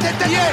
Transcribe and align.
tête 0.00 0.18
derrière. 0.18 0.52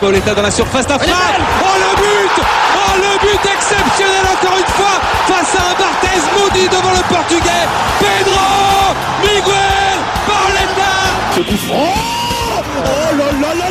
Pauletta 0.00 0.34
dans 0.34 0.42
la 0.42 0.50
surface 0.50 0.86
d'affaire. 0.86 1.14
Oh 1.62 1.76
le 1.78 1.96
but 1.96 2.44
Oh 2.76 2.96
le 2.98 3.18
but 3.26 3.50
exceptionnel 3.50 4.24
encore 4.30 4.58
une 4.58 4.72
fois 4.76 5.00
face 5.26 5.54
à 5.56 5.70
un 5.70 5.74
Barthez 5.74 6.20
maudit 6.38 6.68
devant 6.68 6.92
le 6.92 7.02
portugais. 7.08 7.66
Pedro 7.98 8.94
Miguel 9.22 9.98
Pauletta 10.26 10.92
Ce 11.34 11.40
Oh 11.72 13.16
là 13.18 13.32
là 13.40 13.54
là 13.54 13.65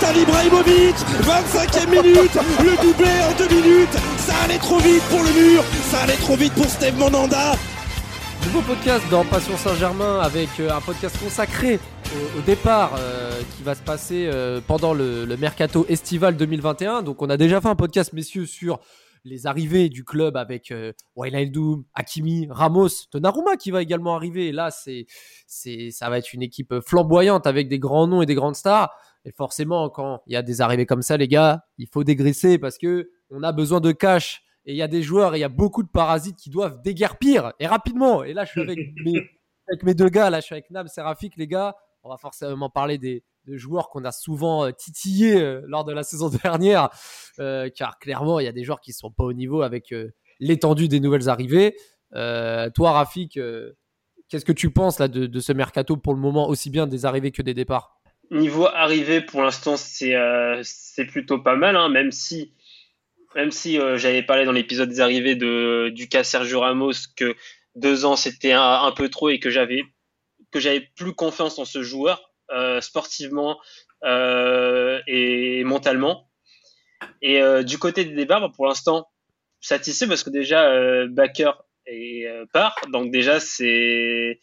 Zlatan 0.00 0.18
Ibrahimovic 0.18 0.96
25e 1.22 1.90
minute 1.90 2.34
Le 2.62 2.82
doublé 2.82 3.10
en 3.22 3.36
deux 3.36 3.54
minutes 3.54 3.92
Ça 4.18 4.34
allait 4.44 4.58
trop 4.58 4.78
vite 4.78 5.02
pour 5.10 5.22
le 5.22 5.30
mur 5.32 5.62
Ça 5.90 6.00
allait 6.00 6.16
trop 6.16 6.36
vite 6.36 6.52
pour 6.54 6.66
Steve 6.66 6.96
Monanda 6.98 7.52
Nouveau 8.44 8.62
podcast 8.62 9.04
dans 9.10 9.24
Passion 9.24 9.56
Saint-Germain 9.56 10.20
avec 10.20 10.48
euh, 10.60 10.70
un 10.70 10.80
podcast 10.80 11.18
consacré 11.22 11.78
au, 12.38 12.40
départ 12.40 12.94
euh, 12.98 13.40
qui 13.56 13.62
va 13.62 13.74
se 13.74 13.82
passer 13.82 14.30
euh, 14.32 14.60
pendant 14.66 14.94
le, 14.94 15.26
mercato 15.36 15.84
estival 15.88 16.36
2021. 16.36 17.02
Donc 17.02 17.20
on 17.20 17.28
a 17.28 17.36
déjà 17.36 17.60
fait 17.60 17.68
un 17.68 17.76
podcast 17.76 18.12
messieurs 18.12 18.46
sur 18.46 18.80
les 19.24 19.46
arrivées 19.46 19.90
du 19.90 20.04
club 20.04 20.36
avec 20.36 20.70
euh, 20.70 20.92
Wijnaldum, 21.14 21.84
Hakimi, 21.94 22.48
Ramos, 22.50 22.88
Donnarumma 23.12 23.56
qui 23.56 23.70
va 23.70 23.82
également 23.82 24.16
arriver. 24.16 24.50
Là 24.52 24.70
c'est 24.70 25.06
ça 25.90 26.08
va 26.08 26.18
être 26.18 26.32
une 26.32 26.42
équipe 26.42 26.74
flamboyante 26.86 27.46
avec 27.46 27.68
des 27.68 27.78
grands 27.78 28.06
noms 28.06 28.22
et 28.22 28.26
des 28.26 28.34
grandes 28.34 28.56
stars. 28.56 28.90
Et 29.24 29.32
forcément 29.32 29.90
quand 29.90 30.22
il 30.26 30.32
y 30.32 30.36
a 30.36 30.42
des 30.42 30.60
arrivées 30.60 30.86
comme 30.86 31.02
ça 31.02 31.16
les 31.16 31.28
gars, 31.28 31.64
il 31.78 31.86
faut 31.86 32.04
dégraisser 32.04 32.58
parce 32.58 32.78
que 32.78 33.10
on 33.30 33.42
a 33.42 33.52
besoin 33.52 33.80
de 33.80 33.92
cash 33.92 34.42
et 34.64 34.72
il 34.72 34.76
y 34.76 34.82
a 34.82 34.88
des 34.88 35.02
joueurs 35.02 35.34
et 35.34 35.38
il 35.38 35.40
y 35.40 35.44
a 35.44 35.48
beaucoup 35.48 35.82
de 35.82 35.88
parasites 35.88 36.36
qui 36.36 36.50
doivent 36.50 36.80
déguerpir 36.82 37.52
et 37.58 37.66
rapidement. 37.66 38.24
Et 38.24 38.32
là, 38.32 38.44
je 38.44 38.50
suis 38.50 38.60
avec 38.60 38.78
mes, 39.04 39.20
avec 39.68 39.82
mes 39.82 39.94
deux 39.94 40.08
gars, 40.08 40.30
là, 40.30 40.40
je 40.40 40.46
suis 40.46 40.54
avec 40.54 40.70
Nam, 40.70 40.88
Serafik, 40.88 41.36
les 41.36 41.46
gars. 41.46 41.76
On 42.02 42.10
va 42.10 42.16
forcément 42.16 42.70
parler 42.70 42.98
des, 42.98 43.24
joueurs 43.46 43.88
qu'on 43.88 44.04
a 44.04 44.12
souvent 44.12 44.64
euh, 44.64 44.70
titillés 44.70 45.40
euh, 45.40 45.62
lors 45.66 45.84
de 45.84 45.92
la 45.92 46.02
saison 46.04 46.28
dernière, 46.28 46.88
euh, 47.40 47.68
car 47.74 47.98
clairement, 47.98 48.38
il 48.38 48.44
y 48.44 48.48
a 48.48 48.52
des 48.52 48.62
joueurs 48.62 48.80
qui 48.80 48.92
sont 48.92 49.10
pas 49.10 49.24
au 49.24 49.32
niveau 49.32 49.62
avec 49.62 49.92
euh, 49.92 50.12
l'étendue 50.38 50.88
des 50.88 51.00
nouvelles 51.00 51.28
arrivées. 51.28 51.76
Euh, 52.14 52.70
toi, 52.70 52.92
Rafik, 52.92 53.38
qu'est-ce 54.28 54.44
que 54.44 54.52
tu 54.52 54.70
penses 54.70 54.98
là 54.98 55.08
de, 55.08 55.26
de 55.26 55.40
ce 55.40 55.52
mercato 55.52 55.96
pour 55.96 56.14
le 56.14 56.20
moment, 56.20 56.48
aussi 56.48 56.70
bien 56.70 56.86
des 56.86 57.06
arrivées 57.06 57.32
que 57.32 57.42
des 57.42 57.54
départs? 57.54 57.99
Niveau 58.30 58.66
arrivée, 58.66 59.20
pour 59.20 59.42
l'instant, 59.42 59.76
c'est 59.76 60.14
euh, 60.14 60.62
plutôt 61.08 61.38
pas 61.38 61.56
mal, 61.56 61.76
hein, 61.76 61.88
même 61.88 62.12
si 62.12 62.52
même 63.34 63.50
si 63.50 63.78
euh, 63.78 63.96
j'avais 63.96 64.22
parlé 64.22 64.44
dans 64.44 64.52
l'épisode 64.52 64.88
des 64.88 65.00
arrivées 65.00 65.36
de, 65.36 65.90
du 65.94 66.08
cas 66.08 66.24
Sergio 66.24 66.60
Ramos 66.60 66.92
que 67.16 67.36
deux 67.76 68.04
ans 68.04 68.16
c'était 68.16 68.52
un, 68.52 68.92
peu 68.92 69.08
trop 69.08 69.28
et 69.30 69.38
que 69.38 69.50
j'avais 69.50 69.82
que 70.50 70.58
j'avais 70.58 70.80
plus 70.80 71.14
confiance 71.14 71.58
en 71.58 71.64
ce 71.64 71.82
joueur 71.82 72.32
euh, 72.50 72.80
sportivement 72.80 73.60
euh, 74.04 75.00
et 75.06 75.62
mentalement. 75.64 76.28
Et 77.22 77.40
euh, 77.40 77.62
du 77.62 77.78
côté 77.78 78.04
des 78.04 78.14
débats, 78.14 78.40
bah, 78.40 78.50
pour 78.54 78.66
l'instant, 78.66 79.08
satisfait 79.60 80.06
parce 80.06 80.24
que 80.24 80.30
déjà 80.30 80.68
euh, 80.70 81.06
Baker 81.08 81.52
est 81.86 82.26
part, 82.52 82.76
donc 82.88 83.10
déjà 83.10 83.40
c'est 83.40 84.38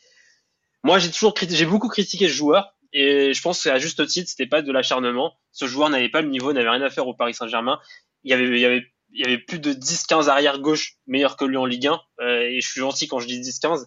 moi 0.83 0.99
j'ai 0.99 1.11
toujours 1.11 1.33
j'ai 1.37 1.65
beaucoup 1.65 1.87
critiqué 1.87 2.27
ce 2.27 2.33
joueur 2.33 2.76
et 2.93 3.33
je 3.33 3.41
pense 3.41 3.63
qu'à 3.63 3.79
juste 3.79 4.05
titre 4.07 4.29
c'était 4.29 4.47
pas 4.47 4.61
de 4.61 4.71
l'acharnement. 4.71 5.33
Ce 5.51 5.65
joueur 5.65 5.89
n'avait 5.89 6.09
pas 6.09 6.21
le 6.21 6.29
niveau, 6.29 6.53
n'avait 6.53 6.69
rien 6.69 6.81
à 6.81 6.89
faire 6.89 7.07
au 7.07 7.13
Paris 7.13 7.33
Saint-Germain 7.33 7.79
il 8.23 8.31
y 8.31 8.33
avait, 8.33 8.45
il 8.47 8.59
y 8.59 8.65
avait, 8.65 8.85
il 9.13 9.21
y 9.21 9.23
avait 9.23 9.37
plus 9.37 9.59
de 9.59 9.71
10-15 9.71 10.27
arrière 10.27 10.59
gauche 10.59 10.95
meilleurs 11.07 11.37
que 11.37 11.45
lui 11.45 11.55
en 11.55 11.65
Ligue 11.65 11.87
1. 11.87 12.01
Euh, 12.19 12.41
et 12.41 12.59
je 12.59 12.67
suis 12.69 12.81
gentil 12.81 13.07
quand 13.07 13.19
je 13.19 13.27
dis 13.27 13.39
10-15. 13.39 13.85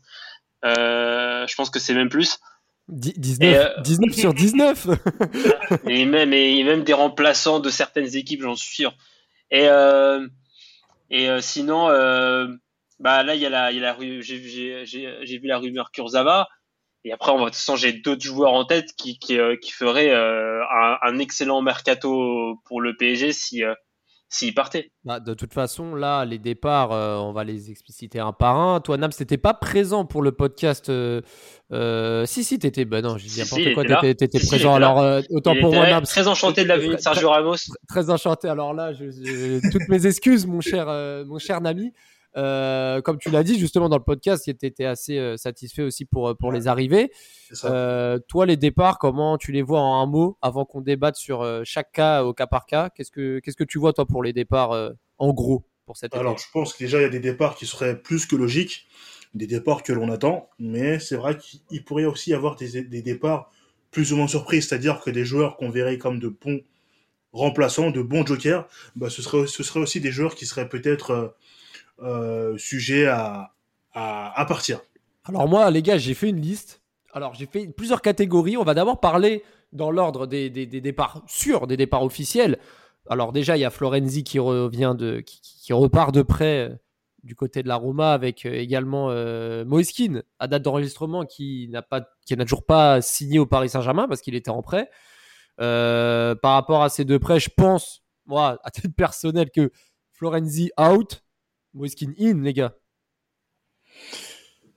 Euh, 0.65 1.47
je 1.47 1.55
pense 1.57 1.69
que 1.69 1.79
c'est 1.79 1.93
même 1.95 2.09
plus. 2.09 2.39
Dix- 2.89 3.13
19, 3.19 3.49
Et, 3.49 3.59
euh, 3.59 3.81
19 3.83 4.15
sur 4.15 4.33
19 4.33 4.87
Et 5.89 6.07
même, 6.07 6.33
et 6.33 6.63
même 6.65 6.85
des 6.85 6.93
remplaçants 6.95 7.61
de 7.61 7.69
certaines 7.71 8.17
équipes, 8.17 8.43
j'en 8.43 8.57
suis 8.57 8.75
sûr. 8.77 8.95
Et, 9.51 9.69
et 11.11 11.29
sinon, 11.43 11.89
bah 12.99 13.23
là, 13.23 13.35
il 13.35 13.41
y 13.41 13.47
a 13.47 13.51
la, 13.51 13.73
il 13.73 13.77
y 13.77 13.81
a 13.81 13.83
la 13.83 13.93
ru- 13.93 14.23
j'ai, 14.23 14.43
j'ai, 14.49 14.87
j'ai, 14.87 15.19
j'ai 15.23 15.39
vu 15.39 15.49
la 15.49 15.59
rumeur 15.59 15.91
Kurzawa. 15.91 16.49
Et 17.05 17.13
après, 17.13 17.33
on 17.33 17.37
va, 17.39 17.45
de 17.45 17.45
toute 17.47 17.57
façon, 17.57 17.77
j'ai 17.77 17.93
d'autres 17.95 18.23
joueurs 18.23 18.53
en 18.53 18.65
tête 18.65 18.93
qui, 18.97 19.19
qui, 19.19 19.39
euh, 19.39 19.57
qui 19.61 19.73
feraient 19.73 20.11
euh, 20.11 20.61
un, 20.65 20.97
un 21.03 21.19
excellent 21.19 21.63
mercato 21.63 22.57
pour 22.67 22.81
le 22.83 22.95
PSG 22.97 23.33
si, 23.33 23.65
euh, 23.65 23.73
s'il 24.29 24.55
partait. 24.55 24.93
Bah, 25.05 25.19
de 25.19 25.33
toute 25.33 25.55
façon, 25.55 25.95
là, 25.95 26.25
les 26.27 26.39
départs, 26.39 26.93
euh, 26.93 27.17
on 27.17 27.33
va 27.33 27.43
les 27.43 27.71
expliciter 27.71 28.21
un 28.21 28.33
par 28.33 28.57
un. 28.61 28.81
Toi, 28.81 28.99
Nam, 28.99 29.11
t'étais 29.11 29.39
pas 29.39 29.55
présent 29.55 30.05
pour 30.05 30.21
le 30.23 30.33
podcast. 30.33 30.91
euh, 30.91 31.23
euh, 31.73 32.27
si, 32.27 32.45
si, 32.45 32.59
t'étais. 32.59 32.85
Bah 32.85 33.01
non, 33.01 33.17
je 33.17 33.27
dis 33.27 33.39
n'importe 33.41 33.63
si, 33.63 33.73
quoi. 33.73 33.83
T'étais, 33.85 34.15
t'étais 34.15 34.39
Si, 34.39 34.47
présent. 34.47 34.75
Alors, 34.75 35.23
autant 35.31 35.55
Il 35.55 35.61
pour 35.63 35.73
moi, 35.73 35.89
Nam. 35.89 36.05
très 36.05 36.29
enchanté 36.29 36.65
de 36.65 36.69
la 36.69 36.77
venue 36.77 36.97
de 36.97 37.01
Sergio 37.01 37.31
Ramos. 37.31 37.57
Très 37.89 38.11
enchanté. 38.11 38.47
Alors 38.49 38.75
là, 38.75 38.93
je, 38.93 39.11
je- 39.11 39.71
toutes 39.73 39.89
mes 39.89 40.07
excuses, 40.07 40.47
mon 40.47 40.61
cher, 40.61 40.87
mon 41.27 41.39
cher 41.39 41.61
Nami. 41.63 41.93
Euh, 42.37 43.01
comme 43.01 43.19
tu 43.19 43.31
l'as 43.31 43.43
dit 43.43 43.59
justement 43.59 43.89
dans 43.89 43.97
le 43.97 44.05
podcast, 44.05 44.45
tu 44.45 44.67
étais 44.67 44.85
assez 44.85 45.19
euh, 45.19 45.37
satisfait 45.37 45.83
aussi 45.83 46.05
pour, 46.05 46.29
euh, 46.29 46.35
pour 46.35 46.53
les 46.53 46.69
arrivées. 46.69 47.11
Euh, 47.65 48.19
toi, 48.29 48.47
les 48.47 48.57
départs, 48.57 48.99
comment 48.99 49.37
tu 49.37 49.53
les 49.53 49.63
vois 49.63 49.81
en 49.81 50.01
un 50.01 50.07
mot 50.07 50.39
avant 50.41 50.65
qu'on 50.65 50.81
débatte 50.81 51.17
sur 51.17 51.45
chaque 51.65 51.93
cas 51.93 52.23
au 52.25 52.33
cas 52.33 52.47
par 52.47 52.67
cas? 52.67 52.91
Qu'est-ce 52.91 53.11
que 53.11 53.41
qu'est-ce 53.41 53.57
que 53.57 53.65
tu 53.65 53.79
vois 53.79 53.93
toi 53.93 54.07
pour 54.07 54.23
les 54.23 54.33
départs 54.33 54.73
euh, 54.73 54.91
en 55.19 55.33
gros 55.33 55.65
pour 55.87 55.97
cette 55.97 56.15
Alors, 56.15 56.39
je 56.39 56.47
pense 56.53 56.75
que 56.75 56.85
déjà, 56.85 56.99
il 56.99 57.03
y 57.03 57.07
a 57.07 57.11
des 57.11 57.21
départs 57.21 57.57
qui 57.57 57.67
seraient 57.67 58.01
plus 58.01 58.27
que 58.27 58.37
logiques, 58.37 58.87
des 59.35 59.47
départs 59.47 59.83
que 59.83 59.93
l'on 59.93 60.11
attend, 60.11 60.49
mais 60.59 61.01
c'est 61.01 61.17
vrai 61.17 61.37
qu'il 61.37 61.85
pourrait 61.85 62.05
aussi 62.05 62.31
y 62.31 62.35
avoir 62.35 62.55
des, 62.55 62.83
des 62.83 63.03
départs 63.03 63.51
plus 63.91 64.13
ou 64.13 64.17
moins 64.17 64.29
surprises, 64.29 64.69
c'est-à-dire 64.69 65.01
que 65.01 65.11
des 65.11 65.25
joueurs 65.25 65.57
qu'on 65.57 65.71
verrait 65.71 65.99
comme 65.99 66.21
de 66.21 66.29
bons 66.29 66.61
remplaçants, 67.33 67.91
de 67.91 68.03
bons 68.03 68.25
jokers, 68.25 68.69
bah, 68.95 69.11
ce, 69.11 69.21
serait, 69.23 69.49
ce 69.49 69.65
serait 69.65 69.81
aussi 69.81 70.01
des 70.01 70.13
joueurs 70.13 70.37
qui 70.37 70.47
seraient 70.47 70.69
peut-être 70.69 71.35
sujets 72.57 73.07
à, 73.07 73.53
à, 73.93 74.41
à 74.41 74.45
partir. 74.45 74.81
Alors 75.25 75.49
moi, 75.49 75.71
les 75.71 75.83
gars, 75.83 75.99
j'ai 75.99 76.15
fait 76.15 76.29
une 76.29 76.41
liste. 76.41 76.83
Alors 77.13 77.35
j'ai 77.35 77.47
fait 77.47 77.67
plusieurs 77.69 78.03
catégories. 78.03 78.57
On 78.57 78.65
va 78.65 78.75
d'abord 78.75 79.01
parler 79.01 79.43
dans 79.73 79.91
l'ordre 79.91 80.27
des, 80.27 80.51
des, 80.51 80.67
départs 80.67 81.23
sûrs, 81.27 81.67
des 81.67 81.77
départs 81.77 82.05
officiels. 82.05 82.59
Alors 83.09 83.33
déjà, 83.33 83.57
il 83.57 83.61
y 83.61 83.65
a 83.65 83.71
Florenzi 83.71 84.25
qui 84.25 84.39
revient 84.39 84.95
de, 84.97 85.21
qui, 85.21 85.73
repart 85.73 86.15
de 86.15 86.23
près 86.23 86.69
euh, 86.69 86.75
du 87.23 87.35
côté 87.35 87.63
de 87.63 87.69
la 87.69 87.77
Roma 87.77 88.13
avec 88.13 88.47
euh, 88.47 88.53
également 88.53 89.09
euh, 89.11 89.65
Moiskin 89.65 90.23
à 90.39 90.49
date 90.49 90.63
d'enregistrement 90.63 91.25
qui 91.25 91.69
n'a 91.71 91.83
pas, 91.83 92.03
qui 92.27 92.37
n'a 92.37 92.45
toujours 92.45 92.65
pas 92.65 93.01
signé 93.01 93.39
au 93.39 93.47
Paris 93.47 93.69
Saint-Germain 93.69 94.07
parce 94.09 94.21
qu'il 94.21 94.35
était 94.35 94.51
en 94.51 94.63
prêt. 94.63 94.91
Euh, 95.61 96.35
par 96.35 96.55
rapport 96.55 96.83
à 96.83 96.89
ces 96.89 97.05
deux 97.05 97.19
prêts, 97.19 97.39
je 97.39 97.51
pense, 97.55 98.03
moi, 98.27 98.59
à 98.65 98.71
titre 98.71 98.89
personnel, 98.97 99.51
que 99.51 99.71
Florenzi 100.13 100.71
out, 100.81 101.23
Moiskin 101.75 102.13
in, 102.19 102.43
les 102.43 102.53
gars. 102.53 102.75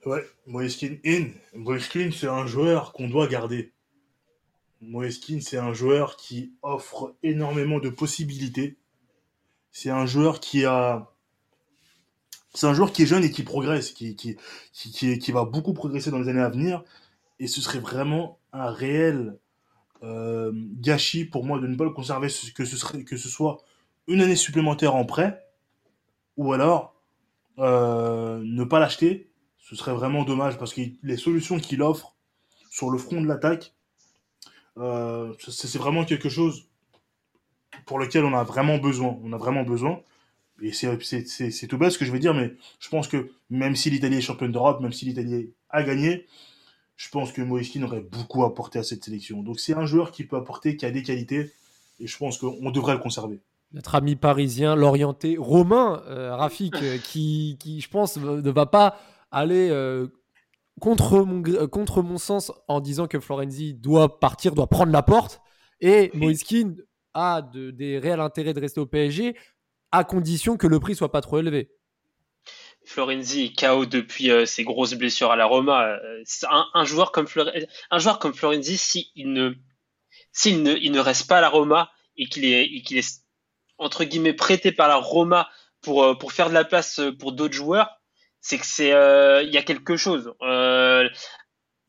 Ouais, 0.06 0.24
Moeskin 0.46 0.96
in. 1.04 1.28
Moeskin, 1.54 2.10
c'est 2.12 2.28
un 2.28 2.46
joueur 2.46 2.92
qu'on 2.92 3.08
doit 3.08 3.26
garder. 3.26 3.72
Moeskin, 4.80 5.40
c'est 5.40 5.56
un 5.56 5.72
joueur 5.72 6.16
qui 6.16 6.52
offre 6.62 7.14
énormément 7.22 7.78
de 7.78 7.88
possibilités. 7.88 8.76
C'est 9.72 9.90
un 9.90 10.06
joueur 10.06 10.40
qui 10.40 10.64
a. 10.64 11.10
C'est 12.52 12.66
un 12.66 12.74
joueur 12.74 12.92
qui 12.92 13.02
est 13.02 13.06
jeune 13.06 13.24
et 13.24 13.32
qui 13.32 13.42
progresse, 13.42 13.90
qui, 13.92 14.36
va 15.32 15.44
beaucoup 15.44 15.72
progresser 15.72 16.12
dans 16.12 16.20
les 16.20 16.28
années 16.28 16.42
à 16.42 16.50
venir. 16.50 16.84
Et 17.40 17.48
ce 17.48 17.60
serait 17.60 17.80
vraiment 17.80 18.38
un 18.52 18.70
réel 18.70 19.36
euh, 20.04 20.52
gâchis 20.54 21.24
pour 21.24 21.44
moi 21.44 21.58
de 21.58 21.66
ne 21.66 21.74
pas 21.74 21.82
le 21.82 21.90
conserver, 21.90 22.28
que 22.54 22.64
ce, 22.64 22.76
serait, 22.76 23.02
que 23.02 23.16
ce 23.16 23.28
soit 23.28 23.58
une 24.06 24.20
année 24.20 24.36
supplémentaire 24.36 24.94
en 24.94 25.04
prêt, 25.04 25.44
ou 26.36 26.52
alors 26.52 26.94
euh, 27.58 28.40
ne 28.44 28.64
pas 28.64 28.80
l'acheter 28.80 29.30
ce 29.58 29.76
serait 29.76 29.94
vraiment 29.94 30.24
dommage 30.24 30.58
parce 30.58 30.74
que 30.74 30.82
les 31.02 31.16
solutions 31.16 31.58
qu'il 31.58 31.82
offre 31.82 32.14
sur 32.70 32.90
le 32.90 32.98
front 32.98 33.20
de 33.22 33.26
l'attaque, 33.26 33.74
euh, 34.78 35.32
c'est 35.48 35.78
vraiment 35.78 36.04
quelque 36.04 36.28
chose 36.28 36.66
pour 37.86 37.98
lequel 37.98 38.24
on 38.24 38.34
a 38.34 38.44
vraiment 38.44 38.78
besoin. 38.78 39.18
On 39.22 39.32
a 39.32 39.36
vraiment 39.36 39.62
besoin. 39.62 40.00
Et 40.62 40.72
c'est- 40.72 41.66
tout 41.68 41.78
bête 41.78 41.92
ce 41.92 41.98
que 41.98 42.04
je 42.06 42.12
vais 42.12 42.18
dire, 42.20 42.34
mais 42.34 42.54
je 42.80 42.88
pense 42.88 43.08
que 43.08 43.30
même 43.50 43.76
si 43.76 43.90
l'Italie 43.90 44.16
est 44.18 44.20
championne 44.22 44.52
d'Europe, 44.52 44.80
même 44.80 44.92
si 44.92 45.04
l'Italie 45.04 45.52
a 45.70 45.82
gagné, 45.82 46.26
je 46.96 47.08
pense 47.10 47.32
que 47.32 47.42
Moiskin 47.42 47.82
aurait 47.84 48.00
beaucoup 48.02 48.44
apporté 48.44 48.78
à 48.78 48.84
cette 48.84 49.04
sélection. 49.04 49.42
Donc 49.42 49.60
c'est 49.60 49.74
un 49.74 49.86
joueur 49.86 50.12
qui 50.12 50.24
peut 50.24 50.36
apporter, 50.36 50.76
qui 50.76 50.86
a 50.86 50.90
des 50.92 51.02
qualités, 51.02 51.52
et 52.00 52.06
je 52.06 52.18
pense 52.18 52.38
qu'on 52.38 52.70
devrait 52.72 52.94
le 52.94 53.00
conserver. 53.00 53.40
Notre 53.72 53.94
ami 53.96 54.16
parisien, 54.16 54.76
l'orienté 54.76 55.36
Romain, 55.38 56.02
euh, 56.06 56.34
Rafik, 56.36 56.76
euh, 56.76 56.98
qui, 56.98 57.56
qui, 57.60 57.80
je 57.80 57.88
pense, 57.88 58.16
ne 58.16 58.50
va 58.50 58.66
pas 58.66 58.98
aller 59.30 59.68
euh, 59.70 60.06
contre, 60.80 61.20
mon, 61.24 61.42
contre 61.68 62.02
mon 62.02 62.18
sens 62.18 62.52
en 62.68 62.80
disant 62.80 63.06
que 63.08 63.18
Florenzi 63.18 63.74
doit 63.74 64.20
partir, 64.20 64.54
doit 64.54 64.68
prendre 64.68 64.92
la 64.92 65.02
porte. 65.02 65.40
Et 65.80 66.10
Moiskin 66.14 66.74
a 67.14 67.42
de- 67.42 67.70
des 67.72 67.98
réels 67.98 68.20
intérêts 68.20 68.54
de 68.54 68.60
rester 68.60 68.80
au 68.80 68.86
PSG 68.86 69.36
à 69.90 70.04
condition 70.04 70.56
que 70.56 70.66
le 70.66 70.78
prix 70.78 70.94
soit 70.94 71.10
pas 71.10 71.20
trop 71.20 71.38
élevé. 71.38 71.70
Florenzi 72.84 73.44
est 73.44 73.58
KO 73.58 73.86
depuis 73.86 74.30
euh, 74.30 74.44
ses 74.46 74.62
grosses 74.62 74.94
blessures 74.94 75.30
à 75.30 75.36
la 75.36 75.46
Roma. 75.46 75.96
Un, 76.48 76.66
un, 76.74 76.84
joueur 76.84 77.12
comme 77.12 77.26
Florenzi, 77.26 77.66
un 77.90 77.98
joueur 77.98 78.18
comme 78.18 78.34
Florenzi, 78.34 78.76
s'il 78.76 79.32
ne, 79.32 79.54
s'il 80.32 80.62
ne, 80.62 80.74
il 80.74 80.92
ne 80.92 81.00
reste 81.00 81.26
pas 81.28 81.38
à 81.38 81.40
la 81.40 81.48
Roma 81.48 81.90
et 82.16 82.26
qu'il 82.26 82.44
est, 82.44 82.82
qu'il 82.82 82.98
est 82.98 83.23
entre 83.78 84.04
guillemets 84.04 84.32
prêté 84.32 84.72
par 84.72 84.88
la 84.88 84.96
Roma 84.96 85.48
pour 85.80 86.04
euh, 86.04 86.14
pour 86.14 86.32
faire 86.32 86.48
de 86.48 86.54
la 86.54 86.64
place 86.64 87.00
pour 87.18 87.32
d'autres 87.32 87.54
joueurs, 87.54 88.00
c'est 88.40 88.58
que 88.58 88.66
c'est, 88.66 88.90
il 88.90 89.52
y 89.52 89.58
a 89.58 89.62
quelque 89.62 89.96
chose. 89.96 90.34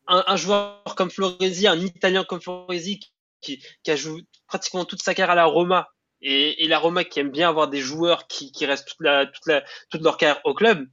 Un, 0.08 0.36
joueur 0.36 0.82
comme 0.96 1.10
Florenzi, 1.10 1.66
un 1.66 1.80
Italien 1.80 2.24
comme 2.24 2.40
Florenzi 2.40 3.00
qui, 3.40 3.62
qui 3.82 3.90
a 3.90 3.96
joué 3.96 4.22
pratiquement 4.46 4.84
toute 4.84 5.02
sa 5.02 5.14
carrière 5.14 5.32
à 5.32 5.34
la 5.34 5.46
Roma 5.46 5.88
et, 6.20 6.64
et, 6.64 6.68
la 6.68 6.78
Roma 6.78 7.04
qui 7.04 7.20
aime 7.20 7.30
bien 7.30 7.48
avoir 7.48 7.68
des 7.68 7.80
joueurs 7.80 8.26
qui, 8.26 8.52
qui 8.52 8.66
restent 8.66 8.88
toute, 8.88 9.00
la, 9.00 9.26
toute, 9.26 9.52
toute 9.90 10.02
leur 10.02 10.16
carrière 10.16 10.40
au 10.44 10.54
club, 10.54 10.86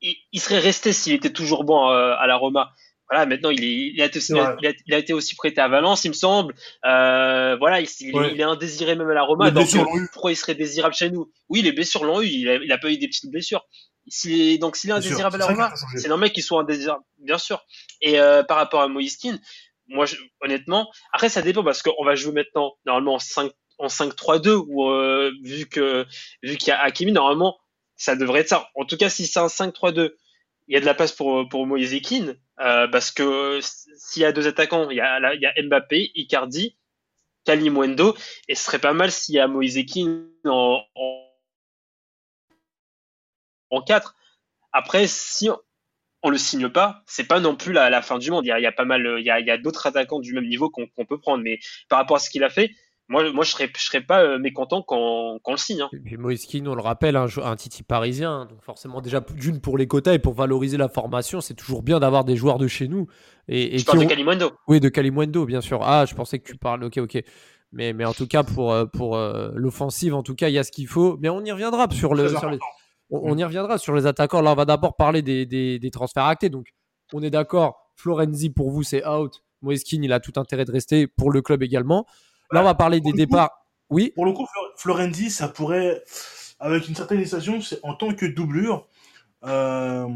il, 0.00 0.40
serait 0.40 0.58
resté 0.58 0.92
s'il 0.92 1.12
était 1.14 1.32
toujours 1.32 1.64
bon 1.64 1.90
euh, 1.90 2.14
à 2.18 2.26
la 2.26 2.36
Roma. 2.36 2.72
Voilà, 3.10 3.26
maintenant 3.26 3.50
il, 3.50 3.62
est, 3.62 3.92
il, 3.94 4.00
a 4.00 4.06
été, 4.06 4.18
il, 4.18 4.38
a, 4.38 4.56
il, 4.86 4.94
a, 4.94 4.98
été 4.98 5.12
aussi 5.12 5.34
prêté 5.34 5.60
à 5.60 5.68
Valence, 5.68 6.04
il 6.04 6.08
me 6.08 6.14
semble. 6.14 6.54
Euh, 6.86 7.56
voilà, 7.56 7.80
il, 7.80 7.88
ouais. 8.14 8.32
il, 8.32 8.40
est 8.40 8.44
indésiré 8.44 8.96
même 8.96 9.10
à 9.10 9.14
la 9.14 9.22
Roma. 9.22 9.50
Donc 9.50 9.68
pourquoi 10.12 10.32
il 10.32 10.36
serait 10.36 10.54
désirable 10.54 10.94
chez 10.94 11.10
nous? 11.10 11.30
Oui, 11.50 11.60
les 11.60 11.72
blessures 11.72 12.04
l'ont 12.04 12.22
eu. 12.22 12.26
Il 12.26 12.48
a, 12.48 12.54
il 12.56 12.72
a 12.72 12.78
pas 12.78 12.90
eu 12.90 12.96
des 12.96 13.08
petites 13.08 13.30
blessures. 13.30 13.66
Donc 14.60 14.76
s'il 14.76 14.90
est 14.90 14.92
indésirable 14.92 15.36
à 15.36 15.38
la 15.38 15.46
Roma, 15.46 15.74
c'est 15.96 16.08
normal 16.08 16.32
qu'il 16.32 16.42
soit 16.42 16.60
indésirable, 16.60 17.02
bien 17.18 17.38
sûr. 17.38 17.64
Et 18.00 18.20
euh, 18.20 18.42
par 18.42 18.56
rapport 18.56 18.80
à 18.80 18.88
Moïskine, 18.88 19.40
moi 19.88 20.06
je, 20.06 20.16
honnêtement, 20.40 20.90
après 21.12 21.28
ça 21.28 21.42
dépend 21.42 21.62
parce 21.62 21.82
qu'on 21.82 22.04
va 22.04 22.14
jouer 22.14 22.32
maintenant 22.32 22.74
normalement 22.86 23.14
en 23.14 23.18
5 23.18 23.52
en 23.78 23.88
5-3-2 23.88 24.64
ou 24.68 24.88
euh, 24.88 25.32
vu 25.42 25.66
que 25.66 26.06
vu 26.42 26.56
qu'il 26.56 26.68
y 26.68 26.70
a 26.70 26.80
Hakimi 26.80 27.12
normalement 27.12 27.58
ça 27.96 28.16
devrait 28.16 28.40
être 28.40 28.48
ça. 28.48 28.68
En 28.74 28.84
tout 28.84 28.96
cas 28.96 29.10
si 29.10 29.26
c'est 29.26 29.40
un 29.40 29.46
5-3-2, 29.46 30.12
il 30.68 30.74
y 30.74 30.76
a 30.76 30.80
de 30.80 30.86
la 30.86 30.94
place 30.94 31.12
pour 31.12 31.48
pour 31.48 31.66
Moïse 31.66 31.94
Ekin 31.94 32.34
euh, 32.60 32.88
parce 32.88 33.10
que 33.10 33.60
s'il 33.62 34.22
y 34.22 34.24
a 34.24 34.32
deux 34.32 34.46
attaquants, 34.46 34.90
il 34.90 34.96
y 34.96 35.00
a 35.00 35.62
Mbappé, 35.62 36.12
Icardi, 36.14 36.76
Kalimwendo 37.44 38.16
et 38.48 38.54
ce 38.54 38.64
serait 38.64 38.78
pas 38.78 38.92
mal 38.92 39.10
s'il 39.10 39.34
y 39.34 39.40
a 39.40 39.48
Moïse 39.48 39.76
Ekin 39.76 40.26
en, 40.44 40.82
en 43.70 43.82
4. 43.82 44.16
Après 44.72 45.06
si 45.06 45.48
on 46.22 46.30
le 46.30 46.38
signe 46.38 46.70
pas, 46.70 47.02
c'est 47.06 47.28
pas 47.28 47.38
non 47.38 47.54
plus 47.54 47.72
la, 47.74 48.00
fin 48.00 48.18
du 48.18 48.30
monde. 48.30 48.46
Il 48.46 48.48
y 48.48 48.66
a, 48.66 48.72
pas 48.72 48.86
mal, 48.86 49.16
il 49.18 49.26
y 49.26 49.30
a, 49.30 49.58
d'autres 49.58 49.86
attaquants 49.86 50.20
du 50.20 50.32
même 50.32 50.48
niveau 50.48 50.70
qu'on 50.70 50.86
qu 50.86 51.04
peut 51.04 51.20
prendre, 51.20 51.44
mais 51.44 51.60
par 51.90 51.98
rapport 51.98 52.16
à 52.16 52.18
ce 52.18 52.30
qu'il 52.30 52.42
a 52.44 52.48
fait, 52.48 52.70
moi, 53.08 53.30
moi 53.32 53.44
je 53.44 53.50
serais, 53.50 53.70
je 53.76 53.82
serais 53.82 54.00
pas 54.00 54.22
euh, 54.22 54.38
mécontent 54.38 54.82
quand, 54.82 55.38
quand 55.42 55.50
on 55.50 55.54
le 55.54 55.58
signe. 55.58 55.82
Hein. 55.82 55.90
Et 55.92 55.98
puis 55.98 56.16
on 56.16 56.74
le 56.74 56.80
rappelle, 56.80 57.16
un, 57.16 57.26
un 57.42 57.56
Titi 57.56 57.82
parisien, 57.82 58.46
donc 58.46 58.62
forcément 58.62 59.00
déjà 59.00 59.20
d'une 59.20 59.60
pour 59.60 59.76
les 59.76 59.86
quotas 59.86 60.14
et 60.14 60.18
pour 60.18 60.34
valoriser 60.34 60.76
la 60.76 60.88
formation, 60.88 61.40
c'est 61.40 61.54
toujours 61.54 61.82
bien 61.82 62.00
d'avoir 62.00 62.24
des 62.24 62.36
joueurs 62.36 62.58
de 62.58 62.66
chez 62.66 62.88
nous. 62.88 63.06
Et, 63.48 63.74
et 63.74 63.78
je 63.78 63.84
parle 63.84 63.98
ont... 63.98 64.02
de 64.02 64.08
Kalimundo. 64.08 64.52
Oui, 64.68 64.80
de 64.80 64.88
Kalimundo, 64.88 65.44
bien 65.44 65.60
sûr. 65.60 65.80
Ah, 65.82 66.06
je 66.06 66.14
pensais 66.14 66.38
que 66.38 66.50
tu 66.50 66.56
parles. 66.56 66.84
Ok, 66.84 66.98
ok. 66.98 67.22
Mais, 67.72 67.92
mais 67.92 68.04
en 68.04 68.12
tout 68.12 68.26
cas, 68.26 68.42
pour, 68.42 68.72
euh, 68.72 68.86
pour 68.86 69.16
euh, 69.16 69.50
l'offensive, 69.54 70.14
en 70.14 70.22
tout 70.22 70.34
cas, 70.34 70.48
il 70.48 70.54
y 70.54 70.58
a 70.58 70.64
ce 70.64 70.70
qu'il 70.70 70.86
faut. 70.86 71.16
Mais 71.20 71.28
on 71.28 71.44
y 71.44 71.52
reviendra 71.52 71.88
sur 71.90 72.14
le. 72.14 72.28
Sur 72.28 72.48
les... 72.48 72.58
on, 73.10 73.32
on, 73.32 73.36
y 73.36 73.44
reviendra 73.44 73.78
sur 73.78 73.94
les 73.94 74.06
attaquants. 74.06 74.40
Là, 74.40 74.52
on 74.52 74.54
va 74.54 74.64
d'abord 74.64 74.96
parler 74.96 75.22
des, 75.22 75.44
des, 75.44 75.78
des, 75.78 75.90
transferts 75.90 76.24
actés. 76.24 76.48
Donc, 76.48 76.68
on 77.12 77.22
est 77.22 77.30
d'accord. 77.30 77.90
Florenzi, 77.96 78.50
pour 78.50 78.70
vous, 78.70 78.82
c'est 78.82 79.06
out. 79.06 79.42
Moïse 79.60 79.84
Keane, 79.84 80.04
il 80.04 80.12
a 80.12 80.20
tout 80.20 80.32
intérêt 80.36 80.64
de 80.64 80.72
rester. 80.72 81.06
Pour 81.06 81.30
le 81.30 81.42
club 81.42 81.62
également. 81.62 82.06
Là, 82.52 82.60
on 82.60 82.64
va 82.64 82.74
parler 82.74 83.00
des 83.00 83.12
départs. 83.12 83.50
Oui. 83.90 84.12
Pour 84.14 84.26
le 84.26 84.32
coup, 84.32 84.46
Florenzi, 84.76 85.30
ça 85.30 85.48
pourrait, 85.48 86.02
avec 86.58 86.88
une 86.88 86.94
certaine 86.94 87.24
station, 87.24 87.60
c'est 87.60 87.80
en 87.82 87.94
tant 87.94 88.14
que 88.14 88.26
doublure. 88.26 88.86
Euh, 89.44 90.08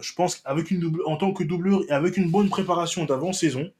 je 0.00 0.14
pense 0.14 0.36
qu'avec 0.36 0.70
une 0.70 0.80
double, 0.80 1.02
en 1.06 1.16
tant 1.16 1.32
que 1.32 1.42
doublure 1.42 1.82
et 1.88 1.92
avec 1.92 2.16
une 2.16 2.30
bonne 2.30 2.48
préparation 2.48 3.04
d'avant-saison, 3.04 3.70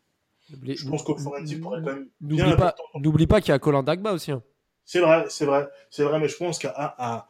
je 0.50 0.88
pense 0.88 1.03
que 1.05 1.14
Florenzi 1.14 1.56
pourrait 1.56 1.81
quand 1.82 1.93
même. 1.93 2.08
N'oublie 2.20 2.56
pas, 2.56 2.75
n'oublie 2.97 3.26
pas 3.26 3.41
qu'il 3.41 3.50
y 3.50 3.53
a 3.53 3.58
Colin 3.58 3.82
Dagba 3.82 4.12
aussi. 4.12 4.32
Hein. 4.32 4.43
C'est 4.85 5.00
vrai, 5.00 5.26
c'est 5.29 5.47
vrai, 5.47 5.69
c'est 5.91 6.05
vrai, 6.05 6.19
mais 6.20 6.29
je 6.29 6.37
pense 6.37 6.59
qu'à 6.59 6.73
à, 6.76 7.29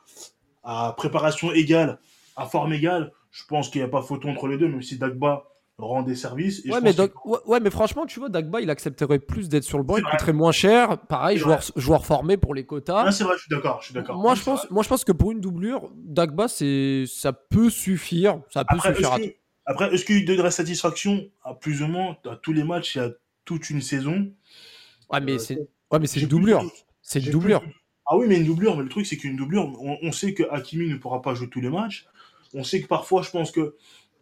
à, 0.62 0.94
préparation 0.96 1.52
égale, 1.52 1.98
à 2.36 2.46
forme 2.46 2.72
égale, 2.72 3.12
je 3.30 3.44
pense 3.46 3.70
qu'il 3.70 3.80
n'y 3.80 3.86
a 3.86 3.90
pas 3.90 4.02
photo 4.02 4.28
entre 4.28 4.46
les 4.48 4.58
deux, 4.58 4.68
même 4.68 4.82
si 4.82 4.98
Dagba 4.98 5.44
rend 5.78 6.02
des 6.02 6.14
services. 6.16 6.64
Et 6.64 6.70
ouais, 6.70 6.80
mais 6.80 6.98
ouais, 6.98 7.10
ouais, 7.46 7.60
mais 7.60 7.70
franchement, 7.70 8.06
tu 8.06 8.18
vois, 8.18 8.28
Dagba, 8.28 8.60
il 8.60 8.70
accepterait 8.70 9.18
plus 9.18 9.48
d'être 9.48 9.64
sur 9.64 9.78
le 9.78 9.84
banc, 9.84 9.98
il 9.98 10.04
coûterait 10.04 10.32
moins 10.32 10.52
cher. 10.52 10.98
Pareil, 11.06 11.38
joueur, 11.38 11.60
joueur 11.76 12.06
formé 12.06 12.36
pour 12.36 12.54
les 12.54 12.64
quotas. 12.64 13.04
Ah, 13.06 13.12
c'est 13.12 13.24
vrai, 13.24 13.34
je 13.36 13.42
suis 13.42 13.50
d'accord, 13.50 13.80
je 13.80 13.86
suis 13.86 13.94
d'accord. 13.94 14.16
Moi, 14.16 14.34
je 14.34 14.42
pense, 14.42 14.70
moi, 14.70 14.82
je 14.82 14.88
pense 14.88 15.04
que 15.04 15.12
pour 15.12 15.32
une 15.32 15.40
doublure, 15.40 15.90
Dagba, 15.94 16.48
c'est, 16.48 17.04
ça 17.06 17.32
peut 17.32 17.70
suffire. 17.70 18.40
Ça 18.50 18.64
peut 18.64 18.76
après, 18.76 18.94
suffire. 18.94 19.14
Est-ce 19.14 19.28
que, 19.28 19.34
après, 19.66 19.94
est-ce 19.94 20.04
qu'il 20.04 20.24
donnerait 20.24 20.50
satisfaction 20.50 21.28
à 21.44 21.54
plus 21.54 21.82
ou 21.82 21.88
moins 21.88 22.16
à 22.24 22.36
tous 22.36 22.52
les 22.52 22.64
matchs, 22.64 22.96
y 22.96 23.00
a 23.00 23.10
toute 23.44 23.68
une 23.68 23.82
saison? 23.82 24.32
Ouais, 25.10 25.20
mais 25.20 25.34
euh, 25.34 25.38
c'est, 25.38 25.58
ouais, 25.90 25.98
mais 25.98 26.06
c'est 26.06 26.20
une 26.20 26.28
doublure. 26.28 26.64
C'est 27.02 27.20
une 27.20 27.32
doublure. 27.32 27.60
Plus... 27.60 27.72
Ah 28.06 28.16
oui, 28.16 28.26
mais 28.28 28.36
une 28.36 28.46
doublure, 28.46 28.76
mais 28.76 28.82
le 28.82 28.88
truc, 28.88 29.04
c'est 29.04 29.16
qu'une 29.16 29.36
doublure, 29.36 29.64
on, 29.80 29.98
on 30.00 30.12
sait 30.12 30.32
que 30.32 30.44
Hakimi 30.50 30.88
ne 30.88 30.96
pourra 30.96 31.20
pas 31.20 31.34
jouer 31.34 31.48
tous 31.48 31.60
les 31.60 31.70
matchs. 31.70 32.06
On 32.54 32.64
sait 32.64 32.80
que 32.80 32.86
parfois, 32.86 33.22
je 33.22 33.30
pense 33.30 33.50
que 33.50 33.74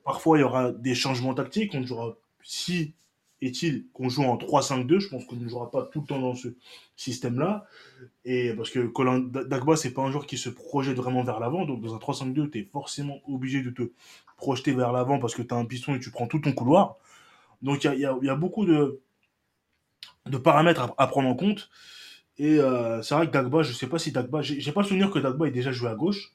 parfois 0.04 0.38
il 0.38 0.42
y 0.42 0.44
aura 0.44 0.72
des 0.72 0.94
changements 0.94 1.34
tactiques. 1.34 1.72
On 1.74 1.84
jouera 1.84 2.16
si 2.42 2.94
est-il 3.40 3.86
qu'on 3.92 4.08
joue 4.08 4.22
en 4.22 4.36
3-5-2, 4.36 5.00
je 5.00 5.08
pense 5.08 5.24
qu'on 5.24 5.36
ne 5.36 5.48
jouera 5.48 5.70
pas 5.70 5.82
tout 5.82 6.00
le 6.00 6.06
temps 6.06 6.18
dans 6.18 6.34
ce 6.34 6.48
système-là. 6.96 7.66
Et 8.24 8.52
parce 8.54 8.70
que 8.70 8.86
Colin 8.86 9.18
Dagba, 9.18 9.76
c'est 9.76 9.92
pas 9.92 10.02
un 10.02 10.10
joueur 10.10 10.26
qui 10.26 10.38
se 10.38 10.48
projette 10.48 10.96
vraiment 10.96 11.22
vers 11.22 11.40
l'avant. 11.40 11.64
Donc 11.64 11.82
dans 11.82 11.94
un 11.94 11.98
3-5-2, 11.98 12.50
tu 12.50 12.58
es 12.60 12.64
forcément 12.64 13.20
obligé 13.28 13.62
de 13.62 13.70
te 13.70 13.90
projeter 14.36 14.72
vers 14.72 14.92
l'avant 14.92 15.18
parce 15.18 15.34
que 15.34 15.42
tu 15.42 15.52
as 15.52 15.56
un 15.56 15.64
piston 15.64 15.94
et 15.94 16.00
tu 16.00 16.10
prends 16.10 16.26
tout 16.26 16.38
ton 16.38 16.52
couloir. 16.52 16.96
Donc 17.62 17.84
il 17.84 17.98
y 17.98 18.06
a, 18.06 18.34
beaucoup 18.34 18.64
de, 18.64 19.00
paramètres 20.42 20.82
à, 20.82 20.94
à, 20.98 21.06
prendre 21.06 21.28
en 21.28 21.34
compte. 21.34 21.70
Et 22.38 22.58
euh, 22.58 23.00
c'est 23.02 23.14
vrai 23.14 23.26
que 23.26 23.32
Dagba, 23.32 23.62
je 23.62 23.72
sais 23.72 23.86
pas 23.86 23.98
si 23.98 24.10
Dagba, 24.10 24.42
j'ai 24.42 24.72
pas 24.72 24.82
le 24.82 24.86
souvenir 24.86 25.10
que 25.10 25.18
Dagba 25.18 25.46
ait 25.46 25.52
déjà 25.52 25.72
joué 25.72 25.88
à 25.88 25.94
gauche 25.94 26.32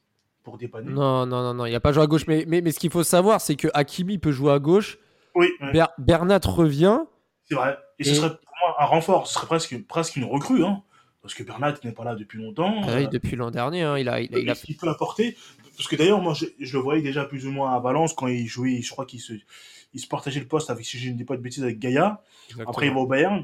pour 0.50 0.58
dépanner. 0.58 0.92
Non, 0.92 1.26
non, 1.26 1.44
non, 1.44 1.54
non, 1.54 1.66
il 1.66 1.76
a 1.76 1.80
pas 1.80 1.92
joué 1.92 2.04
à 2.04 2.08
gauche. 2.08 2.26
Mais, 2.28 2.46
mais, 2.48 2.62
mais 2.62 2.72
ce 2.72 2.80
qu'il 2.80 2.90
faut 2.90 3.04
savoir, 3.04 3.40
c'est 3.40 3.56
que 3.56 3.68
Hakimi 3.74 4.18
peut 4.18 4.32
jouer 4.32 4.52
à 4.52 4.60
gauche. 4.60 4.98
Oui. 5.36 5.48
Ber 5.74 5.90
Bernat 6.00 6.42
revient. 6.44 7.00
C'est 7.46 7.56
vrai. 7.56 7.78
Et, 8.00 8.02
et, 8.02 8.06
ce 8.06 8.16
serait 8.16 8.30
pour 8.30 8.54
moi 8.62 8.76
un 8.80 8.86
renfort. 8.86 9.28
Ce 9.28 9.36
serait 9.36 9.48
presque, 9.48 9.88
presque 9.88 10.16
une 10.16 10.26
recrue. 10.26 10.64
Hein. 10.64 10.82
Parce 11.22 11.34
que 11.34 11.44
Bernat 11.44 11.76
n'est 11.84 11.92
pas 11.92 12.04
là 12.04 12.16
depuis 12.16 12.42
longtemps. 12.42 12.82
Ah 12.84 12.96
oui, 12.96 13.06
euh, 13.06 13.08
depuis 13.08 13.36
l'an 13.36 13.52
dernier. 13.52 13.84
Hein, 13.84 13.98
il, 13.98 14.10
a, 14.10 14.22
il, 14.22 14.34
a, 14.34 14.40
il, 14.40 14.50
a... 14.50 14.56
il 14.68 14.78
peut 14.78 14.90
apporter. 14.90 15.38
Parce 15.78 15.88
que 15.88 15.96
d'ailleurs, 15.96 16.22
moi, 16.22 16.34
je, 16.34 16.46
je, 16.60 16.74
le 16.76 16.84
voyais 16.84 17.02
déjà 17.02 17.26
plus 17.26 17.46
ou 17.46 17.52
moins 17.52 17.76
à 17.76 17.80
Valence 17.80 18.14
quand 18.14 18.28
il 18.28 18.48
jouait. 18.48 18.82
Je 18.82 18.90
crois 18.90 19.06
qu'il 19.06 19.20
se, 19.20 19.34
il 19.94 20.00
se 20.00 20.08
partageait 20.08 20.40
le 20.40 20.48
poste 20.48 20.70
avec, 20.70 20.86
si 20.86 20.98
je 20.98 21.10
ne 21.12 21.16
dis 21.16 21.26
pas 21.26 21.38
de 21.38 21.42
bêtises, 21.42 21.64
avec 21.64 21.80
Gaïa. 21.80 22.24
Exactement. 22.48 22.70
Après, 22.70 22.88
il 22.88 22.94
va 22.94 23.00
au 23.00 23.08
Bayern. 23.08 23.44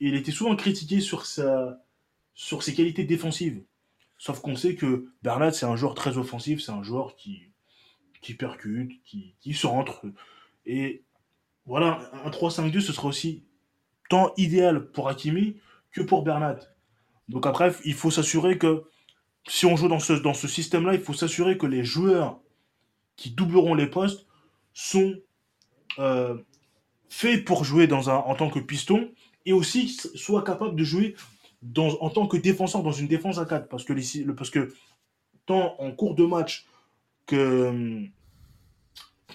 Et 0.00 0.08
il 0.08 0.14
était 0.14 0.32
souvent 0.32 0.54
critiqué 0.54 1.00
sur, 1.00 1.26
sa, 1.26 1.80
sur 2.34 2.62
ses 2.62 2.74
qualités 2.74 3.04
défensives. 3.04 3.62
Sauf 4.18 4.40
qu'on 4.40 4.56
sait 4.56 4.74
que 4.74 5.08
Bernat, 5.22 5.52
c'est 5.52 5.66
un 5.66 5.76
joueur 5.76 5.94
très 5.94 6.18
offensif. 6.18 6.62
C'est 6.62 6.72
un 6.72 6.82
joueur 6.82 7.16
qui, 7.16 7.52
percute, 8.38 9.02
qui, 9.04 9.34
qui 9.40 9.54
centre. 9.54 10.02
Et 10.66 11.04
voilà, 11.66 12.10
un 12.24 12.30
3-5-2, 12.30 12.80
ce 12.80 12.92
sera 12.92 13.08
aussi 13.08 13.44
tant 14.08 14.32
idéal 14.36 14.90
pour 14.90 15.08
Hakimi 15.08 15.56
que 15.92 16.02
pour 16.02 16.22
Bernat. 16.22 16.58
Donc 17.28 17.46
après, 17.46 17.72
il 17.84 17.94
faut 17.94 18.10
s'assurer 18.10 18.58
que 18.58 18.84
si 19.46 19.66
on 19.66 19.76
joue 19.76 19.88
dans 19.88 20.00
ce, 20.00 20.12
dans 20.14 20.34
ce 20.34 20.48
système-là, 20.48 20.94
il 20.94 21.00
faut 21.00 21.12
s'assurer 21.12 21.58
que 21.58 21.66
les 21.66 21.84
joueurs 21.84 22.40
qui 23.16 23.30
doubleront 23.30 23.74
les 23.74 23.86
postes 23.86 24.26
sont 24.72 25.14
euh, 25.98 26.36
faits 27.08 27.44
pour 27.44 27.64
jouer 27.64 27.86
dans 27.86 28.10
un, 28.10 28.16
en 28.16 28.34
tant 28.34 28.50
que 28.50 28.58
piston 28.58 29.10
et 29.46 29.52
aussi 29.52 29.88
soient 29.88 30.42
capables 30.42 30.76
de 30.76 30.84
jouer 30.84 31.14
dans, 31.64 31.98
en 32.00 32.10
tant 32.10 32.26
que 32.26 32.36
défenseur 32.36 32.82
dans 32.82 32.92
une 32.92 33.08
défense 33.08 33.38
à 33.38 33.46
4. 33.46 33.68
Parce 33.68 33.84
que, 33.84 33.92
les, 33.92 34.04
parce 34.34 34.50
que 34.50 34.72
tant 35.46 35.74
en 35.78 35.90
cours 35.92 36.14
de 36.14 36.24
match 36.24 36.66
que, 37.26 38.02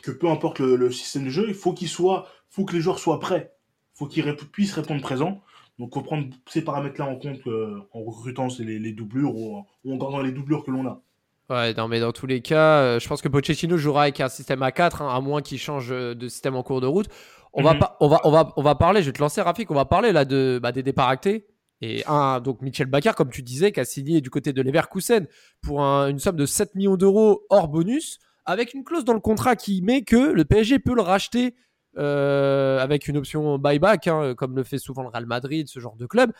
que 0.01 0.11
peu 0.11 0.29
importe 0.29 0.59
le, 0.59 0.75
le 0.75 0.91
système 0.91 1.25
de 1.25 1.29
jeu, 1.29 1.45
il 1.47 1.55
faut 1.55 1.73
qu'il 1.73 1.89
soit, 1.89 2.27
faut 2.49 2.65
que 2.65 2.73
les 2.73 2.81
joueurs 2.81 2.99
soient 2.99 3.19
prêts. 3.19 3.51
Il 3.95 3.97
faut 3.97 4.07
qu'ils 4.07 4.33
puissent 4.51 4.73
répondre 4.73 5.01
présent. 5.01 5.41
Donc, 5.79 5.89
il 5.91 5.93
faut 5.95 6.01
prendre 6.01 6.27
ces 6.47 6.61
paramètres-là 6.61 7.05
en 7.05 7.15
compte 7.15 7.47
euh, 7.47 7.79
en 7.93 8.03
recrutant 8.03 8.47
les, 8.59 8.79
les, 8.79 8.91
doublures 8.91 9.35
ou, 9.35 9.65
ou 9.83 9.93
en 9.93 9.97
gardant 9.97 10.21
les 10.21 10.31
doublures 10.31 10.63
que 10.63 10.71
l'on 10.71 10.85
a. 10.85 11.01
Ouais, 11.49 11.73
non, 11.73 11.87
mais 11.87 11.99
dans 11.99 12.11
tous 12.11 12.27
les 12.27 12.41
cas, 12.41 12.81
euh, 12.81 12.99
je 12.99 13.07
pense 13.07 13.21
que 13.21 13.27
Pochettino 13.27 13.77
jouera 13.77 14.03
avec 14.03 14.19
un 14.19 14.29
système 14.29 14.61
à 14.61 14.71
4, 14.71 15.01
hein, 15.01 15.09
à 15.09 15.19
moins 15.19 15.41
qu'il 15.41 15.57
change 15.57 15.89
de 15.89 16.27
système 16.27 16.55
en 16.55 16.63
cours 16.63 16.81
de 16.81 16.85
route. 16.85 17.07
On, 17.53 17.61
mm 17.61 17.65
-hmm. 17.65 17.67
va, 17.67 17.75
pas, 17.75 17.97
on, 18.01 18.07
va, 18.07 18.19
on, 18.23 18.31
va, 18.31 18.53
on 18.57 18.61
va 18.61 18.75
parler, 18.75 19.01
je 19.01 19.07
vais 19.07 19.13
te 19.13 19.21
lancer, 19.21 19.41
Rafik, 19.41 19.71
on 19.71 19.75
va 19.75 19.85
parler 19.85 20.11
là 20.11 20.25
de, 20.25 20.59
bah, 20.61 20.71
des 20.71 20.83
départs 20.83 21.07
actés. 21.09 21.47
Et 21.81 22.03
un, 22.07 22.41
donc 22.41 22.61
Michel 22.61 22.87
Bakar, 22.87 23.15
comme 23.15 23.29
tu 23.29 23.41
disais, 23.41 23.71
qui 23.71 23.79
a 23.79 23.85
signé 23.85 24.21
du 24.21 24.29
côté 24.29 24.53
de 24.53 24.61
Leverkusen 24.61 25.27
pour 25.61 25.81
un, 25.81 26.09
une 26.09 26.19
somme 26.19 26.35
de 26.35 26.45
7 26.45 26.75
millions 26.75 26.97
d'euros 26.97 27.43
hors 27.49 27.67
bonus, 27.67 28.19
avec 28.45 28.73
une 28.73 28.83
clause 28.83 29.05
dans 29.05 29.13
le 29.13 29.19
contrat 29.19 29.55
qui 29.55 29.81
met 29.81 30.01
que 30.01 30.31
le 30.31 30.43
PSG 30.43 30.79
peut 30.79 30.95
le 30.95 31.01
racheter 31.01 31.55
euh, 31.97 32.79
avec 32.79 33.07
une 33.07 33.17
option 33.17 33.57
buyback, 33.57 34.07
hein, 34.07 34.33
comme 34.35 34.55
le 34.55 34.63
fait 34.63 34.77
souvent 34.77 35.03
le 35.03 35.09
Real 35.09 35.25
Madrid, 35.25 35.67
ce 35.67 35.79
genre 35.79 35.95
de 35.95 36.05
club. 36.05 36.31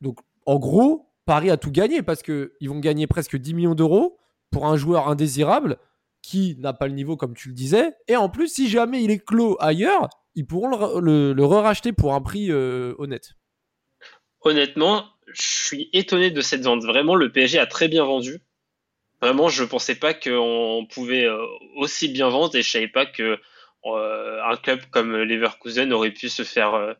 Donc, 0.00 0.18
en 0.44 0.58
gros, 0.58 1.10
Paris 1.24 1.50
a 1.50 1.56
tout 1.56 1.70
gagné 1.70 2.02
parce 2.02 2.22
qu'ils 2.22 2.68
vont 2.68 2.78
gagner 2.78 3.06
presque 3.06 3.36
10 3.36 3.54
millions 3.54 3.74
d'euros 3.74 4.18
pour 4.50 4.66
un 4.66 4.76
joueur 4.76 5.08
indésirable 5.08 5.78
qui 6.22 6.56
n'a 6.58 6.72
pas 6.72 6.88
le 6.88 6.94
niveau, 6.94 7.16
comme 7.16 7.34
tu 7.34 7.48
le 7.48 7.54
disais. 7.54 7.94
Et 8.08 8.16
en 8.16 8.28
plus, 8.28 8.48
si 8.48 8.68
jamais 8.68 9.02
il 9.02 9.10
est 9.10 9.24
clos 9.24 9.56
ailleurs, 9.60 10.08
ils 10.34 10.46
pourront 10.46 11.00
le, 11.00 11.32
le, 11.32 11.44
re-racheter 11.44 11.92
pour 11.92 12.14
un 12.14 12.20
prix 12.20 12.50
euh, 12.50 12.94
honnête. 12.98 13.34
Honnêtement, 14.42 15.06
je 15.26 15.42
suis 15.42 15.90
étonné 15.92 16.30
de 16.30 16.40
cette 16.40 16.62
vente. 16.62 16.84
Vraiment, 16.84 17.14
le 17.14 17.30
PSG 17.30 17.58
a 17.58 17.66
très 17.66 17.88
bien 17.88 18.04
vendu. 18.04 18.40
Vraiment, 19.20 19.48
je 19.48 19.62
ne 19.62 19.68
pensais 19.68 19.94
pas 19.94 20.14
qu'on 20.14 20.86
pouvait 20.90 21.24
euh, 21.24 21.44
aussi 21.76 22.08
bien 22.08 22.28
vendre 22.28 22.54
et 22.54 22.62
je 22.62 22.70
savais 22.70 22.88
pas 22.88 23.06
que 23.06 23.38
euh, 23.86 24.42
un 24.44 24.56
club 24.56 24.80
comme 24.90 25.16
Leverkusen 25.16 25.92
aurait 25.92 26.10
pu 26.10 26.28
se 26.28 26.42
faire 26.42 26.96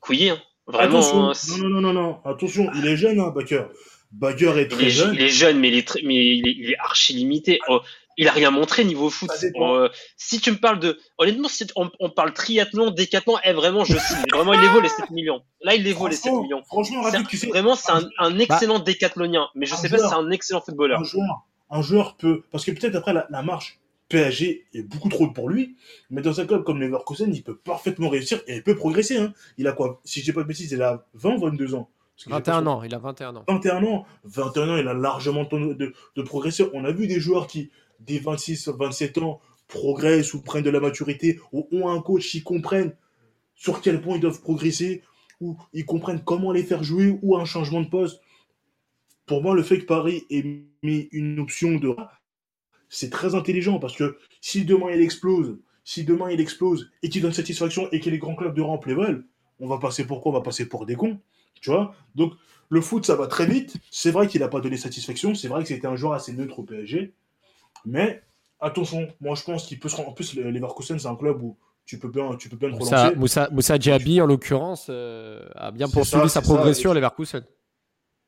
couiller. 0.00 0.30
Hein. 0.30 0.42
Vraiment. 0.66 0.98
Attention. 0.98 1.56
Hein, 1.56 1.62
non, 1.62 1.68
non, 1.68 1.80
non, 1.80 1.92
non, 1.92 2.20
Attention, 2.24 2.70
il 2.74 2.86
est 2.86 2.96
jeune, 2.96 3.20
hein, 3.20 3.32
Baker. 3.34 3.64
Baker 4.12 4.58
est 4.58 4.68
très 4.68 4.90
jeune. 4.90 5.14
Il 5.14 5.22
est 5.22 5.28
jeune, 5.28 5.58
mais 5.58 5.68
il 5.68 5.78
est, 5.78 6.02
mais 6.02 6.36
il 6.36 6.70
est, 6.70 6.76
archi 6.78 7.12
limité. 7.14 7.60
Oh, 7.68 7.80
il 8.16 8.28
a 8.28 8.32
rien 8.32 8.50
montré 8.50 8.84
niveau 8.84 9.10
foot. 9.10 9.30
Euh, 9.56 9.88
si 10.16 10.40
tu 10.40 10.50
me 10.52 10.56
parles 10.56 10.78
de, 10.80 10.98
honnêtement, 11.18 11.48
si 11.48 11.66
on, 11.76 12.10
parle 12.10 12.32
triathlon, 12.32 12.90
décathlon, 12.90 13.36
eh, 13.44 13.52
vraiment, 13.52 13.84
je 13.84 13.96
sais, 13.96 14.14
vraiment, 14.32 14.52
il 14.52 14.60
les 14.60 14.68
vaut 14.68 14.80
les 14.80 14.88
7 14.88 15.10
millions. 15.10 15.42
Là, 15.62 15.74
il 15.74 15.82
les 15.82 15.92
vaut 15.92 16.08
les 16.08 16.16
7 16.16 16.32
millions. 16.32 16.62
Franchement, 16.64 17.02
tu 17.28 17.36
vraiment, 17.48 17.76
c'est 17.76 17.92
un, 18.18 18.38
excellent 18.38 18.78
bah, 18.78 18.84
décathlonien, 18.84 19.48
mais 19.54 19.66
je 19.66 19.74
sais 19.74 19.88
pas 19.88 19.98
si 19.98 20.08
c'est 20.08 20.14
un 20.14 20.30
excellent 20.30 20.60
footballeur. 20.60 21.00
Un 21.00 21.04
joueur, 21.04 21.46
un 21.70 21.82
joueur 21.82 22.16
peut, 22.16 22.42
parce 22.50 22.64
que 22.64 22.72
peut-être 22.72 22.96
après 22.96 23.12
la, 23.12 23.42
marche 23.42 23.78
PSG 24.08 24.66
est 24.74 24.82
beaucoup 24.82 25.08
trop 25.08 25.28
pour 25.28 25.48
lui, 25.48 25.76
mais 26.10 26.20
dans 26.20 26.40
un 26.40 26.46
club 26.46 26.64
comme 26.64 26.80
Leverkusen, 26.80 27.32
il 27.32 27.42
peut 27.42 27.56
parfaitement 27.56 28.08
réussir 28.08 28.40
et 28.48 28.56
il 28.56 28.62
peut 28.62 28.74
progresser. 28.74 29.18
Hein. 29.18 29.32
Il 29.56 29.68
a 29.68 29.72
quoi 29.72 30.00
Si 30.04 30.20
je 30.20 30.24
dis 30.24 30.32
pas 30.32 30.42
de 30.42 30.48
bêtises, 30.48 30.72
il 30.72 30.82
a 30.82 31.06
20, 31.14 31.38
22 31.38 31.74
ans. 31.74 31.88
21 32.26 32.66
ans, 32.66 32.82
il 32.82 32.94
a 32.94 32.98
21 32.98 33.36
ans. 33.36 33.44
21 33.48 33.82
ans, 33.84 34.04
21 34.24 34.68
ans, 34.68 34.76
il 34.76 34.88
a 34.88 34.92
largement 34.92 35.44
de, 35.44 35.72
de, 35.72 35.94
de 36.16 36.22
progresser. 36.22 36.66
On 36.74 36.84
a 36.84 36.90
vu 36.90 37.06
des 37.06 37.18
joueurs 37.18 37.46
qui, 37.46 37.70
des 38.00 38.18
26, 38.18 38.68
27 38.68 39.18
ans 39.18 39.40
progressent 39.68 40.34
ou 40.34 40.42
prennent 40.42 40.64
de 40.64 40.70
la 40.70 40.80
maturité 40.80 41.40
ou 41.52 41.68
ont 41.70 41.88
un 41.88 42.00
coach 42.00 42.28
qui 42.28 42.42
comprennent 42.42 42.94
sur 43.54 43.80
quel 43.80 44.00
point 44.00 44.16
ils 44.16 44.20
doivent 44.20 44.40
progresser 44.40 45.02
ou 45.40 45.56
ils 45.72 45.84
comprennent 45.84 46.22
comment 46.24 46.52
les 46.52 46.62
faire 46.62 46.82
jouer 46.82 47.18
ou 47.22 47.36
un 47.36 47.44
changement 47.44 47.80
de 47.80 47.88
poste. 47.88 48.20
Pour 49.26 49.42
moi, 49.42 49.54
le 49.54 49.62
fait 49.62 49.78
que 49.78 49.84
Paris 49.84 50.24
ait 50.30 50.64
mis 50.82 51.08
une 51.12 51.38
option 51.38 51.76
de 51.76 51.94
c'est 52.88 53.10
très 53.10 53.34
intelligent 53.34 53.78
parce 53.78 53.96
que 53.96 54.18
si 54.40 54.64
demain 54.64 54.90
il 54.90 55.00
explose, 55.00 55.58
si 55.84 56.04
demain 56.04 56.30
il 56.30 56.40
explose 56.40 56.90
et 57.02 57.08
qu'il 57.08 57.22
donne 57.22 57.32
satisfaction 57.32 57.88
et 57.92 58.00
que 58.00 58.10
les 58.10 58.18
grands 58.18 58.34
clubs 58.34 58.54
de 58.54 58.62
rampe 58.62 58.86
les 58.86 58.94
veulent, 58.94 59.24
on 59.60 59.68
va 59.68 59.78
passer 59.78 60.04
pour 60.06 60.20
quoi? 60.20 60.32
On 60.32 60.34
va 60.34 60.40
passer 60.40 60.68
pour 60.68 60.86
des 60.86 60.96
cons. 60.96 61.20
Tu 61.60 61.70
vois? 61.70 61.94
Donc, 62.14 62.32
le 62.68 62.80
foot, 62.80 63.04
ça 63.04 63.14
va 63.14 63.26
très 63.26 63.46
vite. 63.46 63.76
C'est 63.90 64.10
vrai 64.10 64.26
qu'il 64.26 64.40
n'a 64.40 64.48
pas 64.48 64.60
donné 64.60 64.76
satisfaction. 64.76 65.34
C'est 65.34 65.48
vrai 65.48 65.62
que 65.62 65.68
c'était 65.68 65.86
un 65.86 65.96
joueur 65.96 66.14
assez 66.14 66.32
neutre 66.32 66.58
au 66.58 66.62
PSG. 66.62 67.12
Mais 67.84 68.22
attention, 68.60 69.08
moi 69.20 69.34
je 69.34 69.42
pense 69.42 69.66
qu'il 69.66 69.78
peut 69.78 69.88
se 69.88 69.96
rendre. 69.96 70.10
En 70.10 70.12
plus, 70.12 70.34
Leverkusen, 70.34 70.98
c'est 70.98 71.08
un 71.08 71.16
club 71.16 71.42
où 71.42 71.56
tu 71.86 71.98
peux 71.98 72.08
bien, 72.08 72.36
tu 72.36 72.48
peux 72.48 72.56
bien 72.56 72.70
te 72.70 72.74
relancer. 72.74 73.16
Moussa, 73.16 73.48
Moussa 73.50 73.78
Diaby, 73.78 74.20
en 74.20 74.26
l'occurrence, 74.26 74.86
euh, 74.90 75.44
a 75.54 75.70
bien 75.70 75.88
poursuivi 75.88 76.28
sa 76.28 76.42
progression 76.42 76.92
à 76.92 76.94
Leverkusen. 76.94 77.44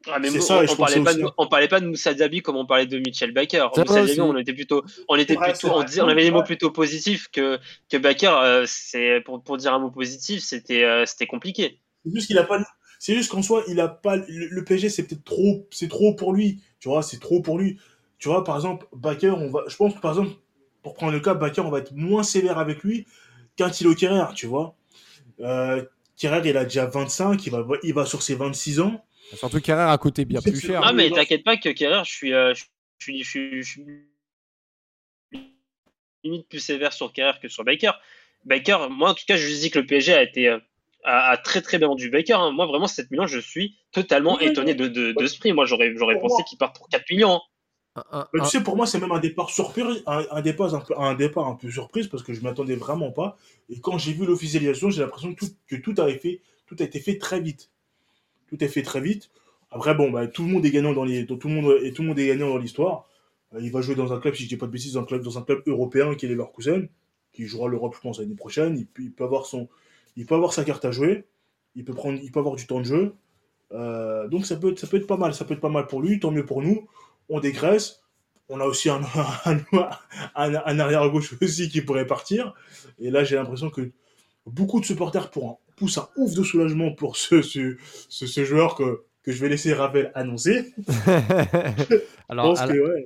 Ah, 0.09 0.19
mais 0.19 0.31
ça, 0.41 0.63
on, 0.69 0.77
parlait 0.77 1.01
pas 1.01 1.15
de, 1.15 1.25
on 1.39 1.47
parlait 1.47 1.69
pas 1.69 1.79
de 1.79 1.87
Moussa 1.87 2.13
Diaby 2.13 2.43
comme 2.43 2.57
on 2.57 2.67
parlait 2.67 2.87
de 2.87 2.99
Michel 2.99 3.33
Baker. 3.33 3.69
Moussa 3.77 4.05
Diaby, 4.05 4.21
on 4.21 4.37
était 4.37 4.53
plutôt, 4.53 4.83
on 5.09 5.17
était 5.17 5.37
plutôt, 5.37 5.69
on, 5.69 5.85
on, 5.85 6.09
avait 6.09 6.25
des 6.25 6.31
mots 6.33 6.43
plutôt 6.43 6.71
positifs 6.71 7.29
que, 7.29 7.59
que 7.89 7.97
Baker. 7.99 8.35
Euh, 8.43 8.65
c'est 8.67 9.21
pour, 9.25 9.43
pour 9.43 9.57
dire 9.59 9.73
un 9.75 9.79
mot 9.79 9.91
positif, 9.91 10.43
c'était 10.43 10.83
euh, 10.83 11.07
c'était 11.07 11.27
compliqué. 11.27 11.79
C'est 12.05 12.13
juste 12.13 12.27
qu'il 12.27 12.39
a 12.39 12.43
pas, 12.43 12.61
c'est 12.99 13.15
juste 13.15 13.31
qu'en 13.31 13.43
soi, 13.43 13.63
il 13.69 13.79
a 13.79 13.87
pas 13.87 14.17
le, 14.17 14.49
le 14.49 14.65
PSG, 14.65 14.89
c'est 14.89 15.05
peut-être 15.05 15.25
trop, 15.25 15.69
c'est 15.71 15.89
trop 15.89 16.15
pour 16.15 16.33
lui. 16.33 16.63
Tu 16.81 16.89
vois, 16.89 17.03
c'est 17.03 17.21
trop 17.21 17.41
pour 17.41 17.59
lui. 17.59 17.79
Tu 18.23 18.29
vois, 18.29 18.45
par 18.45 18.55
exemple, 18.55 18.87
Baker, 18.93 19.31
on 19.31 19.51
va, 19.51 19.65
je 19.67 19.75
pense 19.75 19.95
que 19.95 19.99
par 19.99 20.13
exemple, 20.13 20.37
pour 20.85 20.95
prendre 20.95 21.11
le 21.11 21.19
cas, 21.19 21.35
Baker, 21.35 21.63
on 21.63 21.71
va 21.71 21.81
être 21.81 21.91
moins 21.91 22.23
sévère 22.23 22.57
avec 22.57 22.85
lui 22.85 23.05
qu'un 23.57 23.69
Thilo 23.69 23.97
Kerrer, 23.97 24.33
tu 24.37 24.47
vois. 24.47 24.77
Euh, 25.41 25.85
Kerrer, 26.17 26.49
il 26.49 26.57
a 26.57 26.63
déjà 26.63 26.87
25, 26.87 27.45
il 27.45 27.51
va, 27.51 27.67
il 27.83 27.93
va 27.93 28.07
sur 28.07 28.23
ses 28.23 28.37
26 28.37 28.79
ans. 28.79 29.05
Surtout 29.35 29.61
Kerrer 29.61 29.91
a 29.91 29.99
coûté 29.99 30.25
bien 30.25 30.41
plus 30.41 30.61
cher. 30.61 30.83
Ah, 30.85 30.93
mais 30.93 31.11
t'inquiète 31.11 31.43
pas 31.43 31.57
que 31.57 31.71
Kerrer, 31.71 32.05
je 32.05 32.13
suis, 32.13 32.33
euh, 32.33 32.55
je, 32.55 32.63
suis, 33.01 33.25
je, 33.25 33.61
suis, 33.61 33.85
limite 36.23 36.49
plus 36.49 36.61
sévère 36.61 36.93
sur 36.93 37.13
Kerrer 37.13 37.41
que 37.43 37.49
sur 37.49 37.65
Baker. 37.65 37.91
Baker, 38.45 38.87
moi 38.89 39.11
en 39.11 39.15
tout 39.15 39.25
cas, 39.27 39.37
je 39.37 39.49
dis 39.49 39.73
que 39.73 39.81
le 39.81 39.87
PSG 39.87 40.15
a 40.15 40.23
été, 40.23 40.47
euh, 40.47 40.61
a, 41.03 41.37
très 41.39 41.61
très 41.61 41.79
bien 41.79 41.89
vendu 41.89 42.09
Baker. 42.09 42.35
Hein. 42.35 42.53
Moi 42.53 42.67
vraiment, 42.67 42.87
7 42.87 43.11
millions, 43.11 43.27
je 43.27 43.41
suis 43.41 43.79
totalement 43.91 44.39
étonné 44.39 44.77
de, 44.77 44.87
de, 44.87 45.11
de, 45.11 45.27
ce 45.27 45.41
prix. 45.41 45.53
Moi, 45.53 45.67
j'aurais, 45.67 45.93
j'aurais 45.97 46.21
pensé 46.21 46.45
qu'il 46.45 46.57
part 46.57 46.73
pour 46.73 46.89
4 46.89 47.11
millions. 47.11 47.35
Hein 47.35 47.41
tu 47.95 48.45
sais, 48.47 48.63
pour 48.63 48.77
moi, 48.77 48.87
c'est 48.87 48.99
même 48.99 49.13
un 49.13 49.21
départ 49.21 49.51
surprise, 49.51 50.03
un, 50.07 50.41
départ 50.41 50.75
un, 50.75 50.81
peu, 50.81 50.95
un 50.99 51.15
départ 51.15 51.47
un 51.47 51.55
peu 51.55 51.71
surprise 51.71 52.07
parce 52.07 52.23
que 52.23 52.33
je 52.33 52.41
m'attendais 52.41 52.75
vraiment 52.75 53.11
pas. 53.11 53.37
Et 53.69 53.81
quand 53.81 53.99
j'ai 53.99 54.13
vu 54.13 54.25
l'officialisation, 54.25 54.91
j'ai 54.91 55.03
l'impression 55.03 55.35
que 55.35 55.45
tout, 55.45 55.53
que 55.67 55.77
tout, 55.77 55.95
a 55.99 56.09
fait, 56.09 56.41
tout 56.67 56.77
a 56.79 56.85
été 56.85 57.01
fait 57.01 57.19
très 57.19 57.41
vite. 57.41 57.71
Tout 58.49 58.63
est 58.65 58.69
fait 58.69 58.83
très 58.83 59.01
vite. 59.01 59.31
Après, 59.71 59.95
bon, 59.95 60.11
bah, 60.11 60.27
tout 60.27 60.43
le 60.43 60.49
monde 60.49 60.65
est 60.65 60.71
gagnant 60.71 60.93
dans 60.93 61.05
les, 61.05 61.27
tout 61.27 61.39
le 61.45 61.55
monde 61.55 61.79
et 61.83 61.93
tout 61.93 62.03
le 62.03 62.09
monde 62.09 62.19
est 62.19 62.27
gagnant 62.27 62.49
dans 62.49 62.59
l'histoire. 62.59 63.09
Euh, 63.55 63.61
il 63.61 63.71
va 63.71 63.83
jouer 63.83 63.95
dans 63.95 64.13
un 64.13 64.21
club, 64.21 64.35
si 64.35 64.45
je 64.45 64.49
dis 64.49 64.57
pas 64.57 64.67
de 64.67 64.73
bêtises, 64.73 64.95
dans 64.95 65.03
un 65.03 65.05
club, 65.05 65.23
dans 65.23 65.39
un 65.39 65.43
club 65.43 65.63
européen 65.67 66.15
qui 66.15 66.27
est 66.27 66.29
Leverkusen, 66.31 66.89
qui 67.33 67.47
jouera 67.47 67.69
l'Europe, 67.69 67.95
je 67.95 68.01
pense, 68.01 68.21
l'année 68.21 68.35
prochaine. 68.35 68.79
Il 68.79 68.87
peut, 68.87 69.03
il 69.03 69.13
peut, 69.13 69.25
avoir 69.25 69.45
son, 69.45 69.69
il 70.17 70.25
peut 70.25 70.35
avoir 70.35 70.55
sa 70.55 70.65
carte 70.65 70.85
à 70.87 70.93
jouer. 70.93 71.25
Il 71.75 71.85
peut 71.85 71.95
prendre, 71.95 72.19
il 72.23 72.31
peut 72.33 72.41
avoir 72.41 72.57
du 72.57 72.67
temps 72.67 72.81
de 72.81 72.85
jeu. 72.85 73.15
Euh, 73.73 74.29
donc 74.29 74.45
ça 74.47 74.57
peut, 74.57 74.75
ça 74.77 74.87
peut 74.87 74.97
être 74.97 75.07
pas 75.07 75.17
mal. 75.19 75.35
Ça 75.35 75.45
peut 75.45 75.55
être 75.55 75.61
pas 75.61 75.69
mal 75.69 75.87
pour 75.87 76.01
lui. 76.01 76.21
Tant 76.21 76.31
mieux 76.31 76.47
pour 76.47 76.63
nous 76.63 76.87
on 77.29 77.41
dégraisse. 77.41 78.01
On 78.49 78.61
a 78.61 78.65
aussi 78.65 78.91
un, 78.91 79.01
un, 80.35 80.79
arrière-gauche 80.79 81.35
aussi 81.41 81.69
qui 81.69 81.81
pourrait 81.81 82.07
partir. 82.07 82.55
Et 82.99 83.11
là, 83.11 83.25
j'ai 83.25 83.37
l'impression 83.37 83.71
que 83.71 83.93
beaucoup 84.47 84.81
de 84.81 84.85
supporters 84.85 85.31
pour 85.31 85.61
poussent 85.77 85.99
un 85.99 86.09
ouf 86.17 86.35
de 86.35 86.43
soulagement 86.43 86.93
pour 86.93 87.17
ce, 87.17 87.43
ce, 87.43 87.77
ce, 88.09 88.45
joueur 88.45 88.75
que, 88.75 89.03
que 89.23 89.33
je 89.33 89.41
vais 89.41 89.49
laisser 89.49 89.73
Ravel 89.73 90.13
annoncer. 90.15 90.75
alors, 92.29 92.59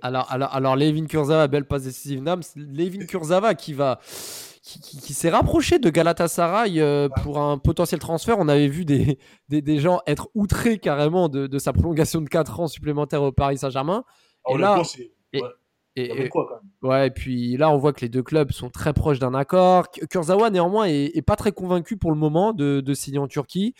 alors, 0.02 0.32
alors, 0.32 0.54
alors, 0.54 0.76
Levin 0.76 1.06
Kurzava, 1.06 1.46
belle 1.46 1.66
passe 1.66 1.85
décisive. 1.85 2.23
Levin 2.56 3.06
Kurzava 3.06 3.54
qui 3.54 3.73
va. 3.73 4.00
Qui, 4.66 5.14
s'est 5.14 5.30
rapproché 5.30 5.78
de 5.78 5.88
Galatasaray 5.90 6.80
euh, 6.80 7.08
pour 7.23 7.38
un 7.38 7.56
potentiel 7.56 8.00
transfert. 8.00 8.37
On 8.40 8.49
avait 8.49 8.66
vu 8.66 8.85
des, 8.85 9.16
des, 9.49 9.62
des 9.62 9.78
gens 9.78 10.00
être 10.08 10.28
outrés 10.35 10.78
carrément 10.78 11.28
de, 11.28 11.46
de, 11.46 11.58
sa 11.61 11.73
prolongation 11.73 12.20
de 12.20 12.28
4 12.28 12.58
ans 12.58 12.66
supplémentaires 12.66 13.23
au 13.23 13.30
Paris 13.30 13.58
Saint-Germain. 13.58 14.02
et 14.49 14.58
là, 14.58 14.82
et, 15.32 15.40
et, 16.25 16.30
ouais, 16.82 17.06
et 17.06 17.11
puis 17.11 17.56
là, 17.56 17.70
on 17.70 17.78
voit 17.78 17.92
que 17.92 18.00
les 18.00 18.08
deux 18.08 18.25
clubs 18.25 18.50
sont 18.50 18.68
très 18.68 18.92
proches 18.92 19.20
d'un 19.20 19.35
accord. 19.35 19.88
Kurzawa, 20.11 20.50
néanmoins, 20.50 20.87
est, 20.87 21.23
pas 21.25 21.37
très 21.37 21.52
convaincu 21.52 21.96
pour 21.96 22.11
le 22.11 22.18
moment 22.18 22.52
de, 22.52 22.80
de 22.80 22.94
signer 22.94 23.18
en 23.18 23.28
Turquie. 23.28 23.75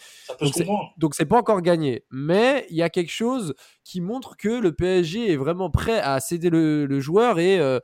donc, 0.97 1.14
c'est 1.16 1.26
pas 1.26 1.37
encore 1.37 1.62
gagné. 1.62 2.05
Mais 2.11 2.64
il 2.71 2.76
y 2.76 2.83
a 2.83 2.90
quelque 2.90 3.11
chose 3.11 3.55
qui 3.85 4.00
montre 4.00 4.37
que 4.37 4.49
le 4.49 4.73
PSG 4.73 5.33
est 5.33 5.37
vraiment 5.37 5.69
prêt 5.69 5.99
à 5.99 6.21
céder 6.21 6.49
le, 6.49 6.87
le 6.87 7.00
joueur 7.00 7.38
et 7.38 7.59
euh, 7.59 7.81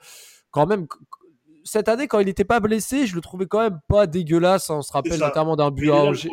quand 0.50 0.66
même 0.66 0.86
cette 1.64 1.88
année, 1.88 2.08
quand 2.08 2.20
il 2.20 2.26
n'était 2.26 2.44
pas 2.44 2.60
blessé, 2.60 3.06
je 3.06 3.14
le 3.14 3.20
trouvais 3.20 3.46
quand 3.46 3.60
même 3.60 3.80
pas 3.88 4.06
dégueulasse. 4.06 4.70
Hein. 4.70 4.76
On 4.78 4.82
se 4.82 4.92
rappelle 4.92 5.18
notamment 5.18 5.56
d'un 5.56 5.70
but 5.70 5.90
à 5.90 5.96
Angers. 5.96 6.30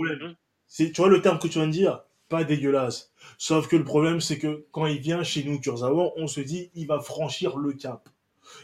Tu 0.68 0.92
vois 0.96 1.10
le 1.10 1.22
terme 1.22 1.40
que 1.40 1.48
tu 1.48 1.60
viens 1.60 1.68
de 1.68 1.72
dire 1.72 2.04
Pas 2.30 2.44
dégueulasse. 2.44 3.12
Sauf 3.38 3.68
que 3.68 3.76
le 3.76 3.84
problème, 3.84 4.22
c'est 4.22 4.38
que 4.38 4.66
quand 4.72 4.86
il 4.86 5.00
vient 5.00 5.24
chez 5.24 5.44
nous, 5.44 5.60
Kurzawa, 5.60 6.12
on 6.18 6.28
se 6.28 6.42
dit 6.42 6.72
il 6.76 6.88
va 6.88 7.00
franchir 7.00 7.58
le 7.58 7.74
cap. 7.74 8.10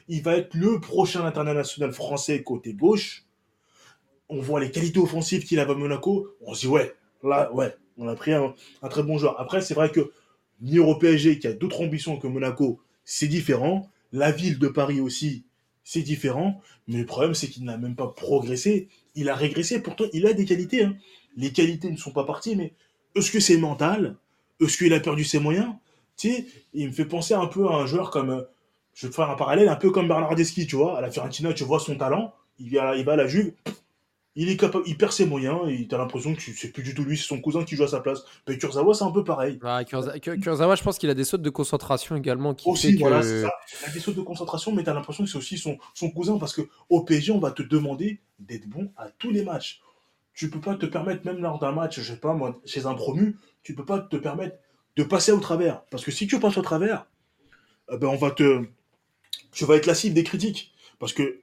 Il 0.07 0.23
va 0.23 0.35
être 0.37 0.53
le 0.53 0.79
prochain 0.79 1.25
international 1.25 1.91
français 1.91 2.43
côté 2.43 2.73
gauche. 2.73 3.25
On 4.29 4.39
voit 4.39 4.59
les 4.59 4.71
qualités 4.71 4.99
offensives 4.99 5.45
qu'il 5.45 5.59
a 5.59 5.63
à 5.63 5.75
Monaco. 5.75 6.27
On 6.41 6.53
se 6.53 6.61
dit 6.61 6.67
ouais, 6.67 6.95
là, 7.23 7.51
ouais, 7.53 7.75
on 7.97 8.07
a 8.07 8.15
pris 8.15 8.33
un, 8.33 8.53
un 8.81 8.87
très 8.87 9.03
bon 9.03 9.17
joueur. 9.17 9.39
Après, 9.39 9.61
c'est 9.61 9.75
vrai 9.75 9.91
que 9.91 10.11
venir 10.61 10.87
au 10.87 10.95
PSG, 10.95 11.39
qui 11.39 11.47
a 11.47 11.53
d'autres 11.53 11.81
ambitions 11.81 12.17
que 12.17 12.27
Monaco, 12.27 12.79
c'est 13.03 13.27
différent. 13.27 13.89
La 14.11 14.31
ville 14.31 14.59
de 14.59 14.67
Paris 14.67 15.01
aussi, 15.01 15.45
c'est 15.85 16.01
différent. 16.01 16.61
Mais 16.89 16.97
le 16.97 17.05
problème, 17.05 17.33
c'est 17.33 17.47
qu'il 17.47 17.63
n'a 17.63 17.77
même 17.77 17.95
pas 17.95 18.07
progressé. 18.07 18.89
Il 19.13 19.29
a 19.29 19.35
régressé. 19.35 19.81
Pourtant, 19.81 20.05
il 20.11 20.27
a 20.27 20.33
des 20.33 20.43
qualités. 20.43 20.83
Hein. 20.83 20.97
Les 21.37 21.53
qualités 21.53 21.89
ne 21.89 21.95
sont 21.95 22.11
pas 22.11 22.25
parties, 22.25 22.57
mais 22.57 22.73
est-ce 23.15 23.31
que 23.31 23.39
c'est 23.39 23.57
mental? 23.57 24.17
Est-ce 24.59 24.77
qu'il 24.77 24.93
a 24.93 24.99
perdu 24.99 25.23
ses 25.23 25.39
moyens? 25.39 25.73
Tu 26.17 26.45
il 26.73 26.87
me 26.87 26.91
fait 26.91 27.05
penser 27.05 27.33
un 27.33 27.45
peu 27.45 27.67
à 27.67 27.75
un 27.75 27.85
joueur 27.85 28.09
comme. 28.09 28.31
Euh, 28.31 28.41
je 28.93 29.07
vais 29.07 29.11
te 29.11 29.15
faire 29.15 29.29
un 29.29 29.35
parallèle, 29.35 29.67
un 29.67 29.75
peu 29.75 29.91
comme 29.91 30.07
Bernardeschi, 30.07 30.67
tu 30.67 30.77
vois. 30.77 30.97
À 30.97 31.01
la 31.01 31.11
Fiorentina, 31.11 31.53
tu 31.53 31.65
vois 31.65 31.79
son 31.79 31.95
talent. 31.95 32.33
Il 32.59 32.73
va 32.73 32.91
à 32.91 33.15
la 33.15 33.27
Juve 33.27 33.51
il 34.37 34.49
est 34.49 34.57
capable, 34.57 34.83
il 34.85 34.97
perd 34.97 35.13
ses 35.13 35.25
moyens 35.25 35.61
et 35.69 35.87
t'as 35.87 35.97
l'impression 35.97 36.35
que 36.35 36.41
c'est 36.41 36.71
plus 36.71 36.83
du 36.83 36.93
tout 36.93 37.03
lui, 37.03 37.17
c'est 37.17 37.23
son 37.23 37.39
cousin 37.39 37.63
qui 37.63 37.77
joue 37.77 37.83
à 37.83 37.87
sa 37.87 38.01
place. 38.01 38.23
Mais 38.47 38.57
Kurzawa, 38.57 38.93
c'est 38.93 39.05
un 39.05 39.11
peu 39.11 39.23
pareil. 39.23 39.59
Kurzawa, 40.41 40.75
je 40.75 40.83
pense 40.83 40.97
qu'il 40.97 41.09
a 41.09 41.13
des 41.13 41.23
sautes 41.23 41.41
de 41.41 41.49
concentration 41.49 42.17
également. 42.17 42.53
Qui 42.53 42.67
aussi, 42.67 42.97
voilà, 42.97 43.21
c'est 43.23 43.43
ça. 43.43 43.53
Il 43.81 43.89
a 43.89 43.93
des 43.93 43.99
sautes 43.99 44.15
de 44.15 44.21
concentration, 44.21 44.73
mais 44.73 44.83
t'as 44.83 44.93
l'impression 44.93 45.23
que 45.23 45.29
c'est 45.29 45.37
aussi 45.37 45.57
son, 45.57 45.77
son, 45.93 46.11
cousin 46.11 46.37
parce 46.37 46.53
que 46.53 46.63
au 46.89 47.03
PSG, 47.03 47.31
on 47.31 47.39
va 47.39 47.51
te 47.51 47.63
demander 47.63 48.19
d'être 48.39 48.67
bon 48.67 48.91
à 48.97 49.09
tous 49.09 49.31
les 49.31 49.43
matchs. 49.43 49.81
Tu 50.33 50.49
peux 50.49 50.59
pas 50.59 50.75
te 50.75 50.85
permettre, 50.85 51.25
même 51.25 51.39
lors 51.39 51.59
d'un 51.59 51.71
match, 51.71 52.01
je 52.01 52.03
sais 52.03 52.19
pas, 52.19 52.33
moi, 52.33 52.59
chez 52.65 52.85
un 52.85 52.93
promu, 52.93 53.37
tu 53.63 53.73
peux 53.73 53.85
pas 53.85 53.99
te 53.99 54.17
permettre 54.17 54.57
de 54.97 55.03
passer 55.03 55.31
au 55.31 55.39
travers. 55.39 55.85
Parce 55.85 56.03
que 56.03 56.11
si 56.11 56.27
tu 56.27 56.41
passes 56.41 56.57
au 56.57 56.61
travers, 56.61 57.05
eh 57.89 57.97
ben 57.97 58.07
on 58.07 58.17
va 58.17 58.31
te, 58.31 58.65
tu 59.53 59.63
vas 59.63 59.75
être 59.75 59.85
la 59.85 59.95
cible 59.95 60.13
des 60.13 60.25
critiques. 60.25 60.73
Parce 60.99 61.13
que 61.13 61.41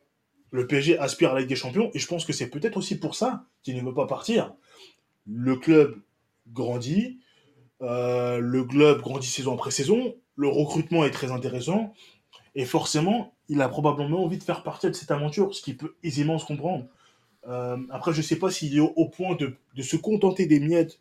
le 0.53 0.67
PSG 0.67 0.99
aspire 0.99 1.31
à 1.31 1.35
la 1.35 1.41
Ligue 1.41 1.49
des 1.49 1.57
Champions, 1.57 1.91
et 1.95 1.99
je 1.99 2.07
pense 2.07 2.25
que 2.25 2.33
c'est 2.33 2.49
peut-être 2.49 2.77
aussi 2.77 2.99
pour 2.99 3.15
ça 3.15 3.47
qu'il 3.63 3.75
ne 3.75 3.83
veut 3.83 3.95
pas 3.95 4.07
partir. 4.07 4.55
Le 5.27 5.57
club 5.57 5.99
grandit, 6.53 7.19
euh, 7.81 8.39
le 8.39 8.63
club 8.65 9.01
grandit 9.01 9.27
saison 9.27 9.55
après 9.55 9.71
saison, 9.71 10.15
le 10.37 10.49
recrutement 10.49 11.05
est 11.05 11.11
très 11.11 11.33
intéressant, 11.33 11.95
et 12.55 12.67
forcément, 12.67 13.35
il 13.49 13.63
a 13.63 13.69
probablement 13.69 14.23
envie 14.23 14.37
de 14.37 14.43
faire 14.43 14.63
partie 14.63 14.89
de 14.89 14.93
cette 14.93 15.11
aventure, 15.11 15.55
ce 15.55 15.63
qui 15.63 15.73
peut 15.73 15.95
aisément 16.03 16.39
se 16.39 16.45
comprendre. 16.45 16.87
Euh, 17.49 17.79
après, 17.91 18.13
je 18.13 18.19
ne 18.19 18.23
sais 18.23 18.37
pas 18.37 18.51
s'il 18.51 18.77
est 18.77 18.81
au, 18.81 19.09
point 19.09 19.35
de, 19.37 19.57
se 19.83 19.97
contenter 19.97 20.45
des 20.47 20.61
miettes 20.61 21.01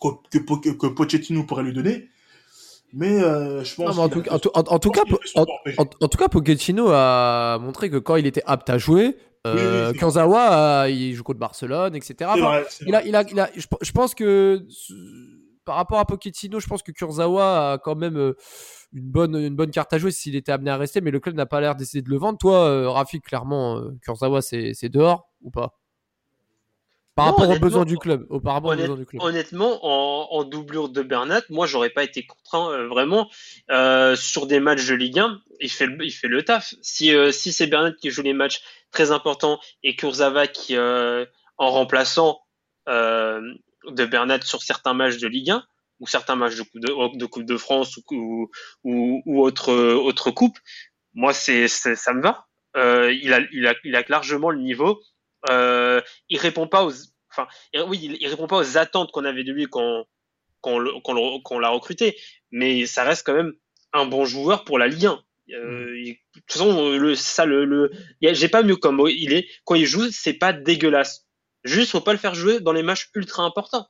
que 0.00 0.86
Pochettino 0.86 1.42
pourrait 1.42 1.64
lui 1.64 1.72
donner, 1.72 2.08
mais 2.92 3.22
euh, 3.22 3.64
je 3.64 3.74
pense. 3.74 3.98
en, 3.98 4.08
tout, 4.08 4.22
en, 4.30 4.34
en, 4.34 4.78
tout 4.78 4.90
cas, 4.90 5.02
en, 5.76 6.08
tout 6.08 6.18
cas, 6.18 6.28
Pochettino 6.28 6.88
a 6.90 7.58
montré 7.60 7.90
que 7.90 7.96
quand 7.96 8.16
il 8.16 8.26
était 8.26 8.42
apte 8.46 8.70
à 8.70 8.78
jouer, 8.78 9.16
euh, 9.46 9.92
Kurzawa, 9.92 10.84
euh, 10.84 10.90
il 10.90 11.14
joue 11.14 11.22
contre 11.22 11.38
Barcelone, 11.38 11.94
etc. 11.94 12.30
il 12.86 12.94
a, 12.94 13.04
il 13.04 13.14
a, 13.14 13.22
il 13.22 13.40
a, 13.40 13.50
je, 13.54 13.92
pense 13.92 14.14
que 14.14 14.64
par 15.64 15.76
rapport 15.76 15.98
à 15.98 16.06
Pochettino, 16.06 16.60
je 16.60 16.66
pense 16.66 16.82
que 16.82 16.92
Kurzawa 16.92 17.72
a 17.72 17.78
quand 17.78 17.94
même 17.94 18.16
euh, 18.16 18.36
une 18.92 19.10
bonne, 19.10 19.36
une 19.36 19.54
bonne 19.54 19.70
carte 19.70 19.92
à 19.92 19.98
jouer 19.98 20.10
s'il 20.10 20.34
était 20.34 20.52
amené 20.52 20.70
à 20.70 20.76
rester, 20.76 21.00
mais 21.00 21.10
le 21.10 21.20
club 21.20 21.34
n'a 21.34 21.46
pas 21.46 21.60
l'air 21.60 21.76
d'essayer 21.76 22.02
de 22.02 22.10
le 22.10 22.16
vendre. 22.16 22.38
Toi, 22.38 22.90
Rafik, 22.90 23.24
clairement, 23.24 23.82
Kurzawa, 24.02 24.42
c'est 24.42 24.88
dehors 24.88 25.28
ou 25.42 25.50
pas? 25.50 25.77
Par 27.18 27.26
rapport 27.26 27.50
aux 27.50 27.58
besoins 27.58 27.84
du 27.84 27.98
club. 27.98 28.26
Honnêtement, 29.18 29.80
en, 29.82 30.44
doublure 30.44 30.88
de 30.88 31.02
Bernat, 31.02 31.42
moi, 31.50 31.66
j'aurais 31.66 31.90
pas 31.90 32.04
été 32.04 32.24
contraint 32.24 32.70
euh, 32.70 32.86
vraiment 32.86 33.28
euh, 33.72 34.14
sur 34.14 34.46
des 34.46 34.60
matchs 34.60 34.86
de 34.86 34.94
Ligue 34.94 35.18
1. 35.18 35.40
Il 35.60 35.70
fait 35.70 35.86
le, 35.86 36.04
il 36.04 36.12
fait 36.12 36.28
le 36.28 36.44
taf. 36.44 36.74
Si, 36.80 37.12
euh, 37.12 37.32
si 37.32 37.52
c'est 37.52 37.66
Bernat 37.66 37.92
qui 38.00 38.10
joue 38.10 38.22
les 38.22 38.34
matchs 38.34 38.60
très 38.92 39.10
importants 39.10 39.58
et 39.82 39.96
Kurzawa 39.96 40.46
qui, 40.46 40.78
en 40.78 41.26
remplaçant 41.58 42.40
de 42.86 44.04
Bernat 44.06 44.42
sur 44.42 44.62
certains 44.62 44.94
matchs 44.94 45.18
de 45.18 45.26
Ligue 45.26 45.50
1 45.50 45.64
ou 45.98 46.06
certains 46.06 46.36
matchs 46.36 46.54
de 46.56 46.62
Coupe 46.62 46.80
de, 46.80 47.18
de, 47.18 47.26
coupe 47.26 47.44
de 47.44 47.56
France 47.56 47.96
ou, 47.96 48.48
ou, 48.84 49.22
ou, 49.26 49.42
autre, 49.42 49.74
autre 49.74 50.30
coupe, 50.30 50.56
moi, 51.14 51.32
c'est, 51.32 51.66
ça 51.66 52.14
me 52.14 52.22
va. 52.22 52.46
il, 53.10 53.32
a, 53.32 53.40
il, 53.52 53.66
a, 53.66 53.74
il 53.82 53.96
a 53.96 54.04
largement 54.08 54.50
le 54.50 54.60
niveau 54.60 55.00
euh, 55.48 56.00
il 56.28 56.38
répond 56.38 56.66
pas 56.66 56.84
aux, 56.84 56.92
enfin, 57.30 57.46
oui, 57.86 58.16
il, 58.20 58.28
répond 58.28 58.46
pas 58.46 58.58
aux 58.58 58.78
attentes 58.78 59.12
qu'on 59.12 59.24
avait 59.24 59.44
de 59.44 59.52
lui 59.52 59.66
quand, 59.66 60.04
quand, 60.60 60.78
quand, 61.02 61.58
l'a 61.58 61.68
recruté, 61.68 62.16
mais 62.50 62.86
ça 62.86 63.04
reste 63.04 63.24
quand 63.24 63.34
même 63.34 63.52
un 63.92 64.06
bon 64.06 64.24
joueur 64.24 64.64
pour 64.64 64.78
la 64.78 64.88
Ligue 64.88 65.06
1. 65.06 65.22
Euh, 65.50 65.94
de 65.94 66.14
toute 66.34 66.52
façon, 66.52 66.90
le, 66.90 67.14
ça, 67.14 67.46
le, 67.46 67.64
le 67.64 67.90
j'ai 68.20 68.48
pas 68.48 68.62
mieux 68.62 68.76
comme 68.76 69.02
il 69.08 69.32
est 69.32 69.48
quand 69.64 69.76
il 69.76 69.86
joue, 69.86 70.10
c'est 70.10 70.34
pas 70.34 70.52
dégueulasse. 70.52 71.26
Juste, 71.64 71.92
faut 71.92 72.00
pas 72.00 72.12
le 72.12 72.18
faire 72.18 72.34
jouer 72.34 72.60
dans 72.60 72.72
les 72.72 72.82
matchs 72.82 73.10
ultra 73.14 73.44
importants. 73.44 73.86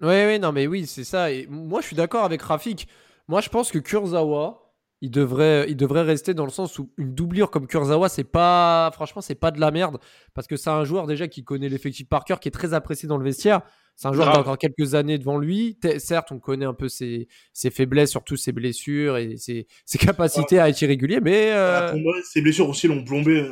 Oui, 0.00 0.24
oui, 0.26 0.38
non, 0.38 0.52
mais 0.52 0.66
oui, 0.66 0.86
c'est 0.86 1.04
ça. 1.04 1.30
Et 1.30 1.46
moi, 1.48 1.80
je 1.80 1.86
suis 1.86 1.96
d'accord 1.96 2.24
avec 2.24 2.42
Rafik. 2.42 2.88
Moi, 3.28 3.40
je 3.40 3.48
pense 3.48 3.70
que 3.70 3.78
Kurzawa, 3.78 4.63
il 5.00 5.10
devrait, 5.10 5.66
il 5.68 5.76
devrait 5.76 6.02
rester 6.02 6.34
dans 6.34 6.44
le 6.44 6.50
sens 6.50 6.78
où 6.78 6.90
une 6.96 7.14
doublure 7.14 7.50
comme 7.50 7.66
Kurzawa, 7.66 8.08
c'est 8.08 8.24
pas, 8.24 8.90
franchement, 8.94 9.20
c'est 9.20 9.34
pas 9.34 9.50
de 9.50 9.60
la 9.60 9.70
merde 9.70 9.98
parce 10.32 10.46
que 10.46 10.56
c'est 10.56 10.70
un 10.70 10.84
joueur 10.84 11.06
déjà 11.06 11.28
qui 11.28 11.44
connaît 11.44 11.68
l'effectif 11.68 12.08
par 12.08 12.24
cœur, 12.24 12.40
qui 12.40 12.48
est 12.48 12.52
très 12.52 12.72
apprécié 12.72 13.08
dans 13.08 13.18
le 13.18 13.24
vestiaire. 13.24 13.60
C'est 13.96 14.08
un 14.08 14.12
joueur 14.12 14.32
qui 14.32 14.36
a 14.38 14.40
encore 14.40 14.58
quelques 14.58 14.94
années 14.94 15.18
devant 15.18 15.38
lui. 15.38 15.78
Certes, 15.98 16.32
on 16.32 16.38
connaît 16.38 16.64
un 16.64 16.74
peu 16.74 16.88
ses, 16.88 17.28
ses, 17.52 17.70
faiblesses, 17.70 18.10
surtout 18.10 18.36
ses 18.36 18.52
blessures 18.52 19.18
et 19.18 19.36
ses, 19.36 19.66
ses 19.84 19.98
capacités 19.98 20.58
à 20.58 20.68
être 20.68 20.80
irrégulier, 20.82 21.20
mais 21.20 21.52
euh... 21.52 21.94
ses 22.24 22.40
blessures 22.40 22.68
aussi 22.68 22.88
l'ont 22.88 23.04
plombé 23.04 23.48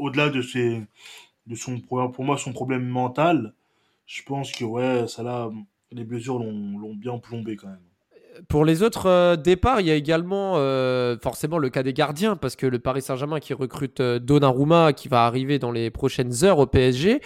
au-delà 0.00 0.28
de 0.28 0.42
ses, 0.42 0.82
de 1.46 1.54
son 1.54 1.80
pour 1.80 2.24
moi 2.24 2.36
son 2.36 2.52
problème 2.52 2.86
mental. 2.86 3.54
Je 4.06 4.22
pense 4.22 4.52
que 4.52 4.64
ouais, 4.64 5.06
ça 5.08 5.22
là, 5.22 5.50
les 5.92 6.04
blessures 6.04 6.38
l'ont 6.38 6.94
bien 6.94 7.18
plombé 7.18 7.56
quand 7.56 7.68
même. 7.68 7.93
Pour 8.48 8.64
les 8.64 8.82
autres 8.82 9.06
euh, 9.06 9.36
départs, 9.36 9.80
il 9.80 9.86
y 9.86 9.90
a 9.90 9.94
également 9.94 10.54
euh, 10.56 11.16
forcément 11.22 11.58
le 11.58 11.70
cas 11.70 11.82
des 11.82 11.92
gardiens, 11.92 12.36
parce 12.36 12.56
que 12.56 12.66
le 12.66 12.78
Paris 12.78 13.02
Saint-Germain 13.02 13.38
qui 13.38 13.54
recrute 13.54 14.00
euh, 14.00 14.18
Donnarumma, 14.18 14.92
qui 14.92 15.08
va 15.08 15.24
arriver 15.24 15.58
dans 15.58 15.70
les 15.70 15.90
prochaines 15.90 16.44
heures 16.44 16.58
au 16.58 16.66
PSG. 16.66 17.20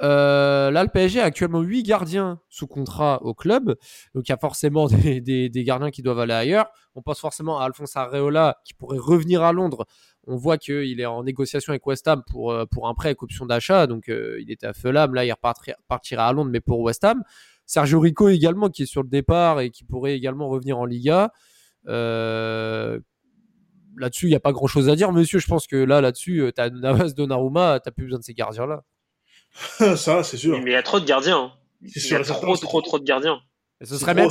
là, 0.00 0.82
le 0.82 0.88
PSG 0.88 1.20
a 1.20 1.24
actuellement 1.24 1.60
8 1.60 1.82
gardiens 1.82 2.40
sous 2.48 2.66
contrat 2.66 3.22
au 3.22 3.34
club. 3.34 3.76
Donc, 4.14 4.28
il 4.28 4.30
y 4.30 4.32
a 4.32 4.38
forcément 4.38 4.86
des, 4.88 5.50
gardiens 5.64 5.90
qui 5.90 6.02
doivent 6.02 6.20
aller 6.20 6.34
ailleurs. 6.34 6.66
On 6.94 7.02
pense 7.02 7.20
forcément 7.20 7.60
à 7.60 7.64
Alphonse 7.64 7.94
Areola 7.96 8.56
qui 8.64 8.72
pourrait 8.72 8.98
revenir 8.98 9.42
à 9.42 9.52
Londres. 9.52 9.84
On 10.26 10.36
voit 10.36 10.58
qu'il 10.58 11.00
est 11.00 11.06
en 11.06 11.22
négociation 11.22 11.70
avec 11.70 11.86
West 11.86 12.08
Ham 12.08 12.22
pour, 12.30 12.54
pour 12.70 12.88
un 12.88 12.94
prêt 12.94 13.10
avec 13.10 13.22
option 13.22 13.46
d'achat. 13.46 13.86
Donc, 13.86 14.04
il 14.08 14.50
était 14.50 14.66
à 14.66 14.72
Fulham. 14.72 15.14
Là, 15.14 15.24
il 15.24 15.32
repartira 15.32 16.26
à 16.26 16.32
Londres, 16.32 16.50
mais 16.50 16.60
pour 16.60 16.80
West 16.80 17.04
Ham. 17.04 17.22
Sergio 17.66 18.00
Rico 18.00 18.28
également 18.28 18.68
qui 18.68 18.84
est 18.84 18.86
sur 18.86 19.02
le 19.02 19.08
départ 19.08 19.60
et 19.60 19.70
qui 19.70 19.84
pourrait 19.84 20.14
également 20.14 20.48
revenir 20.48 20.78
en 20.78 20.84
Liga. 20.84 21.32
Euh, 21.88 22.98
là-dessus, 23.96 24.26
il 24.26 24.30
n'y 24.30 24.36
a 24.36 24.40
pas 24.40 24.52
grand-chose 24.52 24.88
à 24.88 24.96
dire, 24.96 25.12
monsieur. 25.12 25.38
Je 25.38 25.46
pense 25.46 25.66
que 25.66 25.76
là, 25.76 26.00
là-dessus, 26.00 26.40
euh, 26.40 26.52
tu 26.52 26.60
as 26.60 26.70
Navas 26.70 27.10
Donnarumma, 27.10 27.80
tu 27.80 27.88
n'as 27.88 27.92
plus 27.92 28.04
besoin 28.04 28.18
de 28.18 28.24
ces 28.24 28.34
gardiens-là. 28.34 28.82
Ça, 29.96 30.22
c'est 30.22 30.36
sûr. 30.36 30.58
Mais 30.62 30.70
il 30.70 30.74
y 30.74 30.76
a 30.76 30.82
trop 30.82 31.00
de 31.00 31.06
gardiens. 31.06 31.38
Hein. 31.38 31.52
Il 31.82 32.10
y 32.10 32.14
a 32.14 32.22
trop, 32.22 32.56
trop, 32.56 32.80
trop 32.82 32.98
de 32.98 33.04
gardiens. 33.04 33.40
Et 33.82 33.84
ce, 33.84 33.98
serait 33.98 34.14
même, 34.14 34.30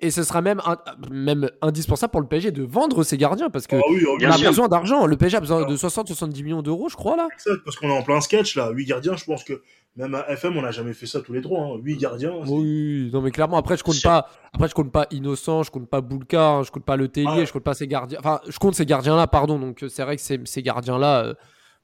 et, 0.00 0.10
ce 0.10 0.22
sera 0.22 0.40
même, 0.40 0.62
même 1.10 1.50
indispensable 1.60 2.12
pour 2.12 2.22
le 2.22 2.26
PSG 2.26 2.50
de 2.50 2.62
vendre 2.62 3.02
ses 3.02 3.18
gardiens 3.18 3.50
parce 3.50 3.66
que 3.66 3.76
ah 3.76 4.32
a 4.32 4.38
besoin 4.38 4.68
d'argent. 4.68 5.04
Le 5.04 5.18
PSG 5.18 5.36
a 5.36 5.40
besoin 5.40 5.66
de 5.66 5.76
60-70 5.76 6.42
millions 6.42 6.62
d'euros, 6.62 6.88
je 6.88 6.96
crois 6.96 7.14
là. 7.14 7.28
Parce 7.66 7.76
qu'on 7.76 7.90
est 7.90 7.98
en 7.98 8.02
plein 8.02 8.22
sketch 8.22 8.56
là. 8.56 8.70
8 8.70 8.86
gardiens, 8.86 9.16
je 9.16 9.24
pense 9.26 9.44
que 9.44 9.60
même 9.96 10.14
à 10.14 10.28
FM, 10.30 10.56
on 10.56 10.62
n'a 10.62 10.70
jamais 10.70 10.92
fait 10.92 11.06
ça 11.06 11.20
tous 11.20 11.32
les 11.32 11.42
trois. 11.42 11.60
Hein. 11.60 11.76
8 11.82 11.96
gardiens. 11.96 12.34
Oui, 12.46 13.10
non 13.12 13.20
mais 13.20 13.30
clairement, 13.30 13.56
après 13.56 13.76
je 13.76 13.82
compte 13.82 14.00
pas, 14.02 14.28
après 14.52 14.68
je 14.68 14.74
compte 14.74 14.92
pas 14.92 15.06
Innocent, 15.10 15.64
je 15.64 15.70
compte 15.70 15.88
pas 15.88 16.00
Boulka, 16.00 16.48
hein, 16.48 16.62
je 16.62 16.70
compte 16.70 16.84
pas 16.84 16.96
Le 16.96 17.08
Tellier, 17.08 17.44
je 17.44 17.52
compte 17.52 17.64
pas 17.64 17.74
ces 17.74 17.86
gardiens. 17.86 18.18
Enfin, 18.20 18.40
je 18.48 18.58
compte 18.58 18.74
ces 18.74 18.86
gardiens 18.86 19.16
là, 19.16 19.26
pardon. 19.26 19.58
Donc 19.58 19.84
c'est 19.88 20.02
vrai 20.02 20.16
que 20.16 20.22
ces 20.22 20.62
gardiens 20.62 20.98
là, 20.98 21.24
euh, 21.24 21.34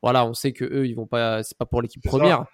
voilà, 0.03 0.25
on 0.25 0.35
sait 0.35 0.53
que 0.53 0.65
eux, 0.65 0.87
ils 0.87 0.95
vont 0.95 1.07
pas, 1.07 1.43
c'est 1.43 1.59
pas 1.59 1.67
pour 1.67 1.83
l'équipe 1.83 2.03
première. 2.03 2.45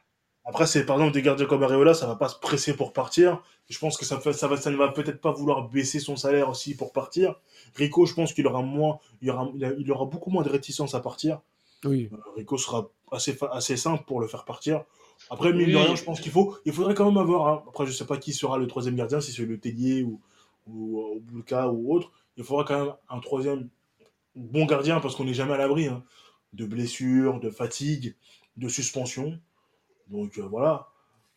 Après, 0.44 0.66
c'est 0.66 0.84
par 0.84 0.96
exemple 0.96 1.12
des 1.12 1.22
gardiens 1.22 1.46
comme 1.46 1.62
Areola, 1.62 1.94
ça 1.94 2.06
va 2.06 2.16
pas 2.16 2.28
se 2.28 2.38
presser 2.38 2.74
pour 2.74 2.92
partir. 2.92 3.40
Je 3.68 3.78
pense 3.78 3.96
que 3.96 4.04
ça, 4.04 4.20
ça, 4.32 4.48
va, 4.48 4.56
ça 4.56 4.70
ne 4.70 4.76
va 4.76 4.88
peut-être 4.88 5.20
pas 5.20 5.30
vouloir 5.30 5.68
baisser 5.68 6.00
son 6.00 6.16
salaire 6.16 6.48
aussi 6.48 6.76
pour 6.76 6.92
partir. 6.92 7.36
Rico, 7.76 8.06
je 8.06 8.14
pense 8.14 8.32
qu'il 8.32 8.46
aura 8.46 8.62
moins, 8.62 8.98
il 9.20 9.30
aura, 9.30 9.48
il 9.54 9.90
aura 9.92 10.06
beaucoup 10.06 10.30
moins 10.30 10.42
de 10.42 10.48
réticence 10.48 10.94
à 10.94 11.00
partir. 11.00 11.40
Oui. 11.84 12.10
Euh, 12.12 12.16
Rico 12.36 12.58
sera 12.58 12.90
assez, 13.12 13.38
assez 13.52 13.76
simple 13.76 14.04
pour 14.04 14.20
le 14.20 14.26
faire 14.26 14.44
partir. 14.44 14.84
Après, 15.30 15.52
mine 15.52 15.70
de 15.70 15.76
rien, 15.76 15.94
je 15.94 16.04
pense 16.04 16.20
qu'il 16.20 16.32
faut, 16.32 16.56
il 16.64 16.72
faudrait 16.72 16.94
quand 16.94 17.06
même 17.06 17.18
avoir. 17.18 17.66
Après, 17.68 17.86
je 17.86 17.92
sais 17.92 18.06
pas 18.06 18.18
qui 18.18 18.32
sera 18.32 18.58
le 18.58 18.66
troisième 18.66 18.96
gardien, 18.96 19.20
si 19.20 19.32
c'est 19.32 19.46
le 19.46 19.58
Tellier 19.58 20.02
ou, 20.02 20.20
ou, 20.66 21.00
ou 21.00 21.20
Bulka 21.20 21.68
ou 21.68 21.94
autre. 21.94 22.12
Il 22.36 22.44
faudra 22.44 22.64
quand 22.64 22.84
même 22.84 22.94
un 23.08 23.20
troisième 23.20 23.68
bon 24.34 24.64
gardien 24.66 25.00
parce 25.00 25.14
qu'on 25.14 25.24
n'est 25.24 25.34
jamais 25.34 25.54
à 25.54 25.58
l'abri 25.58 25.86
hein, 25.86 26.02
de 26.52 26.66
blessures, 26.66 27.40
de 27.40 27.50
fatigue, 27.50 28.14
de 28.56 28.68
suspension. 28.68 29.38
Donc 30.08 30.38
euh, 30.38 30.42
voilà. 30.42 30.88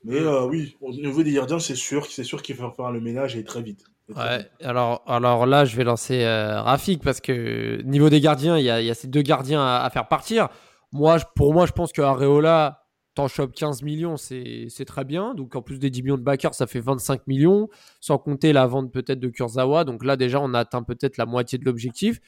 Mais 0.03 0.19
euh, 0.19 0.45
oui, 0.45 0.77
au 0.81 0.91
niveau 0.91 1.23
des 1.23 1.33
gardiens, 1.33 1.59
c'est 1.59 1.75
sûr, 1.75 2.05
c'est 2.05 2.23
sûr 2.23 2.41
qu'il 2.41 2.55
faut 2.55 2.69
faire 2.71 2.91
le 2.91 3.01
ménage 3.01 3.35
et 3.35 3.43
très 3.43 3.61
vite. 3.61 3.85
ouais, 4.15 4.47
alors, 4.61 5.01
alors 5.07 5.45
là, 5.47 5.65
je 5.65 5.75
vais 5.75 5.83
lancer 5.83 6.23
euh, 6.23 6.61
Rafik 6.61 7.03
parce 7.03 7.21
que 7.21 7.81
niveau 7.81 8.09
des 8.09 8.21
gardiens, 8.21 8.57
il 8.57 8.65
y 8.65 8.69
a, 8.69 8.81
y 8.81 8.89
a, 8.91 8.93
ces 8.93 9.07
deux 9.07 9.23
gardiens 9.23 9.65
à, 9.65 9.89
faire 9.89 10.07
partir. 10.07 10.49
Moi, 10.91 11.17
pour 11.35 11.53
moi, 11.53 11.65
je 11.65 11.71
pense 11.71 11.91
que 11.91 12.03
Areola, 12.03 12.84
t'en 13.15 13.27
chopes 13.27 13.53
15 13.53 13.81
millions, 13.81 14.17
c'est 14.17 14.85
très 14.85 15.03
bien. 15.03 15.33
Donc 15.33 15.55
en 15.55 15.61
plus 15.61 15.79
des 15.79 15.89
10 15.89 16.03
millions 16.03 16.17
de 16.17 16.23
backers, 16.23 16.53
ça 16.53 16.67
fait 16.67 16.79
25 16.79 17.25
millions, 17.27 17.69
sans 17.99 18.17
compter 18.17 18.53
la 18.53 18.67
vente 18.67 18.91
peut-être 18.91 19.19
de 19.19 19.29
Kurzawa. 19.29 19.83
Donc 19.83 20.03
là, 20.03 20.17
déjà, 20.17 20.39
on 20.39 20.53
a 20.53 20.59
atteint 20.59 20.83
peut-être 20.83 21.17
la 21.17 21.25
moitié 21.25 21.57
de 21.57 21.65
l'objectif. 21.65 22.19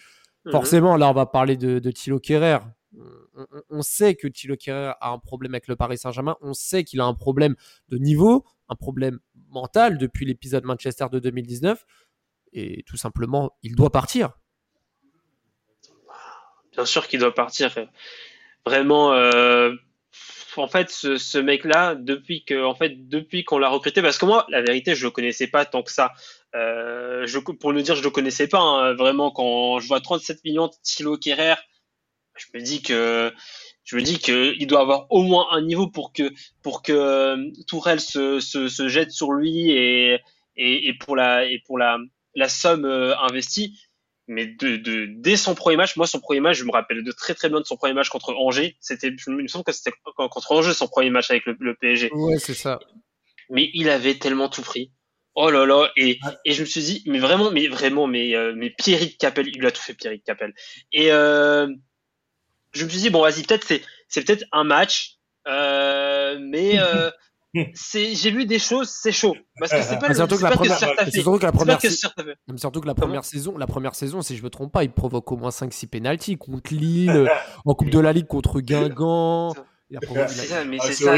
Mhm. 0.46 0.52
Forcément, 0.52 0.98
là, 0.98 1.10
on 1.10 1.14
va 1.14 1.26
parler 1.26 1.58
de, 1.58 1.80
de 1.80 1.92
Thilo 1.92 2.20
Kerrer 2.20 2.60
on, 3.70 3.82
sait 3.82 4.16
que 4.16 4.28
Thilo 4.28 4.56
Kerrer 4.56 4.94
a 5.02 5.10
un 5.10 5.20
problème 5.20 5.54
avec 5.54 5.68
le 5.68 5.76
Paris 5.76 5.98
Saint-Germain. 5.98 6.38
On 6.42 6.54
sait 6.54 6.84
qu'il 6.84 7.00
a 7.02 7.06
un 7.06 7.14
problème 7.14 7.56
de 7.90 7.98
niveau, 7.98 8.46
un 8.70 8.76
problème 8.76 9.20
mental 9.50 9.98
depuis 9.98 10.26
l'épisode 10.26 10.64
Manchester 10.64 11.08
de 11.12 11.20
2019. 11.20 11.86
Et 12.54 12.84
tout 12.88 12.98
simplement, 12.98 13.56
il 13.62 13.76
doit 13.76 13.92
partir. 13.92 14.32
Bien 16.72 16.86
sûr 16.86 17.08
qu'il 17.08 17.20
doit 17.20 17.34
partir. 17.34 17.76
Vraiment, 18.66 19.14
euh, 19.14 19.74
en 20.60 20.68
fait, 20.68 20.90
ce, 20.90 21.38
mec-là, 21.38 21.96
depuis 21.96 22.44
que, 22.44 22.64
en 22.64 22.76
fait, 22.76 23.08
depuis 23.08 23.44
qu'on 23.44 23.58
l'a 23.58 23.70
recruté, 23.70 24.02
parce 24.02 24.18
que 24.18 24.26
moi, 24.26 24.46
la 24.50 24.62
vérité, 24.62 24.96
je 24.96 25.06
le 25.06 25.12
connaissais 25.12 25.48
pas 25.48 25.66
tant 25.66 25.84
que 25.84 25.92
ça. 25.92 26.14
Euh, 26.56 27.26
pour 27.60 27.72
le 27.72 27.82
dire, 27.82 27.96
je 27.96 28.04
le 28.04 28.10
connaissais 28.10 28.48
pas 28.48 28.60
hein, 28.60 28.94
vraiment. 28.94 29.32
Quand 29.32 29.80
je 29.80 29.88
vois 29.88 30.02
37 30.02 30.44
millions 30.44 30.68
de 30.68 30.74
Thilo 30.84 31.18
Kerrer 31.18 31.56
je 32.38 32.46
me 32.54 32.64
dis 32.64 32.82
que 32.82 33.34
je 33.84 33.96
me 33.96 34.02
dis 34.02 34.20
qu'il 34.20 34.68
doit 34.68 34.82
avoir 34.82 35.08
au 35.10 35.24
moins 35.24 35.48
un 35.52 35.62
niveau 35.62 35.88
pour 35.88 36.14
que 36.14 36.32
pour 36.62 36.82
que 36.82 36.92
euh, 36.92 37.52
Tourelle 37.68 38.00
se, 38.00 38.40
jette 38.88 39.12
sur 39.12 39.32
lui 39.32 39.72
et, 39.72 40.20
pour 41.00 41.16
la 41.16 41.46
et 41.46 41.60
pour 41.66 41.78
la 41.78 42.00
somme 42.50 42.86
euh, 42.86 43.18
investie 43.18 43.80
mais 44.28 44.48
de, 44.48 44.78
de, 44.78 45.06
dès 45.08 45.38
son 45.38 45.56
premier 45.56 45.78
match, 45.78 45.96
moi 45.96 46.06
son 46.06 46.20
premier 46.20 46.40
match, 46.40 46.58
je 46.58 46.64
me 46.66 46.72
rappelle 46.72 47.04
de 47.04 47.12
très 47.12 47.34
très 47.34 47.50
bien 47.50 47.60
de 47.60 47.66
son 47.66 47.78
premier 47.78 47.94
match 47.94 48.10
contre 48.10 48.34
Angers. 48.36 48.76
C'était, 48.80 49.14
je 49.18 49.30
me 49.30 49.48
semble 49.48 49.64
que 49.64 49.72
c'était 49.72 49.92
contre 50.16 50.52
Angers 50.52 50.74
son 50.74 50.88
premier 50.88 51.10
match 51.10 51.32
avec 51.32 51.46
le, 51.46 51.56
le 51.60 51.76
PSG. 51.76 52.12
Ouais, 52.14 52.38
c'est 52.40 52.54
ça. 52.54 52.80
Mais 53.50 53.70
il 53.74 53.90
avait 53.90 54.16
tellement 54.16 54.50
tout 54.50 54.62
pris. 54.62 54.92
Oh 55.40 55.52
là 55.52 55.68
là, 55.68 55.92
et, 55.96 56.20
et 56.46 56.54
je 56.54 56.62
me 56.62 56.66
suis 56.66 56.82
dit, 56.82 57.04
mais 57.06 57.20
vraiment, 57.20 57.52
mais 57.52 57.68
vraiment, 57.68 58.08
mais, 58.08 58.36
euh, 58.36 58.54
mais 58.56 58.72
Pierrick 58.72 59.20
Capel, 59.20 59.48
il 59.56 59.64
a 59.68 59.72
tout 59.72 59.84
fait 59.84 59.94
Pierrick 59.94 60.24
Capel. 60.24 60.52
Et 60.92 61.12
euh, 61.12 61.68
je 62.74 62.84
me 62.84 62.90
suis 62.90 63.02
dit, 63.02 63.10
bon, 63.12 63.22
vas-y, 63.22 63.44
peut-être 63.44 63.64
c'est, 63.64 63.84
c'est 64.08 64.26
peut-être 64.26 64.46
un 64.52 64.64
match, 64.64 65.18
euh, 65.48 66.40
mais 66.42 66.80
euh, 66.80 67.12
c'est, 67.74 68.16
j'ai 68.16 68.32
vu 68.32 68.46
des 68.46 68.60
choses, 68.60 68.90
c'est 68.90 69.12
chaud. 69.12 69.36
Parce 69.60 69.72
que 69.72 69.82
c'est 69.82 70.00
pas, 70.00 70.14
surtout 70.14 70.38
que 70.38 70.44
la 70.44 70.50
pas 70.50 70.56
première- 70.58 70.78
surtout 70.80 71.38
que 71.40 71.46
la 71.46 71.52
première 71.52 71.80
surtout 72.56 72.82
que 72.82 72.88
la 72.88 72.96
première 72.96 73.26
saison, 73.26 73.58
la 73.58 73.68
première 73.68 73.96
saison, 73.96 74.22
si 74.22 74.36
je 74.38 74.44
me 74.44 74.50
trompe 74.50 74.72
pas, 74.72 74.84
il 74.84 74.92
provoque 74.92 75.32
au 75.32 75.38
moins 75.38 75.50
5-6 75.52 75.88
pénalties 75.88 76.38
contre 76.38 76.74
Lille, 76.74 77.30
en 77.66 77.74
Coupe 77.74 77.90
de 77.90 78.00
la 78.00 78.14
Ligue 78.14 78.28
contre 78.28 78.60
Guingamp. 78.62 79.54
C'est 80.28 80.48
ça, 80.48 80.66
mais 80.66 80.78
Ah, 80.82 80.86
c'est 80.92 80.94
ça, 80.94 81.16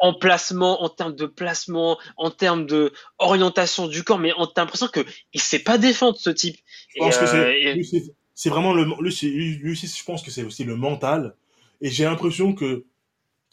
en 0.00 0.14
placement, 0.14 0.82
en 0.82 0.88
termes 0.88 1.16
de 1.16 1.26
placement, 1.26 1.98
en 2.16 2.30
termes 2.30 2.66
de 2.66 2.92
orientation 3.18 3.88
du 3.88 4.04
corps, 4.04 4.18
mais 4.18 4.32
on 4.36 4.46
t'as 4.46 4.62
l'impression 4.62 4.86
que 4.86 5.00
il 5.32 5.40
sait 5.40 5.58
pas 5.58 5.78
défendre 5.78 6.16
ce 6.16 6.30
type. 6.30 6.56
Je 6.94 7.00
pense 7.00 7.16
Et, 7.16 7.18
que 7.18 7.24
euh, 7.24 8.10
c'est, 8.34 8.50
vraiment 8.50 8.72
le, 8.72 8.84
lui, 8.84 9.74
je 9.74 10.04
pense 10.04 10.22
que 10.22 10.30
c'est 10.30 10.44
aussi 10.44 10.62
le 10.64 10.76
mental. 10.76 11.34
Et 11.80 11.90
j'ai 11.90 12.04
l'impression 12.04 12.54
que 12.54 12.84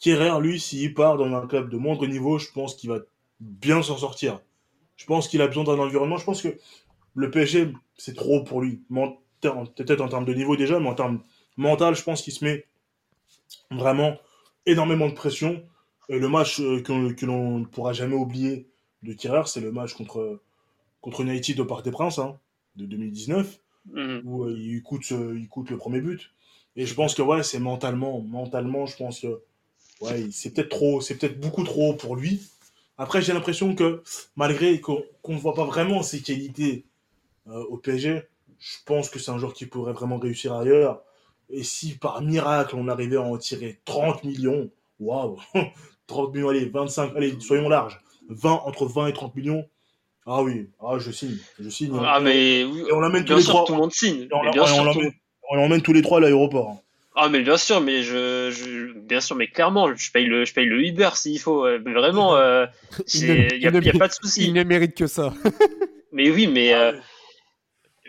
Kerrer, 0.00 0.40
lui, 0.40 0.60
s'il 0.60 0.94
part 0.94 1.16
dans 1.18 1.32
un 1.34 1.46
club 1.46 1.70
de 1.70 1.76
moindre 1.76 2.06
niveau, 2.06 2.38
je 2.38 2.50
pense 2.52 2.74
qu'il 2.74 2.90
va 2.90 3.00
bien 3.40 3.82
s'en 3.82 3.98
sortir. 3.98 4.40
Je 4.96 5.06
pense 5.06 5.28
qu'il 5.28 5.42
a 5.42 5.46
besoin 5.46 5.64
d'un 5.64 5.78
environnement. 5.78 6.16
Je 6.18 6.24
pense 6.24 6.42
que 6.42 6.58
le 7.14 7.30
PSG, 7.30 7.72
c'est 7.98 8.16
trop 8.16 8.42
pour 8.44 8.62
lui. 8.62 8.82
Peut-être 9.40 10.00
en 10.02 10.08
termes 10.08 10.24
de 10.26 10.34
niveau 10.34 10.56
déjà, 10.56 10.80
mais 10.80 10.88
en 10.88 10.94
termes 10.94 11.22
mental, 11.56 11.94
je 11.94 12.02
pense 12.02 12.22
qu'il 12.22 12.32
se 12.32 12.44
met 12.44 12.66
vraiment 13.70 14.16
énormément 14.66 15.08
de 15.08 15.14
pression. 15.14 15.62
Et 16.08 16.18
le 16.18 16.28
match 16.28 16.60
euh, 16.60 16.82
que, 16.82 17.12
que 17.12 17.26
l'on 17.26 17.60
ne 17.60 17.64
pourra 17.64 17.92
jamais 17.92 18.16
oublier 18.16 18.66
de 19.02 19.12
Kerrer, 19.12 19.42
c'est 19.46 19.60
le 19.60 19.70
match 19.72 19.94
contre, 19.94 20.40
contre 21.02 21.22
United 21.22 21.60
au 21.60 21.66
Parc 21.66 21.84
des 21.84 21.90
Princes 21.92 22.18
hein, 22.18 22.38
de 22.76 22.86
2019 22.86 23.60
Mhm. 23.86 24.22
où 24.26 24.44
euh, 24.44 24.56
il, 24.58 24.82
coûte, 24.82 25.04
ce- 25.04 25.36
il 25.36 25.48
coûte 25.48 25.70
le 25.70 25.78
premier 25.78 26.00
but. 26.02 26.30
Et 26.76 26.86
je 26.86 26.94
pense 26.94 27.14
que 27.14 27.22
ouais, 27.22 27.42
c'est 27.42 27.58
mentalement, 27.60 28.20
mentalement, 28.20 28.86
je 28.86 28.96
pense 28.96 29.20
que 29.20 29.40
ouais, 30.00 30.26
c'est 30.30 30.52
peut-être 30.54 30.68
trop, 30.70 31.00
c'est 31.00 31.16
peut-être 31.16 31.38
beaucoup 31.40 31.64
trop 31.64 31.94
pour 31.94 32.16
lui. 32.16 32.42
Après, 32.98 33.22
j'ai 33.22 33.32
l'impression 33.32 33.74
que 33.74 34.02
malgré 34.36 34.80
qu'on 34.80 35.02
ne 35.28 35.38
voit 35.38 35.54
pas 35.54 35.64
vraiment 35.64 36.02
ses 36.02 36.20
qualités 36.20 36.84
euh, 37.48 37.64
au 37.64 37.76
PSG, 37.78 38.22
je 38.58 38.76
pense 38.84 39.08
que 39.08 39.18
c'est 39.18 39.30
un 39.30 39.38
joueur 39.38 39.54
qui 39.54 39.66
pourrait 39.66 39.94
vraiment 39.94 40.18
réussir 40.18 40.52
ailleurs. 40.54 41.02
Et 41.48 41.62
si 41.64 41.96
par 41.96 42.20
miracle 42.22 42.76
on 42.76 42.88
arrivait 42.88 43.16
à 43.16 43.22
en 43.22 43.36
tirer 43.38 43.80
30 43.86 44.22
millions, 44.24 44.70
waouh, 45.00 45.38
30 46.06 46.34
millions, 46.34 46.50
allez, 46.50 46.66
25, 46.66 47.16
allez, 47.16 47.40
soyons 47.40 47.68
larges, 47.68 48.00
20, 48.28 48.52
entre 48.64 48.86
20 48.86 49.08
et 49.08 49.12
30 49.12 49.34
millions, 49.34 49.66
ah 50.26 50.42
oui, 50.42 50.68
ah, 50.80 50.98
je 50.98 51.10
signe, 51.10 51.38
je 51.58 51.68
signe. 51.70 51.98
Ah, 52.04 52.20
mais 52.20 52.64
oui, 52.64 52.84
Et 52.88 52.92
on 52.92 53.00
tous 53.24 53.36
les 53.36 53.42
trois. 53.42 53.64
tout 53.64 53.72
le 53.72 53.78
monde 53.78 53.92
signe. 53.92 54.28
Et 54.30 54.34
on, 54.34 54.84
l'emmène- 54.84 55.12
on 55.50 55.56
l'emmène 55.56 55.82
tous 55.82 55.92
les 55.92 56.02
trois 56.02 56.18
à 56.18 56.20
l'aéroport. 56.20 56.82
Ah 57.16 57.28
mais 57.28 57.42
bien 57.42 57.56
sûr, 57.56 57.80
mais 57.80 58.02
je, 58.02 58.50
je 58.52 58.92
bien 58.98 59.20
sûr, 59.20 59.34
mais 59.36 59.48
clairement, 59.48 59.94
je 59.94 60.12
paye 60.12 60.26
le, 60.26 60.44
je 60.44 60.54
paye 60.54 60.66
le 60.66 60.80
Uber 60.80 61.10
s'il 61.14 61.38
faut. 61.40 61.66
euh, 61.66 61.80
mais 61.84 61.92
Vraiment, 61.92 62.36
euh, 62.36 62.66
Il 63.14 63.26
ne- 63.26 63.48
c'est- 63.48 63.58
y 63.58 63.66
a, 63.66 63.92
pas 63.98 64.08
de 64.08 64.12
souci. 64.12 64.44
Il 64.46 64.52
ne 64.52 64.62
mérite 64.62 64.96
que 64.96 65.06
ça. 65.06 65.32
Mais 66.12 66.28
oui, 66.30 66.48
mais 66.48 66.72
Ah 66.72 66.80
euh, 66.88 66.92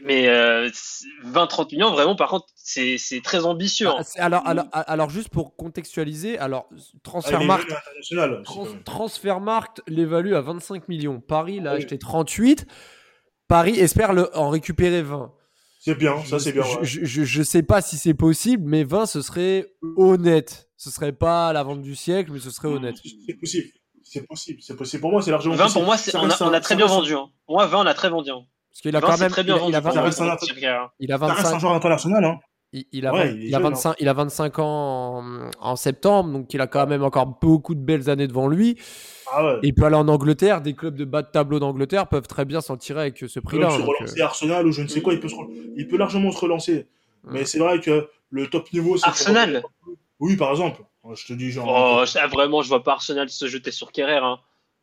mais 0.04 0.28
euh, 0.28 0.70
20-30 1.24 1.72
millions, 1.74 1.92
vraiment, 1.92 2.16
par 2.16 2.30
contre, 2.30 2.48
c'est 2.56 2.98
c'est 2.98 3.22
très 3.22 3.46
ambitieux. 3.46 3.88
hein. 3.88 3.98
Ah, 4.18 4.24
alors, 4.26 4.42
alors, 4.48 4.66
alors, 4.72 5.10
juste 5.12 5.30
pour 5.30 5.56
contextualiser, 5.56 6.40
alors 6.40 6.68
Ah, 6.72 6.76
Transfermarkt, 7.04 7.72
Trans-. 8.44 8.66
Transfermarkt 8.84 9.82
l'évalue 9.88 10.34
à 10.34 10.42
25 10.42 10.88
millions. 10.88 11.20
Paris 11.20 11.60
l'a 11.60 11.72
Ah 11.72 11.74
oui. 11.76 11.82
acheté 11.82 12.00
38. 12.00 12.66
Paris 13.48 13.80
espère 13.80 14.14
le, 14.14 14.36
en 14.36 14.50
récupérer 14.50 15.04
20. 15.04 15.32
C'est 15.84 15.96
bien, 15.96 16.24
ça 16.26 16.38
c'est 16.38 16.52
bien. 16.52 16.62
Je, 16.62 16.78
ouais. 16.78 16.86
je, 16.86 17.04
je- 17.06 17.24
je 17.24 17.42
sais 17.42 17.64
pas 17.64 17.82
si 17.82 17.98
c'est 17.98 18.14
possible, 18.14 18.64
mais 18.68 18.84
20 18.84 19.08
ce 19.08 19.24
serait 19.24 19.66
honnête. 19.98 20.70
Ce 20.78 20.92
serait 20.92 21.12
pas 21.12 21.52
la 21.54 21.64
vente 21.64 21.82
du 21.82 21.96
siècle, 21.96 22.32
mais 22.32 22.40
ce 22.40 22.52
serait 22.52 22.68
honnête. 22.68 22.98
C'est 23.26 23.34
possible. 23.34 23.68
C'est 24.04 24.28
possible. 24.28 24.60
C'est 24.62 24.76
possible. 24.76 25.02
Pour 25.02 25.12
moi, 25.12 25.22
c'est 25.24 25.32
largement 25.32 25.56
20 25.56 25.64
possible. 25.64 25.80
pour 25.80 25.86
moi, 25.88 25.98
c'est- 25.98 26.16
on 26.16 26.30
a, 26.30 26.38
on 26.44 26.54
a 26.54 26.60
très 26.60 26.76
bien 26.76 26.86
vendu. 26.86 27.16
Hein. 27.16 27.30
Pour 27.48 27.56
moi, 27.56 27.66
20, 27.66 27.80
on 27.80 27.86
a 27.88 27.94
très 27.96 28.10
vendu. 28.12 28.30
Hein. 28.30 28.44
Parce 28.70 28.82
qu'il 28.82 28.96
a 28.96 29.00
20, 29.00 29.08
quand 29.08 29.14
c'est 29.18 29.24
même, 29.24 29.32
très 29.32 29.44
bien 29.44 29.56
il 29.56 29.58
a, 29.58 29.60
vendu. 29.62 29.72
il 29.72 29.76
a 29.76 29.82
pour 29.82 29.92
Ça 29.92 30.00
moi, 30.00 30.06
reste 30.06 30.22
un- 30.22 30.30
pour 30.36 30.38
Thierry 30.40 30.68
Henry. 30.70 30.88
il 31.00 31.12
a 31.12 31.18
Ça 31.18 31.26
reste 31.26 31.40
un 31.40 31.44
25, 31.44 31.60
joueur 31.60 31.74
international. 31.74 32.26
Hein. 32.26 32.40
Il, 32.74 32.86
il 32.92 33.08
a, 33.08 33.14
Ouais, 33.14 33.28
20 33.28 33.34
il 33.34 33.44
est 33.44 33.48
il 33.48 33.56
a 33.56 33.58
jeune, 33.58 33.66
hein. 33.68 33.70
25, 33.70 33.96
il 34.00 34.08
a 34.10 34.14
25 34.14 34.60
ans 34.60 34.66
en, 34.66 35.50
en 35.60 35.76
septembre, 35.76 36.32
donc 36.32 36.54
il 36.54 36.62
a 36.62 36.68
quand 36.68 36.88
même 36.88 37.04
encore 37.04 37.26
beaucoup 37.26 37.76
de 37.76 37.82
belles 37.82 38.10
années 38.10 38.28
devant 38.28 38.48
lui. 38.48 38.78
Ah 39.34 39.46
ouais. 39.46 39.60
Il 39.64 39.74
peut 39.74 39.86
aller 39.86 39.96
en 39.96 40.08
Angleterre, 40.08 40.62
des 40.62 40.74
clubs 40.74 40.96
de 40.96 41.06
bas 41.06 41.22
de 41.22 41.28
tableau 41.28 41.60
d'Angleterre 41.60 42.08
peuvent 42.08 42.28
très 42.28 42.46
bien 42.46 42.62
s'en 42.62 42.78
tirer 42.78 43.02
avec 43.02 43.18
ce 43.18 43.40
prix-là. 43.40 43.70
se 43.70 43.78
donc, 43.78 43.88
relancer 43.88 44.22
Arsenal 44.22 44.68
ou 44.68 44.72
je 44.72 44.82
ne 44.82 44.88
sais 44.88 45.02
quoi, 45.02 45.14
il 45.14 45.20
peut, 45.20 45.30
se 45.30 45.36
il 45.76 45.88
peut 45.88 45.98
largement 45.98 46.32
se 46.32 46.40
relancer. 46.40 46.88
Mais 47.24 47.46
c'est 47.46 47.60
vrai 47.60 47.80
que 47.80 48.08
le 48.30 48.48
top 48.48 48.72
niveau, 48.74 48.98
c'est. 48.98 49.08
Arsenal 49.08 49.64
Oui, 50.20 50.36
par 50.36 50.52
exemple. 50.52 50.82
Je 51.14 51.26
te 51.26 51.34
dis, 51.34 51.52
genre. 51.52 52.02
Oh, 52.02 52.06
ça, 52.06 52.28
vraiment, 52.28 52.62
je 52.62 52.70
vois 52.70 52.84
pas 52.84 52.94
Arsenal 52.94 53.30
se 53.30 53.48
jeter 53.48 53.72
sur 53.72 53.92
Kerrer. 53.92 54.18
Hein. 54.18 54.40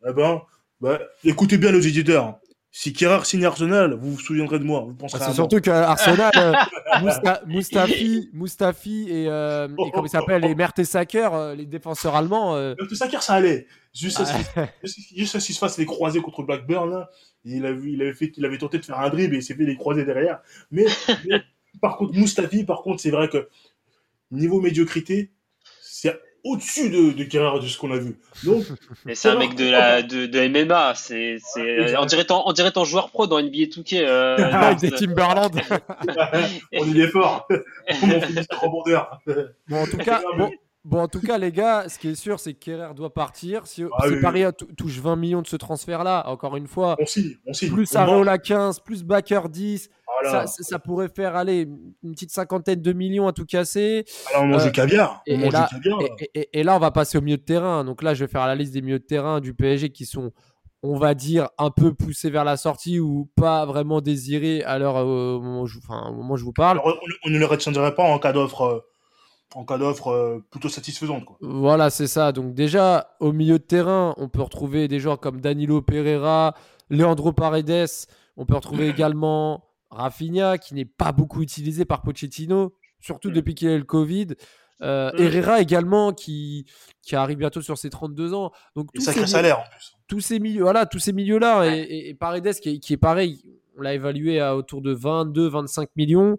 Eh 0.09 0.13
ben, 0.13 0.43
bah, 0.81 0.99
écoutez 1.25 1.59
bien 1.59 1.73
nos 1.73 1.81
éditeurs. 1.81 2.39
Si 2.71 2.93
Kerrer 2.93 3.25
signe 3.25 3.45
Arsenal, 3.47 3.95
vous 3.95 4.13
vous 4.13 4.21
souviendrez 4.21 4.59
de 4.59 4.65
moi. 4.65 4.83
Vous 4.83 4.95
penserez 4.95 5.21
Ah, 5.23 5.29
c'est 5.29 5.35
surtout 5.35 5.61
qu'Arsenal, 5.61 6.31
euh, 6.37 6.53
Mousta- 7.01 7.43
Mustafi, 7.47 8.31
Mustafi 8.35 9.07
et, 9.09 9.27
euh, 9.29 9.67
et 9.69 9.91
comment 9.91 10.05
il 10.07 10.11
s'appelle, 10.11 10.43
les 10.43 10.55
Mertesacker, 10.55 11.31
euh, 11.33 11.55
les 11.55 11.65
défenseurs 11.67 12.15
allemands. 12.15 12.57
euh, 12.57 12.75
Même 12.79 12.89
Sacker, 12.91 13.23
ça 13.23 13.35
allait. 13.35 13.67
Juste 13.95 14.21
à, 14.21 14.27
ce- 14.27 15.15
qu'il 15.15 15.27
se 15.27 15.59
fasse 15.59 15.79
les 15.79 15.87
croisés 15.87 16.21
contre 16.21 16.43
Blackburn. 16.43 17.07
Il, 17.45 17.65
a 17.65 17.73
vu, 17.73 17.93
il, 17.95 18.03
avait 18.03 18.13
fait, 18.15 18.33
il 18.37 18.45
avait 18.45 18.59
tenté 18.59 18.79
de 18.79 18.85
faire 18.85 18.99
un 19.01 19.09
dribble 19.09 19.35
et 19.35 19.39
il 19.39 19.43
s'est 19.43 19.55
fait 19.55 19.65
les 19.65 19.77
croisés 19.77 20.05
derrière. 20.05 20.41
Mais, 20.71 20.85
mais, 21.27 21.41
par 21.81 21.97
contre, 21.97 22.13
Mustafi, 22.19 22.65
par 22.65 22.83
contre, 22.83 23.01
c'est 23.01 23.11
vrai 23.11 23.29
que 23.29 23.49
niveau 24.31 24.61
médiocrité, 24.61 25.33
c'est 25.81 26.15
au-dessus 26.49 26.91
de, 26.91 27.13
de 27.13 27.25
Kerrer 27.25 27.59
de 27.61 27.67
ce 27.67 27.79
qu'on 27.79 27.91
a 27.93 27.99
vu. 27.99 28.17
Donc, 28.45 28.65
Mais 29.05 29.15
c'est 29.15 29.29
un 29.29 29.39
mec 29.39 29.55
de 29.55 29.69
la 29.71 30.03
de, 30.03 30.27
de 30.27 30.49
MMA. 30.49 30.95
C'est 30.95 31.37
c'est 31.41 31.79
Ah, 31.81 31.85
oui, 31.87 31.95
on 31.99 32.07
dirait 32.07 32.25
ton 32.25 32.43
on 32.47 32.53
dirait 32.53 32.73
ton 32.73 32.85
joueur 32.85 33.11
pro 33.11 33.27
dans 33.27 33.41
NBA 33.41 33.67
2K. 33.71 34.03
Euh, 34.05 34.37
avec 34.53 34.79
des 34.79 34.91
Timberland. 34.91 35.55
on 36.77 36.87
y 36.87 37.01
est 37.01 37.09
fort. 37.09 37.47
Comment 37.49 38.15
on 38.17 38.21
finit 38.21 38.43
ce 38.51 38.57
rebondeur 38.57 39.21
Bon, 39.69 39.83
en 39.83 39.87
tout 39.87 39.97
cas, 39.99 40.23
bon, 40.37 40.51
bon, 40.85 41.01
en 41.03 41.09
tout 41.09 41.21
cas, 41.21 41.39
les 41.39 41.53
gars, 41.53 41.85
ce 41.89 41.99
qui 41.99 42.09
est 42.09 42.15
sûr, 42.15 42.41
c'est 42.41 42.55
que 42.55 42.59
Kerrer 42.59 42.95
doit 42.95 43.13
partir. 43.13 43.67
Si, 43.67 43.85
Ah 43.99 44.05
si 44.07 44.15
oui, 44.15 44.21
Paris 44.21 44.45
tou- 44.57 44.67
touche 44.77 44.99
20 44.99 45.17
millions 45.17 45.43
de 45.43 45.47
ce 45.47 45.57
transfert-là, 45.57 46.29
encore 46.29 46.57
une 46.57 46.67
fois, 46.67 46.97
On 47.01 47.07
signe, 47.07 47.37
on 47.47 47.53
signe. 47.53 47.73
plus 47.73 47.89
On 47.95 47.99
vend. 47.99 48.13
Areola 48.13 48.39
15, 48.39 48.81
plus 48.81 49.03
Backer 49.05 49.49
10, 49.49 49.91
Voilà. 50.23 50.47
ça, 50.47 50.79
pourrait 50.79 51.09
faire 51.09 51.37
aller 51.37 51.69
une 52.03 52.13
petite 52.13 52.31
cinquantaine 52.31 52.81
de 52.83 52.93
millions 52.93 53.27
à 53.29 53.33
tout 53.33 53.45
casser. 53.47 54.05
Alors, 54.31 54.43
on 54.45 54.47
mange 54.47 54.63
Euh, 54.63 54.67
du 54.67 54.73
caviar. 54.73 55.23
et- 55.27 55.37
on 55.37 55.41
et 55.41 55.51
là- 55.51 55.69
du 55.71 55.77
caviar. 55.81 56.01
là. 56.01 56.07
Et, 56.53 56.63
là, 56.63 56.77
on 56.77 56.79
va 56.79 56.91
passer 56.91 57.19
au 57.19 57.21
milieu 57.21 57.37
de 57.37 57.43
terrain. 57.43 57.85
Donc 57.85 58.03
là, 58.03 58.15
je 58.15 58.25
vais 58.25 58.31
faire 58.31 58.47
la 58.47 58.55
liste 58.55 58.73
des 58.73 58.83
milieux 58.83 58.99
de 58.99 59.05
terrain 59.05 59.41
du 59.41 59.55
PSG 59.55 59.91
qui 59.91 60.07
sont, 60.07 60.33
on 60.83 60.97
va 60.97 61.15
dire, 61.15 61.49
un 61.59 61.71
peu 61.71 61.93
poussés 61.95 62.31
vers 62.31 62.45
la 62.45 62.57
sortie 62.57 63.01
ou 63.01 63.29
pas 63.37 63.67
vraiment 63.67 64.01
désirés 64.01 64.63
à 64.65 64.79
l'heure 64.79 64.97
euh, 64.97 65.35
au 65.37 65.41
moment 65.41 65.63
où 65.63 65.67
je, 65.67 65.79
enfin, 65.79 66.09
au 66.11 66.15
moment 66.15 66.35
où 66.35 66.37
je 66.37 66.45
vous 66.45 66.53
parle. 66.53 66.79
Alors, 66.81 66.99
on, 67.25 67.31
ne 67.31 67.39
le 67.39 67.47
retiendrait 67.47 67.95
pas 67.95 68.05
en 68.05 68.19
cas 68.19 68.33
d'offre 68.33 68.63
euh, 68.63 68.81
en 69.55 69.65
cas 69.65 69.79
d'offre 69.79 70.43
plutôt 70.51 70.69
satisfaisante. 70.69 71.25
Quoi. 71.25 71.37
Voilà, 71.41 71.89
c'est 71.91 72.07
ça. 72.07 72.33
Donc 72.33 72.53
déjà, 72.55 73.17
au 73.19 73.33
milieu 73.33 73.59
de 73.59 73.65
terrain, 73.65 74.15
on 74.19 74.29
peut 74.29 74.43
retrouver 74.43 74.89
des 74.89 75.01
joueurs 75.01 75.19
comme 75.21 75.41
Danilo 75.41 75.81
Pereira, 75.81 76.55
Leandro 76.91 77.33
Paredes. 77.33 77.87
On 78.37 78.45
peut 78.45 78.55
retrouver 78.57 78.89
également 79.17 79.65
Rafinha, 79.91 80.59
qui 80.59 80.75
n'est 80.75 80.85
pas 80.85 81.13
beaucoup 81.13 81.43
utilisé 81.43 81.85
par 81.85 82.03
Pochettino, 82.03 82.75
surtout 83.01 83.31
depuis 83.31 83.55
qu'il 83.55 83.69
a 83.69 83.75
eu 83.75 83.79
le 83.79 83.85
Covid. 83.85 84.29
Euh, 84.81 85.11
Mm. 85.13 85.21
Herrera 85.23 85.61
également, 85.61 86.13
qui, 86.13 86.65
qui 87.03 87.17
arrive 87.17 87.39
bientôt 87.39 87.63
sur 87.63 87.77
ses 87.77 87.91
32 87.91 88.33
ans. 88.35 88.53
Donc 88.77 88.93
tous 88.95 89.01
sacré 89.01 89.23
ces, 89.23 89.27
salaire 89.33 89.59
en 89.59 89.65
plus. 89.71 89.97
tous 90.07 90.21
ces 90.21 90.39
milieux, 90.39 90.63
voilà, 90.63 90.87
tous 90.87 91.01
ces 91.01 91.13
milieux-là, 91.13 91.61
Ouais. 91.61 91.81
et, 91.81 92.09
et- 92.11 92.15
Paredes 92.15 92.55
qui 92.61 92.69
est, 92.71 92.79
qui 92.79 92.93
est 92.93 92.97
pareil, 92.99 93.43
on 93.77 93.83
l'a 93.83 93.95
évalué 93.95 94.39
à 94.41 94.57
autour 94.57 94.81
de 94.81 94.95
22-25 94.95 95.89
millions. 95.97 96.37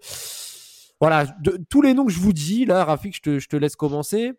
Voilà, 1.02 1.26
de, 1.42 1.60
tous 1.70 1.82
les 1.82 1.94
noms 1.94 2.06
que 2.06 2.12
je 2.12 2.20
vous 2.20 2.34
dis, 2.34 2.66
là, 2.66 2.84
Rafik, 2.86 3.16
je 3.16 3.22
te, 3.22 3.40
je 3.40 3.48
te 3.48 3.56
laisse 3.58 3.76
commencer. 3.76 4.34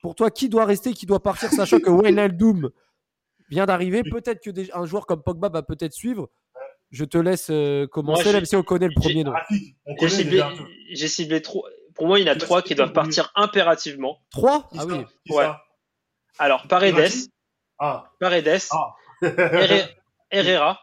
Pour 0.00 0.14
toi, 0.14 0.30
qui 0.30 0.48
doit 0.48 0.64
rester, 0.64 0.92
qui 0.92 1.06
doit 1.06 1.22
partir, 1.22 1.50
sachant 1.50 1.78
que 1.78 1.90
Wijnaldum 1.90 2.70
vient 3.50 3.66
d'arriver, 3.66 4.02
peut-être 4.02 4.42
que 4.42 4.50
des- 4.50 4.70
un 4.72 4.84
joueur 4.84 5.06
comme 5.06 5.22
Pogba 5.22 5.48
va 5.48 5.62
peut-être 5.62 5.92
suivre. 5.92 6.28
Je 6.94 7.04
te 7.04 7.18
laisse 7.18 7.48
euh, 7.50 7.86
commencer, 7.88 8.32
même 8.32 8.44
si 8.44 8.54
on 8.54 8.62
connaît 8.62 8.86
le 8.86 8.94
premier 8.94 9.24
nom. 9.24 9.32
J'ai 9.50 9.96
connaît 9.96 11.08
ciblé, 11.08 11.42
trois. 11.42 11.68
Pour 11.96 12.06
moi, 12.06 12.20
il 12.20 12.26
y 12.26 12.28
en 12.30 12.32
a 12.32 12.36
trois 12.36 12.62
qui 12.62 12.74
doivent 12.76 12.92
partir 12.92 13.30
impérativement. 13.34 14.18
3 14.30 14.68
Qui 14.72 14.78
Ah 14.80 14.84
oui. 14.86 15.04
Ouais. 15.30 15.46
Alors, 16.38 16.66
Paredes, 16.68 17.10
Ah. 17.78 18.10
Paredes, 18.20 18.60
Ah. 18.70 18.94
Herre- 19.22 19.88
Herrera 20.30 20.80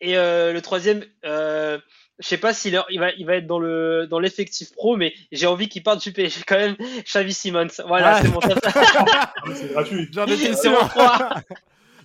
Et 0.00 0.16
euh, 0.16 0.52
le 0.52 0.60
troisième, 0.62 1.04
euh, 1.24 1.78
je 2.18 2.26
sais 2.28 2.38
pas 2.38 2.52
s'il 2.54 2.80
il 2.90 2.98
va, 3.00 3.12
il 3.12 3.24
va 3.26 3.36
être 3.36 3.46
dans 3.46 3.58
le 3.58 4.06
dans 4.10 4.18
l'effectif 4.18 4.72
pro, 4.74 4.96
mais 4.96 5.14
j'ai 5.30 5.46
envie 5.46 5.68
qu'il 5.68 5.82
parte 5.82 6.02
du 6.02 6.12
PSG 6.12 6.42
quand 6.46 6.56
même. 6.56 6.76
Xavi 7.04 7.32
Simons. 7.34 7.68
Voilà, 7.86 8.16
Ah. 8.16 8.22
c'est 8.22 8.28
mon 8.28 8.40
top. 8.40 8.58
Ah, 8.66 9.32
c'est 9.54 9.68
gratuit. 9.72 10.08
J'en 10.12 10.26
étais 10.26 10.54
C'est 10.54 10.70
mon 10.70 10.88
sûr. 10.88 10.94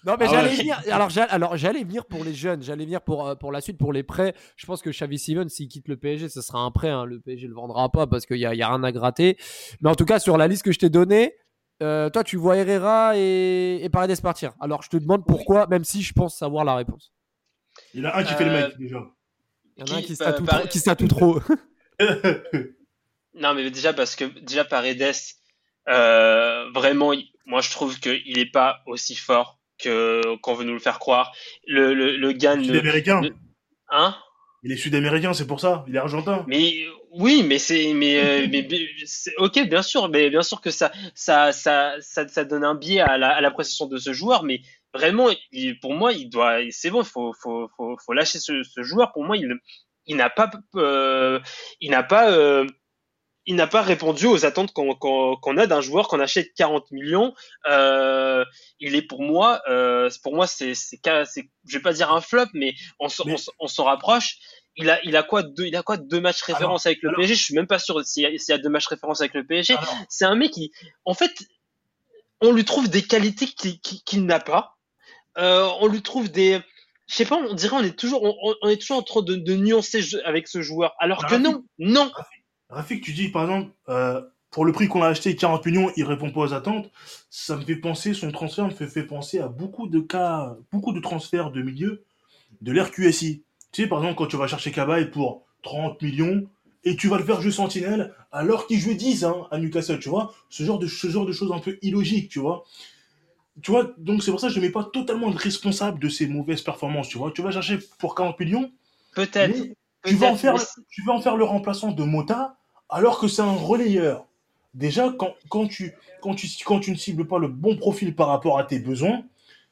3. 0.07 0.13
Non 0.13 0.17
mais 0.19 0.25
Ah 0.27 0.33
j'allais 0.33 0.49
ouais. 0.49 0.55
venir. 0.61 0.81
Alors 0.91 1.09
j'allais, 1.09 1.29
alors 1.31 1.57
j'allais 1.57 1.83
venir 1.83 2.05
pour 2.05 2.23
les 2.23 2.33
jeunes, 2.33 2.61
j'allais 2.63 2.85
venir 2.85 3.01
pour 3.01 3.27
euh, 3.27 3.35
pour 3.35 3.51
la 3.51 3.61
suite 3.61 3.77
pour 3.77 3.93
les 3.93 4.03
prêts. 4.03 4.33
Je 4.55 4.65
pense 4.65 4.81
que 4.81 4.89
Xavi 4.89 5.19
Simons 5.19 5.49
s'il 5.49 5.67
quitte 5.67 5.87
le 5.87 5.97
PSG, 5.97 6.29
ce 6.29 6.41
sera 6.41 6.59
un 6.59 6.71
prêt. 6.71 6.89
hein. 6.89 7.05
Le 7.05 7.19
PSG 7.19 7.47
le 7.47 7.53
vendra 7.53 7.89
pas 7.91 8.07
parce 8.07 8.25
qu'il 8.25 8.37
y 8.37 8.45
a, 8.45 8.53
il 8.53 8.57
y 8.57 8.63
a 8.63 8.69
rien 8.69 8.83
à 8.83 8.91
gratter. 8.91 9.37
Mais 9.81 9.89
en 9.89 9.95
tout 9.95 10.05
cas 10.05 10.19
sur 10.19 10.37
la 10.37 10.47
liste 10.47 10.63
que 10.63 10.71
je 10.71 10.79
t'ai 10.79 10.89
donnée, 10.89 11.33
euh, 11.83 12.09
toi 12.09 12.23
tu 12.23 12.37
vois 12.37 12.57
Herrera 12.57 13.13
et, 13.17 13.79
et 13.83 13.89
Paredes 13.89 14.21
partir. 14.21 14.53
Alors 14.59 14.81
je 14.83 14.89
te 14.89 14.97
demande 14.97 15.25
pourquoi, 15.25 15.67
même 15.67 15.83
si 15.83 16.01
je 16.01 16.13
pense 16.13 16.37
savoir 16.37 16.63
la 16.65 16.75
réponse. 16.75 17.13
Il 17.93 18.01
y 18.01 18.07
en 18.07 18.09
a 18.09 18.17
un 18.17 18.23
qui 18.23 18.33
fait 18.33 18.45
le 18.45 18.51
Euh, 18.51 18.67
mec 18.67 18.77
déjà. 18.79 18.99
Il 19.77 19.87
y 19.87 19.91
en 19.91 19.93
a 19.95 19.97
un 19.97 20.01
Qui- 20.01 20.07
qui 20.07 20.15
se 20.15 20.23
euh, 20.23 20.31
tatoue 20.31 20.45
trop- 20.45 20.67
qui 20.67 20.81
tatoue 20.81 21.07
trop. 21.07 21.39
Non, 23.35 23.53
mais 23.53 23.69
déjà 23.69 23.93
parce 23.93 24.15
que 24.15 24.25
déjà 24.41 24.65
Paredes, 24.65 25.13
euh, 25.89 26.69
vraiment, 26.71 27.13
moi 27.45 27.61
je 27.61 27.69
trouve 27.69 27.99
qu'il 27.99 28.39
est 28.39 28.51
pas 28.51 28.79
aussi 28.87 29.15
fort 29.15 29.59
que 29.79 30.35
qu'on 30.37 30.53
veut 30.53 30.63
nous 30.65 30.73
le 30.73 30.79
faire 30.79 30.99
croire. 30.99 31.31
Le 31.65 31.93
le, 31.93 32.17
le 32.17 32.31
gars, 32.31 32.55
ne- 32.55 32.63
Sud-américain. 32.63 33.21
le- 33.21 33.35
hein? 33.89 34.15
Il 34.63 34.71
est 34.71 34.77
sud-américain, 34.77 35.33
c'est 35.33 35.47
pour 35.47 35.59
ça. 35.59 35.85
Il 35.87 35.95
est 35.95 35.99
argentin. 35.99 36.43
Mais 36.47 36.73
oui, 37.11 37.43
mais 37.47 37.59
c'est 37.59 37.93
mais 37.93 38.17
euh, 38.19 38.47
mais 38.51 38.67
ok, 39.37 39.67
bien 39.69 39.81
sûr, 39.81 40.09
mais 40.09 40.29
bien 40.29 40.41
sûr 40.41 40.61
que 40.61 40.71
ça 40.71 40.91
ça 41.15 41.51
ça 41.51 41.93
ça, 42.01 42.27
ça 42.27 42.43
donne 42.43 42.63
un 42.63 42.75
biais 42.75 42.99
à 43.01 43.17
la 43.17 43.29
à 43.29 43.41
l'appréciation 43.41 43.85
de 43.85 43.97
ce 43.97 44.13
joueur, 44.13 44.43
mais 44.43 44.61
vraiment, 44.93 45.29
il- 45.51 45.79
pour 45.79 45.93
moi, 45.93 46.11
il 46.11 46.29
doit, 46.29 46.57
c'est 46.71 46.89
bon, 46.89 47.03
il 47.03 47.07
faut 47.07 47.33
faut 47.39 47.69
faut 47.77 47.95
faut 48.03 48.13
lâcher 48.13 48.39
ce, 48.39 48.63
ce 48.63 48.81
joueur. 48.83 49.13
Pour 49.13 49.23
moi, 49.23 49.37
il 49.37 49.53
il 50.07 50.15
n'a 50.17 50.29
pas 50.29 50.49
euh, 50.75 51.39
il 51.81 51.91
n'a 51.91 52.01
pas 52.03 52.31
euh, 52.31 52.65
il 53.47 53.55
n'a 53.55 53.65
pas 53.65 53.81
répondu 53.81 54.25
aux 54.27 54.45
attentes 54.45 54.73
qu'on 54.73 55.57
a 55.57 55.67
d'un 55.67 55.81
joueur 55.81 56.09
qu'on 56.09 56.19
achète 56.19 56.53
40 56.53 56.91
millions. 56.91 57.33
Euh, 57.69 58.43
il 58.79 58.93
est 58.95 59.01
pour 59.01 59.21
moi, 59.23 59.61
euh, 59.69 60.09
pour 60.21 60.35
moi, 60.35 60.45
c'est 60.47 60.73
je 60.75 61.41
vais 61.73 61.81
pas 61.81 61.93
dire 61.93 62.11
un 62.11 62.21
flop, 62.21 62.45
mais 62.53 62.75
on 62.99 63.07
s'en 63.09 63.23
Mais- 63.25 63.35
rapproche. 63.79 64.37
Il 64.79 64.91
a, 64.91 64.99
il 65.03 65.15
a 65.15 65.23
quoi 65.23 65.41
deux, 65.41 65.65
il 65.65 65.75
a 65.75 65.81
quoi 65.81 65.97
deux 65.97 66.19
matchs 66.21 66.43
référence 66.43 66.85
avec 66.85 67.01
le 67.01 67.09
alors- 67.09 67.19
PSG. 67.21 67.33
Je 67.33 67.43
suis 67.43 67.55
même 67.55 67.65
pas 67.65 67.79
sûr 67.79 68.05
s'il 68.05 68.29
y, 68.29 68.37
y 68.37 68.51
a 68.51 68.57
deux 68.59 68.69
matchs 68.69 68.85
référence 68.87 69.21
avec 69.21 69.33
le 69.33 69.43
PSG. 69.43 69.75
C'est 70.07 70.25
un 70.25 70.35
mec 70.35 70.51
qui, 70.51 70.71
en 71.03 71.15
fait, 71.15 71.31
on 72.41 72.51
lui 72.51 72.63
trouve 72.65 72.87
des 72.89 73.01
qualités 73.01 73.47
qu'il 73.47 73.79
qui, 73.79 74.03
qu'il 74.03 74.25
n'a 74.25 74.39
pas. 74.39 74.75
Euh, 75.39 75.67
on 75.79 75.87
lui 75.87 76.01
trouve 76.03 76.29
des, 76.29 76.59
je 77.07 77.15
sais 77.15 77.25
pas, 77.25 77.37
on 77.37 77.53
dirait 77.53 77.75
on 77.75 77.83
est 77.83 77.97
toujours, 77.97 78.21
on, 78.61 78.69
est 78.69 78.77
toujours 78.77 78.97
en 78.97 79.03
train 79.03 79.21
de, 79.21 79.35
de 79.35 79.55
nuancer 79.55 80.01
avec 80.25 80.47
ce 80.47 80.61
joueur, 80.61 80.93
alors 80.99 81.25
que 81.25 81.35
non, 81.35 81.63
non. 81.79 82.11
Rafik, 82.69 83.03
tu 83.03 83.13
dis 83.13 83.29
par 83.29 83.43
exemple, 83.43 83.71
euh, 83.89 84.21
pour 84.51 84.65
le 84.65 84.71
prix 84.71 84.87
qu'on 84.87 85.01
a 85.01 85.07
acheté, 85.07 85.35
40 85.35 85.65
millions, 85.65 85.91
il 85.95 86.03
répond 86.03 86.31
pas 86.31 86.41
aux 86.41 86.53
attentes. 86.53 86.91
Ça 87.29 87.55
me 87.55 87.61
fait 87.61 87.75
penser, 87.75 88.13
son 88.13 88.31
transfert 88.31 88.65
me 88.65 88.71
fait, 88.71 88.87
fait 88.87 89.03
penser 89.03 89.39
à 89.39 89.47
beaucoup 89.47 89.87
de 89.87 89.99
cas, 89.99 90.55
beaucoup 90.71 90.93
de 90.93 90.99
transferts 90.99 91.51
de 91.51 91.61
milieu 91.61 92.03
de 92.61 92.71
l'RQSI. 92.71 93.43
Tu 93.71 93.83
sais, 93.83 93.87
par 93.87 93.99
exemple, 93.99 94.17
quand 94.17 94.27
tu 94.27 94.37
vas 94.37 94.47
chercher 94.47 94.71
Cabaye 94.71 95.11
pour 95.11 95.45
30 95.63 96.01
millions 96.01 96.47
et 96.83 96.95
tu 96.95 97.07
vas 97.07 97.17
le 97.17 97.23
faire 97.23 97.41
jouer 97.41 97.51
Sentinelle 97.51 98.13
alors 98.31 98.67
qu'il 98.67 98.79
jouait 98.79 98.95
10 98.95 99.25
hein, 99.25 99.47
à 99.51 99.57
Newcastle, 99.57 99.99
tu 99.99 100.09
vois. 100.09 100.33
Ce 100.49 100.63
genre, 100.63 100.79
de, 100.79 100.87
ce 100.87 101.07
genre 101.07 101.25
de 101.25 101.33
choses 101.33 101.51
un 101.51 101.59
peu 101.59 101.77
illogiques, 101.81 102.29
tu 102.29 102.39
vois. 102.39 102.63
Tu 103.61 103.71
vois, 103.71 103.91
donc 103.97 104.23
c'est 104.23 104.31
pour 104.31 104.39
ça 104.39 104.47
que 104.47 104.53
je 104.53 104.59
ne 104.59 104.65
mets 104.65 104.71
pas 104.71 104.83
totalement 104.83 105.29
responsable 105.31 105.99
de 105.99 106.09
ces 106.09 106.27
mauvaises 106.27 106.61
performances, 106.61 107.09
tu 107.09 107.17
vois. 107.17 107.31
Tu 107.31 107.41
vas 107.41 107.51
chercher 107.51 107.79
pour 107.97 108.13
40 108.15 108.39
millions, 108.39 108.71
Peut-être. 109.15 109.57
mais 109.57 109.73
tu 110.07 110.15
vas, 110.15 110.27
en 110.27 110.35
faire, 110.37 110.55
tu 110.89 111.03
vas 111.03 111.13
en 111.13 111.21
faire 111.21 111.37
le 111.37 111.43
remplaçant 111.43 111.91
de 111.91 112.03
Mota 112.03 112.57
alors 112.89 113.19
que 113.19 113.27
c'est 113.27 113.41
un 113.41 113.55
relayeur. 113.55 114.25
Déjà, 114.73 115.11
quand, 115.17 115.33
quand, 115.49 115.67
tu, 115.67 115.93
quand, 116.21 116.35
tu, 116.35 116.47
quand 116.65 116.79
tu 116.79 116.91
ne 116.91 116.95
cibles 116.97 117.27
pas 117.27 117.39
le 117.39 117.47
bon 117.47 117.77
profil 117.77 118.15
par 118.15 118.27
rapport 118.27 118.59
à 118.59 118.63
tes 118.63 118.79
besoins, 118.79 119.23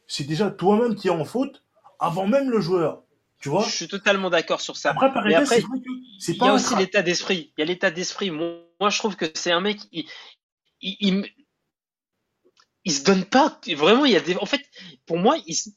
c'est 0.08 0.24
déjà 0.24 0.50
toi-même 0.50 0.96
qui 0.96 1.08
es 1.08 1.12
en 1.12 1.26
faute 1.26 1.64
avant 2.00 2.28
même 2.28 2.50
le 2.50 2.60
joueur. 2.60 3.04
Tu 3.40 3.50
vois? 3.50 3.64
Je 3.64 3.70
suis 3.76 3.88
totalement 3.88 4.30
d'accord 4.30 4.62
sur 4.62 4.78
ça. 4.78 4.96
Après, 5.00 5.46
c'est 5.46 5.64
Il 6.30 6.38
y 6.38 6.48
a 6.48 6.54
aussi 6.54 6.76
l'état 6.76 7.02
d'esprit. 7.02 7.54
Il 7.58 7.62
y 7.62 7.64
a 7.64 7.66
l'état 7.66 7.92
d'esprit. 7.92 8.32
Moi, 8.32 8.66
moi, 8.80 8.90
je 8.90 8.98
trouve 8.98 9.16
que 9.16 9.26
c'est 9.34 9.52
un 9.52 9.62
mec, 9.62 9.80
il, 9.92 10.06
il, 10.82 11.26
il, 12.84 12.94
se 12.94 13.04
donne 13.04 13.26
pas. 13.26 13.60
Vraiment, 13.76 14.06
il 14.06 14.12
y 14.12 14.16
a 14.16 14.22
des. 14.22 14.36
En 14.38 14.46
fait, 14.46 14.62
pour 15.06 15.18
moi, 15.18 15.38
il, 15.46 15.54
se- 15.54 15.70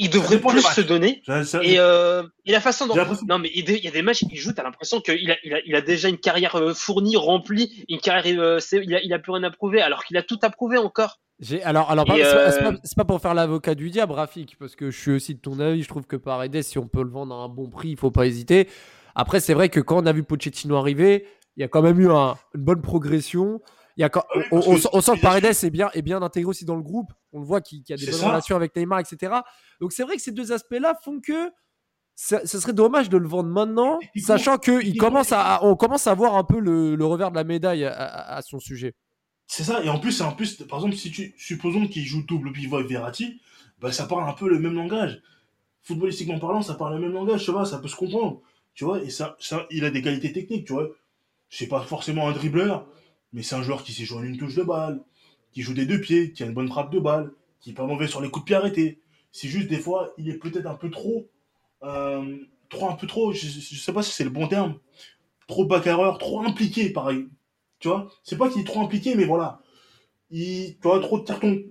il 0.00 0.10
devrait 0.10 0.38
plus 0.54 0.62
se 0.74 0.80
donner. 0.80 1.22
Ça- 1.26 1.44
ça- 1.44 1.62
Et, 1.62 1.78
euh, 1.78 2.22
et 2.46 2.52
la 2.52 2.60
façon 2.60 2.86
dont. 2.86 2.94
Non, 3.28 3.38
mais 3.38 3.50
il 3.54 3.60
y 3.60 3.62
a 3.62 3.66
des- 3.66 3.78
il 3.78 3.84
y 3.84 3.88
a 3.88 3.90
des 3.92 4.02
matchs, 4.02 4.22
il 4.30 4.36
joue, 4.36 4.52
t'as 4.52 4.62
l'impression 4.62 5.00
qu'il 5.00 5.30
a, 5.30 5.36
il 5.44 5.54
a, 5.54 5.60
il 5.66 5.74
a 5.74 5.80
déjà 5.80 6.08
une 6.08 6.18
carrière 6.18 6.56
euh, 6.56 6.74
fournie, 6.74 7.16
remplie, 7.16 7.84
une 7.88 7.98
carrière, 8.00 8.40
euh, 8.40 8.58
il 8.72 8.94
a, 8.94 9.00
il 9.02 9.12
a 9.12 9.18
plus 9.18 9.32
rien 9.32 9.42
à 9.44 9.50
prouver, 9.50 9.80
alors 9.80 10.04
qu'il 10.04 10.16
a 10.16 10.22
tout 10.22 10.38
à 10.42 10.50
prouver 10.50 10.78
encore. 10.78 11.18
J'ai- 11.40 11.62
alors, 11.62 11.90
alors 11.90 12.04
c'est 12.52 12.58
pas- 12.62 12.68
euh, 12.70 12.76
pas, 12.96 13.04
pour 13.04 13.20
faire 13.20 13.32
l'avocat 13.34 13.74
du 13.74 13.88
diable, 13.90 14.12
Rafik, 14.12 14.56
parce 14.58 14.76
que 14.76 14.90
je 14.90 14.98
suis 15.00 15.10
aussi 15.12 15.34
de 15.34 15.40
ton 15.40 15.58
avis. 15.58 15.82
Je 15.82 15.88
trouve 15.88 16.06
que 16.06 16.16
Paredes, 16.16 16.62
si 16.62 16.78
on 16.78 16.86
peut 16.86 17.02
le 17.02 17.08
vendre 17.10 17.34
à 17.34 17.38
un 17.44 17.48
bon 17.48 17.68
prix, 17.70 17.90
il 17.90 17.96
faut 17.96 18.10
pas 18.10 18.26
hésiter. 18.26 18.68
Après, 19.14 19.40
c'est 19.40 19.54
vrai 19.54 19.68
que 19.70 19.80
quand 19.80 20.02
on 20.02 20.06
a 20.06 20.12
vu 20.12 20.22
Pochettino 20.22 20.76
arriver, 20.76 21.26
il 21.56 21.60
y 21.60 21.64
a 21.64 21.68
quand 21.68 21.82
même 21.82 21.98
eu 22.00 22.10
un- 22.10 22.36
une 22.54 22.60
bonne 22.62 22.82
progression. 22.82 23.60
Il 23.96 24.00
y 24.00 24.04
a 24.04 24.08
quand- 24.08 24.24
oui, 24.34 24.42
on, 24.52 24.76
sent- 24.76 24.88
on 24.92 25.00
sent 25.00 25.16
que 25.16 25.20
Paredes 25.22 25.44
est 25.46 25.70
bien, 25.70 25.90
est 25.94 26.02
bien 26.02 26.22
intégré 26.22 26.48
aussi 26.48 26.64
dans 26.64 26.76
le 26.76 26.82
groupe. 26.82 27.12
On 27.32 27.40
le 27.40 27.44
voit 27.46 27.60
qu'il 27.60 27.82
y 27.88 27.92
a 27.92 27.96
des 27.96 28.06
bonnes 28.06 28.14
ça. 28.14 28.28
relations 28.28 28.56
avec 28.56 28.74
Neymar, 28.76 29.00
etc. 29.00 29.34
Donc 29.80 29.92
c'est 29.92 30.02
vrai 30.04 30.16
que 30.16 30.22
ces 30.22 30.32
deux 30.32 30.52
aspects-là 30.52 30.94
font 31.04 31.20
que 31.20 31.50
ça- 32.14 32.46
ce 32.46 32.58
serait 32.60 32.72
dommage 32.72 33.08
de 33.08 33.16
le 33.16 33.26
vendre 33.28 33.48
maintenant, 33.48 33.98
sachant 34.18 34.58
techniquement, 34.58 35.08
commence 35.08 35.32
à, 35.32 35.60
on 35.64 35.74
commence 35.76 36.06
à 36.06 36.14
voir 36.14 36.36
un 36.36 36.44
peu 36.44 36.58
le, 36.60 36.94
le 36.94 37.04
revers 37.06 37.30
de 37.30 37.36
la 37.36 37.44
médaille 37.44 37.84
à- 37.84 37.92
à- 37.92 38.36
à 38.36 38.42
son 38.42 38.58
sujet. 38.60 38.94
C'est 39.46 39.64
ça, 39.64 39.82
et 39.82 39.88
en 39.88 39.98
plus, 39.98 40.20
en 40.20 40.32
plus, 40.32 40.56
par 40.62 40.78
exemple, 40.78 40.94
si 40.96 41.10
tu, 41.10 41.34
supposons 41.36 41.88
qu'il 41.88 42.04
joue 42.04 42.22
double 42.22 42.52
pivot 42.52 42.76
avec 42.76 42.88
Verratti, 42.88 43.40
bah, 43.80 43.90
ça 43.90 44.06
parle 44.06 44.28
un 44.28 44.32
peu 44.34 44.48
le 44.48 44.58
même 44.60 44.74
langage. 44.74 45.20
Footballistiquement 45.82 46.38
parlant, 46.38 46.62
ça 46.62 46.74
parle 46.74 46.94
le 46.94 47.00
même 47.00 47.12
langage, 47.12 47.44
tu 47.44 47.50
vois, 47.50 47.64
ça 47.64 47.78
peut 47.78 47.88
se 47.88 47.96
comprendre, 47.96 48.42
tu 48.74 48.84
vois, 48.84 49.02
et 49.02 49.08
ça, 49.10 49.36
ça, 49.40 49.66
il 49.70 49.84
a 49.84 49.90
des 49.90 50.02
qualités 50.02 50.30
techniques, 50.32 50.66
tu 50.66 50.72
vois. 50.74 50.88
C'est 51.48 51.66
pas 51.68 51.80
forcément 51.82 52.28
un 52.28 52.32
dribbleur, 52.32 52.86
mais 53.32 53.42
c'est 53.42 53.54
un 53.54 53.62
joueur 53.62 53.82
qui 53.84 53.92
sait 53.92 54.04
jouer 54.04 54.18
en 54.18 54.22
une 54.24 54.38
touche 54.38 54.54
de 54.54 54.62
balle, 54.62 55.02
qui 55.52 55.62
joue 55.62 55.74
des 55.74 55.86
deux 55.86 56.00
pieds, 56.00 56.32
qui 56.32 56.42
a 56.42 56.46
une 56.46 56.54
bonne 56.54 56.68
frappe 56.68 56.92
de 56.92 57.00
balle, 57.00 57.32
qui 57.60 57.70
est 57.70 57.74
pas 57.74 57.86
mauvais 57.86 58.06
sur 58.08 58.20
les 58.20 58.30
coups 58.30 58.44
de 58.44 58.46
pied 58.46 58.56
arrêtés. 58.56 59.00
C'est 59.32 59.48
juste, 59.48 59.68
des 59.68 59.78
fois, 59.78 60.12
il 60.18 60.28
est 60.28 60.38
peut-être 60.38 60.66
un 60.66 60.74
peu 60.74 60.90
trop, 60.90 61.28
euh, 61.82 62.38
trop, 62.68 62.88
un 62.90 62.94
peu 62.94 63.06
trop, 63.06 63.32
je, 63.32 63.46
je 63.46 63.76
sais 63.76 63.92
pas 63.92 64.02
si 64.02 64.12
c'est 64.12 64.24
le 64.24 64.30
bon 64.30 64.48
terme, 64.48 64.78
trop 65.48 65.64
bagarreur, 65.66 66.18
trop 66.18 66.42
impliqué, 66.42 66.90
pareil. 66.90 67.28
Tu 67.78 67.88
vois, 67.88 68.10
c'est 68.24 68.36
pas 68.38 68.50
qu'il 68.50 68.60
est 68.62 68.64
trop 68.64 68.82
impliqué, 68.82 69.14
mais 69.14 69.24
voilà. 69.24 69.60
Il, 70.30 70.74
tu 70.76 70.82
vois, 70.82 71.00
trop 71.00 71.18
de 71.20 71.24
cartons. 71.24 71.62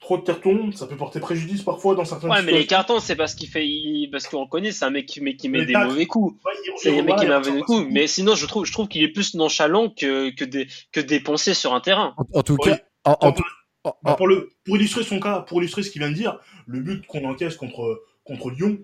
Trop 0.00 0.16
de 0.16 0.22
cartons, 0.22 0.70
ça 0.72 0.86
peut 0.86 0.96
porter 0.96 1.18
préjudice 1.18 1.62
parfois 1.62 1.96
dans 1.96 2.04
certaines 2.04 2.30
Ouais, 2.30 2.42
mais 2.42 2.52
les 2.52 2.66
cartons, 2.66 3.00
c'est 3.00 3.16
parce 3.16 3.34
qu'il 3.34 3.48
fait, 3.48 3.66
il- 3.66 4.08
parce 4.12 4.28
qu'on 4.28 4.42
le 4.42 4.48
connaît, 4.48 4.70
c'est 4.70 4.84
un 4.84 4.90
mec 4.90 5.06
qui 5.06 5.20
met, 5.20 5.34
qui 5.34 5.48
met 5.48 5.64
des 5.66 5.72
tacles. 5.72 5.88
mauvais 5.88 6.06
coups. 6.06 6.36
Ouais, 6.44 6.52
C'est 6.76 6.96
un 6.96 7.02
mec 7.02 7.16
qui 7.16 7.26
met 7.26 7.32
un 7.32 7.40
mauvais 7.40 7.60
coup. 7.62 7.84
Mais 7.90 8.06
sinon, 8.06 8.36
je 8.36 8.46
trouve, 8.46 8.64
je 8.64 8.72
trouve 8.72 8.86
qu'il 8.86 9.02
est 9.02 9.08
plus 9.08 9.34
nonchalant 9.34 9.90
que, 9.90 10.30
que 10.30 10.44
des, 10.44 10.68
que 10.92 11.00
dépensier 11.00 11.52
sur 11.52 11.74
un 11.74 11.80
terrain. 11.80 12.14
En, 12.16 12.38
en 12.38 12.42
tout 12.44 12.56
cas, 12.56 12.78
en- 13.04 13.10
en 13.10 13.16
Bah, 13.20 13.32
tout- 13.32 13.42
en- 13.84 13.88
bah, 14.04 14.12
en- 14.12 14.14
pour, 14.14 14.28
le, 14.28 14.50
pour 14.64 14.76
illustrer 14.76 15.02
son 15.02 15.18
cas, 15.18 15.40
pour 15.40 15.58
illustrer 15.60 15.82
ce 15.82 15.90
qu'il 15.90 16.00
vient 16.00 16.10
de 16.10 16.16
dire, 16.16 16.38
le 16.66 16.78
but 16.80 17.04
qu'on 17.06 17.24
encaisse 17.24 17.56
contre, 17.56 18.04
contre 18.24 18.50
Lyon, 18.50 18.78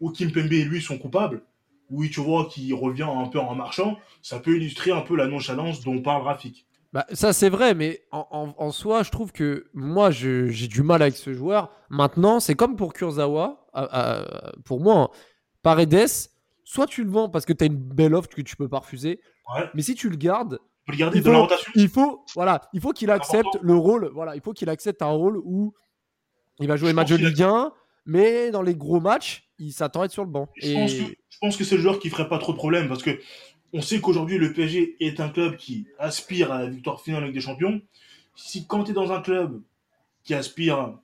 où 0.00 0.10
Kimpembe 0.10 0.52
et 0.52 0.64
lui 0.64 0.82
sont 0.82 0.98
coupables, 0.98 1.42
oui, 1.90 2.10
tu 2.10 2.18
vois, 2.20 2.46
qui 2.46 2.72
revient 2.72 3.06
un 3.08 3.28
peu 3.28 3.38
en 3.38 3.54
marchant, 3.54 4.00
ça 4.20 4.40
peut 4.40 4.56
illustrer 4.56 4.90
un 4.90 5.02
peu 5.02 5.14
la 5.16 5.28
nonchalance 5.28 5.80
dont 5.82 6.00
parle 6.02 6.22
Rafik. 6.22 6.65
Bah, 6.96 7.04
ça 7.12 7.34
c'est 7.34 7.50
vrai, 7.50 7.74
mais 7.74 8.00
en, 8.10 8.26
en- 8.30 8.54
en 8.56 8.70
soi, 8.72 9.02
je 9.02 9.10
trouve 9.10 9.30
que 9.30 9.66
moi 9.74 10.10
j'ai 10.10 10.48
du 10.66 10.82
mal 10.82 11.02
avec 11.02 11.14
ce 11.14 11.34
joueur. 11.34 11.70
Maintenant, 11.90 12.40
c'est 12.40 12.54
comme 12.54 12.74
pour 12.74 12.94
Kurzawa, 12.94 13.66
à- 13.74 14.20
à- 14.20 14.52
pour 14.64 14.80
moi, 14.80 14.96
hein. 14.96 15.08
Paredes, 15.62 16.06
soit 16.64 16.86
tu 16.86 17.04
le 17.04 17.10
vends 17.10 17.28
parce 17.28 17.44
que 17.44 17.52
tu 17.52 17.64
as 17.64 17.66
une 17.66 17.76
belle 17.76 18.14
offre 18.14 18.30
que 18.30 18.40
tu 18.40 18.56
peux 18.56 18.68
pas 18.70 18.78
refuser, 18.78 19.20
Ouais. 19.54 19.68
mais 19.74 19.82
si 19.82 19.94
tu 19.94 20.08
le 20.08 20.16
gardes, 20.16 20.58
le 20.88 20.96
garder 20.96 21.18
Il 21.18 21.24
faut- 21.24 21.38
rotation. 21.38 21.72
il 21.74 21.88
faut, 21.90 22.24
voilà, 22.34 22.62
il 22.72 22.80
faut 22.80 22.92
qu'il 22.92 23.10
accepte 23.10 23.44
important. 23.46 23.58
le 23.62 23.74
rôle, 23.74 24.10
voilà, 24.14 24.34
il 24.34 24.40
faut 24.40 24.54
qu'il 24.54 24.70
accepte 24.70 25.02
un 25.02 25.10
rôle 25.10 25.36
où 25.44 25.74
il 26.60 26.66
va 26.66 26.76
jouer 26.76 26.92
Je 26.92 26.94
pense 26.94 27.10
de 27.10 27.16
Ligue 27.16 27.42
1, 27.42 27.72
mais 28.06 28.50
dans 28.50 28.62
les 28.62 28.74
gros 28.74 29.00
matchs, 29.00 29.50
il 29.58 29.70
s'attend 29.74 30.00
à 30.00 30.04
être 30.06 30.12
sur 30.12 30.24
le 30.24 30.30
banc. 30.30 30.48
Je 30.62 30.70
Et 30.70 30.74
pense 30.74 30.94
que, 30.94 31.02
je 31.28 31.38
pense 31.42 31.56
que 31.58 31.64
c'est 31.64 31.76
le 31.76 31.82
joueur 31.82 31.98
qui 31.98 32.08
ferait 32.08 32.28
pas 32.30 32.38
trop 32.38 32.52
de 32.52 32.56
problèmes 32.56 32.88
parce 32.88 33.02
que 33.02 33.10
on 33.72 33.80
sait 33.82 34.00
qu'aujourd'hui 34.00 34.38
le 34.38 34.52
PSG 34.52 34.96
est 35.00 35.20
un 35.20 35.28
club 35.28 35.56
qui 35.56 35.86
aspire 35.98 36.52
à 36.52 36.60
la 36.62 36.66
victoire 36.68 37.00
finale 37.00 37.22
avec 37.24 37.34
des 37.34 37.40
champions. 37.40 37.80
Si 38.34 38.66
quand 38.66 38.84
tu 38.84 38.90
es 38.92 38.94
dans 38.94 39.12
un 39.12 39.20
club 39.20 39.60
qui 40.24 40.34
aspire 40.34 40.94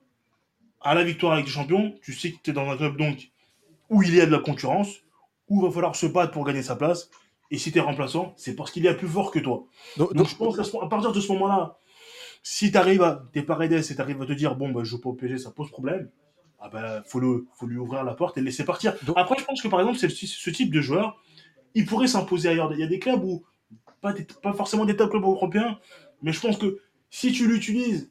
à 0.81 0.94
la 0.94 1.05
victoire 1.05 1.35
avec 1.35 1.44
des 1.46 1.51
champions, 1.51 1.94
tu 2.03 2.12
sais 2.12 2.33
que 2.33 2.38
tu 2.42 2.51
es 2.51 2.53
dans 2.53 2.68
un 2.68 2.77
club 2.77 2.96
donc 2.96 3.31
où 3.90 4.03
il 4.03 4.14
y 4.14 4.20
a 4.20 4.27
de 4.27 4.31
la 4.31 4.38
concurrence, 4.38 4.88
où 5.48 5.61
il 5.61 5.66
va 5.66 5.72
falloir 5.72 5.94
se 5.96 6.07
battre 6.07 6.33
pour 6.33 6.44
gagner 6.44 6.62
sa 6.62 6.77
place. 6.77 7.11
Et 7.51 7.59
si 7.59 7.70
tu 7.72 7.79
es 7.79 7.81
remplaçant, 7.83 8.33
c'est 8.37 8.55
parce 8.57 8.70
qu'il 8.70 8.83
y 8.85 8.88
a 8.88 8.94
plus 8.94 9.09
fort 9.09 9.31
que 9.31 9.38
toi. 9.38 9.64
donc- 9.96 10.09
Donc 10.09 10.16
donc- 10.16 10.29
je 10.29 10.37
pense 10.37 10.57
qu'à 10.57 10.79
à 10.83 10.88
partir 10.88 11.12
de 11.12 11.20
ce 11.20 11.31
moment-là, 11.33 11.77
si 12.42 12.72
tu 12.72 12.79
arrives 12.79 13.03
à, 13.03 13.25
t'es 13.33 13.42
Paredes 13.42 13.72
et 13.75 13.83
tu 13.94 14.01
arrives 14.01 14.20
à 14.22 14.27
te 14.27 14.33
dire, 14.33 14.55
bon, 14.57 14.70
bah, 14.70 14.81
je 14.83 14.88
joue 14.90 15.01
pas 15.01 15.11
au 15.11 15.12
PSG, 15.12 15.38
ça 15.38 15.51
pose 15.51 15.70
problème. 15.70 16.09
ah 16.64 16.68
bah, 16.68 17.03
faut, 17.07 17.18
le, 17.18 17.46
faut 17.55 17.66
lui 17.66 17.77
ouvrir 17.77 18.05
la 18.05 18.14
porte 18.14 18.38
et 18.38 18.40
le 18.40 18.46
laisser 18.46 18.64
partir. 18.64 18.94
Après, 19.16 19.37
je 19.38 19.44
pense 19.44 19.61
que 19.61 19.66
par 19.66 19.81
exemple, 19.81 19.98
ce 19.98 20.51
type 20.51 20.72
de 20.72 20.81
joueur, 20.81 21.20
il 21.74 21.87
pourrait 21.87 22.08
s'imposer 22.08 22.48
ailleurs. 22.48 22.72
Il 22.72 22.80
y 22.80 22.82
a 22.82 22.87
des 22.87 22.98
clubs 22.98 23.22
où, 23.22 23.44
pas, 24.00 24.14
pas 24.42 24.52
forcément 24.52 24.85
des 24.85 24.96
top 24.96 25.11
clubs 25.11 25.22
européens, 25.22 25.78
mais 26.22 26.32
je 26.32 26.40
pense 26.40 26.56
que 26.56 26.78
si 27.11 27.32
tu 27.32 27.46
l'utilises 27.46 28.11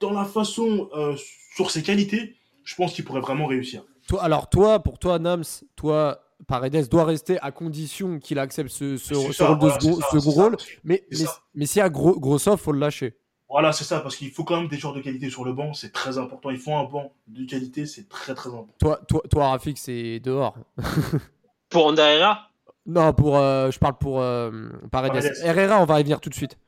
dans 0.00 0.12
la 0.12 0.24
façon, 0.24 0.90
euh, 0.94 1.16
sur 1.54 1.70
ses 1.70 1.82
qualités, 1.82 2.36
je 2.64 2.74
pense 2.74 2.92
qu'il 2.92 3.04
pourrait 3.04 3.20
vraiment 3.20 3.46
réussir. 3.46 3.84
Toi, 4.08 4.22
alors 4.22 4.50
toi, 4.50 4.82
pour 4.82 4.98
toi, 4.98 5.18
Nams, 5.18 5.44
toi, 5.76 6.20
Paredes 6.46 6.88
doit 6.88 7.04
rester 7.04 7.38
à 7.40 7.52
condition 7.52 8.18
qu'il 8.18 8.38
accepte 8.38 8.70
ce, 8.70 8.96
ce, 8.96 9.14
rôle 9.14 9.58
de 9.58 9.68
second, 9.70 10.30
rôle. 10.30 10.56
Mais, 10.82 11.04
mais, 11.10 11.24
mais 11.54 11.66
s'il 11.66 11.78
y 11.78 11.82
a 11.82 11.88
gros, 11.88 12.18
gros 12.18 12.38
soft, 12.38 12.64
faut 12.64 12.72
le 12.72 12.80
lâcher. 12.80 13.16
Voilà, 13.48 13.72
c'est 13.72 13.84
ça, 13.84 14.00
parce 14.00 14.16
qu'il 14.16 14.30
faut 14.30 14.44
quand 14.44 14.58
même 14.58 14.68
des 14.68 14.78
joueurs 14.78 14.94
de 14.94 15.00
qualité 15.00 15.28
sur 15.28 15.44
le 15.44 15.52
banc, 15.52 15.74
c'est 15.74 15.92
très 15.92 16.18
important. 16.18 16.50
Il 16.50 16.58
faut 16.58 16.74
un 16.74 16.84
banc 16.84 17.12
de 17.28 17.44
qualité, 17.44 17.86
c'est 17.86 18.08
très 18.08 18.34
très 18.34 18.48
important. 18.48 18.74
Toi, 18.80 19.00
toi, 19.06 19.22
toi 19.30 19.48
Rafik, 19.50 19.78
c'est 19.78 20.20
dehors. 20.20 20.56
pour 21.68 21.98
Herrera 21.98 22.51
Non, 22.86 23.12
pour, 23.12 23.38
euh, 23.38 23.70
je 23.70 23.78
parle 23.78 23.96
pour 23.98 24.20
euh, 24.20 24.50
Paredes. 24.90 25.32
Herrera, 25.42 25.80
on 25.80 25.84
va 25.84 26.00
y 26.00 26.02
venir 26.02 26.20
tout 26.20 26.30
de 26.30 26.34
suite. 26.34 26.58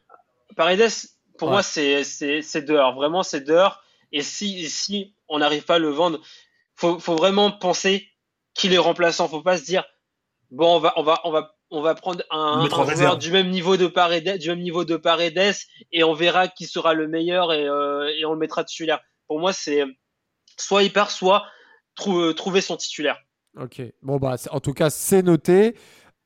Paredes, 0.57 0.91
pour 1.39 1.51
moi, 1.51 1.63
c'est 1.63 2.05
dehors. 2.63 2.95
Vraiment, 2.95 3.23
c'est 3.23 3.41
dehors. 3.41 3.83
Et 4.13 4.23
si, 4.23 4.69
si 4.69 5.15
on 5.29 5.39
n'arrive 5.41 5.65
pas 5.65 5.75
à 5.75 5.79
le 5.79 5.89
vendre, 5.89 6.21
faut, 6.77 7.01
faut 7.01 7.17
vraiment 7.17 7.51
penser 7.51 8.09
qu'il 8.55 8.73
est 8.73 8.79
remplaçant. 8.79 9.29
Faut 9.29 9.43
pas 9.43 9.59
se 9.59 9.65
dire, 9.65 9.85
bon, 10.51 10.77
on 10.77 10.79
va, 10.79 10.93
on 10.97 11.03
va, 11.03 11.21
on 11.25 11.33
va 11.33 11.55
on 11.71 11.81
va 11.81 11.95
prendre 11.97 12.23
un, 12.31 12.69
joueur 12.69 13.19
du 13.19 13.33
même 13.33 13.51
niveau 13.51 13.77
de 13.77 13.89
Paredes, 13.89 14.39
du 14.39 14.49
même 14.49 14.61
niveau 14.61 14.85
de 14.85 14.97
Paredes, 14.97 15.57
et 15.91 16.05
on 16.05 16.15
verra 16.15 16.47
qui 16.47 16.67
sera 16.67 16.95
le 16.95 17.09
meilleur 17.09 17.53
et, 17.53 17.67
euh, 17.67 18.13
et 18.17 18.25
on 18.25 18.33
le 18.33 18.39
mettra 18.39 18.63
titulaire. 18.63 19.01
Pour 19.27 19.41
moi, 19.41 19.53
c'est 19.53 19.83
soit 20.57 20.85
il 20.85 20.93
part, 20.93 21.11
soit 21.11 21.45
trouver 21.97 22.61
son 22.61 22.77
titulaire. 22.77 23.19
Ok. 23.61 23.83
Bon 24.03 24.19
bah, 24.19 24.37
en 24.51 24.61
tout 24.61 24.73
cas, 24.73 24.91
c'est 24.91 25.23
noté. 25.23 25.77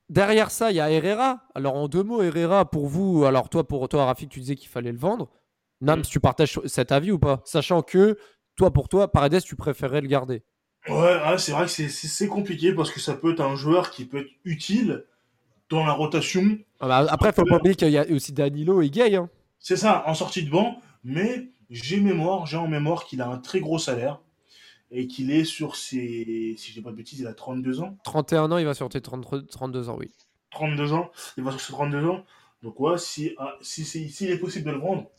Derrière 0.08 0.50
ça, 0.50 0.70
il 0.70 0.76
y 0.76 0.80
a 0.80 0.90
Herrera. 0.90 1.40
Alors 1.54 1.74
en 1.74 1.88
deux 1.88 2.02
mots, 2.02 2.22
Herrera 2.22 2.70
pour 2.70 2.86
vous. 2.86 3.24
Alors 3.24 3.48
toi, 3.48 3.66
pour 3.66 3.88
toi, 3.88 4.06
Rafik, 4.06 4.30
tu 4.30 4.40
disais 4.40 4.56
qu'il 4.56 4.68
fallait 4.68 4.92
le 4.92 4.98
vendre. 4.98 5.28
Nams, 5.80 6.00
mm. 6.00 6.02
tu 6.02 6.20
partages 6.20 6.58
cet 6.66 6.92
avis 6.92 7.12
ou 7.12 7.18
pas? 7.18 7.42
Sachant 7.44 7.82
que 7.82 8.18
toi, 8.56 8.72
pour 8.72 8.88
toi, 8.88 9.12
Paredes, 9.12 9.42
tu 9.42 9.56
préférerais 9.56 10.00
le 10.00 10.08
garder. 10.08 10.42
Ouais, 10.88 11.20
ah, 11.22 11.36
c'est 11.38 11.52
vrai 11.52 11.66
que 11.66 11.88
c'est 11.88 12.28
compliqué 12.28 12.72
parce 12.72 12.90
que 12.90 13.00
ça 13.00 13.14
peut 13.14 13.32
être 13.32 13.40
un 13.40 13.56
joueur 13.56 13.90
qui 13.90 14.04
peut 14.06 14.18
être 14.18 14.30
utile, 14.44 15.04
dans 15.68 15.84
la 15.84 15.92
rotation. 15.92 16.58
Ah 16.80 16.88
bah, 16.88 17.06
après, 17.10 17.30
il 17.30 17.34
faut 17.34 17.44
pas 17.44 17.56
oublier 17.56 17.74
qu'il 17.74 17.90
y 17.90 17.98
a 17.98 18.06
aussi 18.10 18.32
Danilo 18.32 18.82
et 18.82 18.90
Gay. 18.90 19.16
Hein. 19.16 19.28
C'est 19.58 19.76
ça, 19.76 20.04
en 20.06 20.14
sortie 20.14 20.44
de 20.44 20.50
banc. 20.50 20.80
Mais 21.04 21.48
j'ai 21.70 22.00
mémoire, 22.00 22.46
j'ai 22.46 22.56
en 22.56 22.68
mémoire 22.68 23.04
qu'il 23.04 23.20
a 23.20 23.28
un 23.28 23.38
très 23.38 23.60
gros 23.60 23.78
salaire 23.78 24.20
et 24.90 25.06
qu'il 25.06 25.30
est 25.30 25.44
sur 25.44 25.76
ses, 25.76 26.54
si 26.56 26.70
je 26.70 26.74
dis 26.74 26.80
pas 26.80 26.90
de 26.90 26.96
bêtises, 26.96 27.20
il 27.20 27.26
a 27.26 27.34
32 27.34 27.80
ans. 27.80 27.96
31 28.04 28.50
ans, 28.52 28.58
il 28.58 28.66
va 28.66 28.74
sur 28.74 28.88
tes 28.88 29.00
32 29.00 29.88
ans, 29.88 29.96
oui. 29.98 30.10
32 30.50 30.92
ans, 30.92 31.10
il 31.36 31.44
va 31.44 31.50
sur 31.50 31.60
ses 31.60 31.72
32 31.72 32.06
ans. 32.06 32.24
Donc 32.62 32.80
ouais, 32.80 32.98
si, 32.98 33.34
ah, 33.38 33.54
si, 33.60 33.84
s'il 33.84 34.30
est 34.30 34.38
possible 34.38 34.66
de 34.66 34.72
le 34.72 34.78
vendre, 34.78 35.10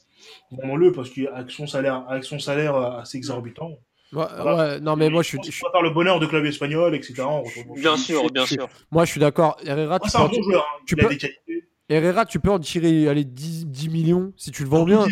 vraiment-le, 0.52 0.92
parce 0.92 1.10
qu'avec 1.10 1.52
son 1.52 1.68
salaire, 1.68 2.06
avec 2.10 2.24
son 2.24 2.40
salaire 2.40 2.76
assez 2.76 3.18
exorbitant, 3.18 3.78
Ouais, 4.12 4.80
non, 4.82 4.96
mais 4.96 5.10
moi, 5.10 5.22
je 5.22 5.30
suis. 5.30 5.38
Je 5.44 5.52
faire 5.52 5.82
le 5.84 5.92
bonheur 5.92 6.20
de 6.20 6.26
club 6.26 6.46
espagnol, 6.46 6.96
etc. 6.96 7.24
Bien 7.76 7.98
sûr, 7.98 8.30
bien 8.32 8.46
sûr. 8.46 8.68
Moi, 8.92 9.06
je 9.06 9.12
suis 9.12 9.20
d'accord. 9.20 9.58
Herrera, 9.64 10.00
tu, 10.00 10.10
peux, 10.10 10.18
un 10.18 10.28
bon 10.28 10.42
joueur, 10.42 10.66
hein. 10.68 10.84
tu, 10.86 10.96
peux... 10.96 11.10
Herrera, 11.90 12.26
tu 12.26 12.40
peux 12.40 12.50
en 12.50 12.60
tirer 12.60 13.08
allez, 13.08 13.24
10, 13.24 13.68
10 13.68 13.90
millions 13.90 14.34
si 14.36 14.52
tu 14.52 14.64
le 14.64 14.70
vends 14.70 14.84
bien. 14.84 15.06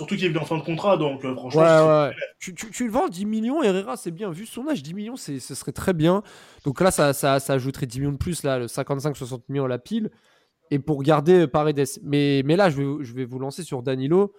Surtout 0.00 0.16
qu'il 0.16 0.34
est 0.34 0.38
en 0.38 0.46
fin 0.46 0.56
de 0.56 0.62
contrat, 0.62 0.96
donc 0.96 1.26
euh, 1.26 1.34
franchement. 1.34 1.60
Ouais, 1.60 2.08
ouais. 2.08 2.14
Tu, 2.38 2.54
tu, 2.54 2.70
tu, 2.70 2.86
le 2.86 2.90
vends 2.90 3.10
10 3.10 3.26
millions, 3.26 3.62
Herrera, 3.62 3.98
c'est 3.98 4.10
bien. 4.10 4.30
Vu 4.30 4.46
son 4.46 4.66
âge, 4.66 4.82
10 4.82 4.94
millions, 4.94 5.16
ce 5.16 5.38
serait 5.38 5.72
très 5.72 5.92
bien. 5.92 6.22
Donc 6.64 6.80
là, 6.80 6.90
ça, 6.90 7.12
ça, 7.12 7.38
ça 7.38 7.52
ajouterait 7.52 7.84
10 7.84 8.00
millions 8.00 8.12
de 8.12 8.16
plus, 8.16 8.42
là, 8.42 8.58
le 8.58 8.64
55-60 8.64 9.42
millions 9.50 9.66
à 9.66 9.68
la 9.68 9.78
pile. 9.78 10.10
Et 10.70 10.78
pour 10.78 11.02
garder 11.02 11.46
Paredes. 11.46 11.84
Mais, 12.02 12.40
mais 12.46 12.56
là, 12.56 12.70
je 12.70 12.80
vais, 12.80 13.04
je 13.04 13.12
vais 13.12 13.26
vous 13.26 13.38
lancer 13.38 13.62
sur 13.62 13.82
Danilo. 13.82 14.32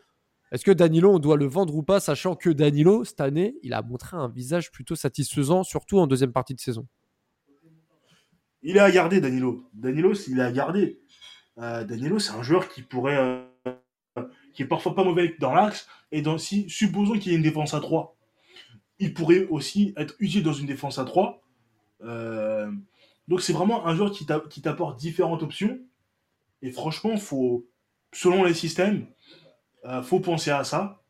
Est-ce 0.51 0.65
que 0.65 0.71
Danilo, 0.71 1.13
on 1.13 1.19
doit 1.19 1.37
le 1.37 1.45
vendre 1.45 1.75
ou 1.75 1.83
pas, 1.83 1.99
sachant 1.99 2.33
que 2.33 2.49
Danilo, 2.49 3.03
cette 3.03 3.21
année, 3.21 3.53
il 3.61 3.75
a 3.75 3.83
montré 3.83 4.17
un 4.17 4.29
visage 4.29 4.71
plutôt 4.71 4.95
satisfaisant, 4.95 5.61
surtout 5.61 5.99
en 5.99 6.07
deuxième 6.07 6.33
partie 6.33 6.55
de 6.55 6.59
saison? 6.59 6.87
Il 8.63 8.77
est 8.77 8.79
à 8.79 8.89
garder, 8.89 9.21
Danilo. 9.21 9.69
Danilo, 9.75 10.13
est 10.13 10.39
à 10.39 10.51
garder. 10.51 11.03
Euh, 11.59 11.83
Danilo, 11.83 12.17
c'est 12.17 12.33
un 12.33 12.41
joueur 12.41 12.67
qui 12.67 12.81
pourrait. 12.81 13.19
Euh, 13.19 13.45
qui 14.53 14.63
est 14.63 14.67
parfois 14.67 14.95
pas 14.95 15.03
mauvais 15.03 15.35
dans 15.39 15.53
l'axe. 15.53 15.87
Et 16.11 16.21
dans, 16.21 16.37
si, 16.37 16.69
supposons 16.69 17.17
qu'il 17.17 17.31
y 17.31 17.35
ait 17.35 17.37
une 17.37 17.43
défense 17.43 17.73
à 17.73 17.79
3, 17.79 18.15
il 18.99 19.13
pourrait 19.13 19.47
aussi 19.49 19.93
être 19.97 20.15
utile 20.19 20.43
dans 20.43 20.53
une 20.53 20.67
défense 20.67 20.99
à 20.99 21.05
3. 21.05 21.41
Euh, 22.03 22.71
donc 23.27 23.41
c'est 23.41 23.53
vraiment 23.53 23.87
un 23.87 23.95
joueur 23.95 24.11
qui 24.11 24.61
t'apporte 24.61 24.99
différentes 24.99 25.43
options. 25.43 25.79
Et 26.61 26.71
franchement, 26.71 27.17
faut, 27.17 27.65
selon 28.13 28.43
les 28.43 28.53
systèmes, 28.53 29.07
euh, 29.85 30.01
faut 30.01 30.19
penser 30.19 30.51
à 30.51 30.63
ça. 30.63 31.01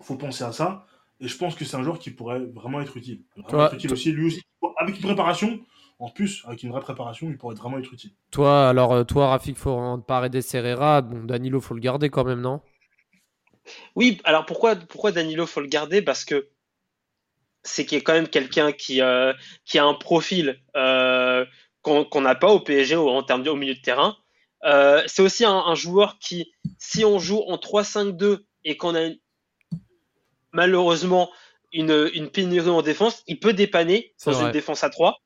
Faut 0.00 0.16
penser 0.16 0.44
à 0.44 0.52
ça. 0.52 0.86
Et 1.20 1.28
je 1.28 1.36
pense 1.36 1.54
que 1.54 1.64
c'est 1.64 1.76
un 1.76 1.82
joueur 1.82 1.98
qui 1.98 2.10
pourrait 2.10 2.40
vraiment 2.40 2.80
être 2.80 2.96
utile. 2.96 3.22
utile 3.72 3.92
aussi, 3.92 4.12
lui 4.12 4.26
aussi. 4.26 4.42
Avec 4.78 4.96
une 4.96 5.02
préparation, 5.02 5.60
en 5.98 6.10
plus, 6.10 6.44
avec 6.46 6.62
une 6.62 6.70
vraie 6.70 6.80
préparation, 6.80 7.28
il 7.30 7.38
pourrait 7.38 7.54
vraiment 7.54 7.78
être 7.78 7.92
utile. 7.92 8.12
Toi, 8.30 8.68
alors, 8.68 8.92
euh, 8.92 9.04
toi, 9.04 9.28
Rafik, 9.28 9.56
faut 9.56 9.98
Paredes 9.98 10.40
Serrera. 10.42 11.00
Bon, 11.00 11.24
Danilo, 11.24 11.60
faut 11.60 11.74
le 11.74 11.80
garder 11.80 12.10
quand 12.10 12.24
même, 12.24 12.40
non? 12.40 12.60
Oui, 13.94 14.20
alors 14.24 14.44
pourquoi, 14.44 14.76
pourquoi 14.76 15.12
Danilo, 15.12 15.46
faut 15.46 15.60
le 15.60 15.66
garder? 15.68 16.02
Parce 16.02 16.24
que 16.24 16.50
c'est 17.62 17.86
qu'il 17.86 17.98
est 17.98 18.02
quand 18.02 18.12
même 18.12 18.28
quelqu'un 18.28 18.72
qui, 18.72 19.00
euh, 19.00 19.32
qui 19.64 19.78
a 19.78 19.84
un 19.84 19.94
profil 19.94 20.60
qu'on 21.82 22.20
n'a 22.20 22.34
pas 22.34 22.52
au 22.52 22.60
PSG 22.60 22.96
en 22.96 23.22
termes 23.22 23.42
de, 23.42 23.50
au 23.50 23.56
milieu 23.56 23.74
de 23.74 23.80
terrain. 23.80 24.16
Euh, 24.64 25.02
c'est 25.06 25.22
aussi 25.22 25.44
un, 25.44 25.74
joueur 25.74 26.18
qui, 26.18 26.52
si 26.78 27.04
on 27.04 27.18
joue 27.18 27.42
en 27.46 27.56
3-5-2 27.56 28.44
et 28.64 28.76
qu'on 28.76 28.96
a 28.96 29.10
malheureusement 30.52 31.30
une, 31.72 32.10
une, 32.14 32.30
pénurie 32.30 32.70
en 32.70 32.82
défense, 32.82 33.22
il 33.26 33.38
peut 33.38 33.52
dépanner 33.52 34.14
dans 34.24 34.32
une 34.32 34.50
défense 34.50 34.82
à 34.82 34.90
3. 34.90 35.18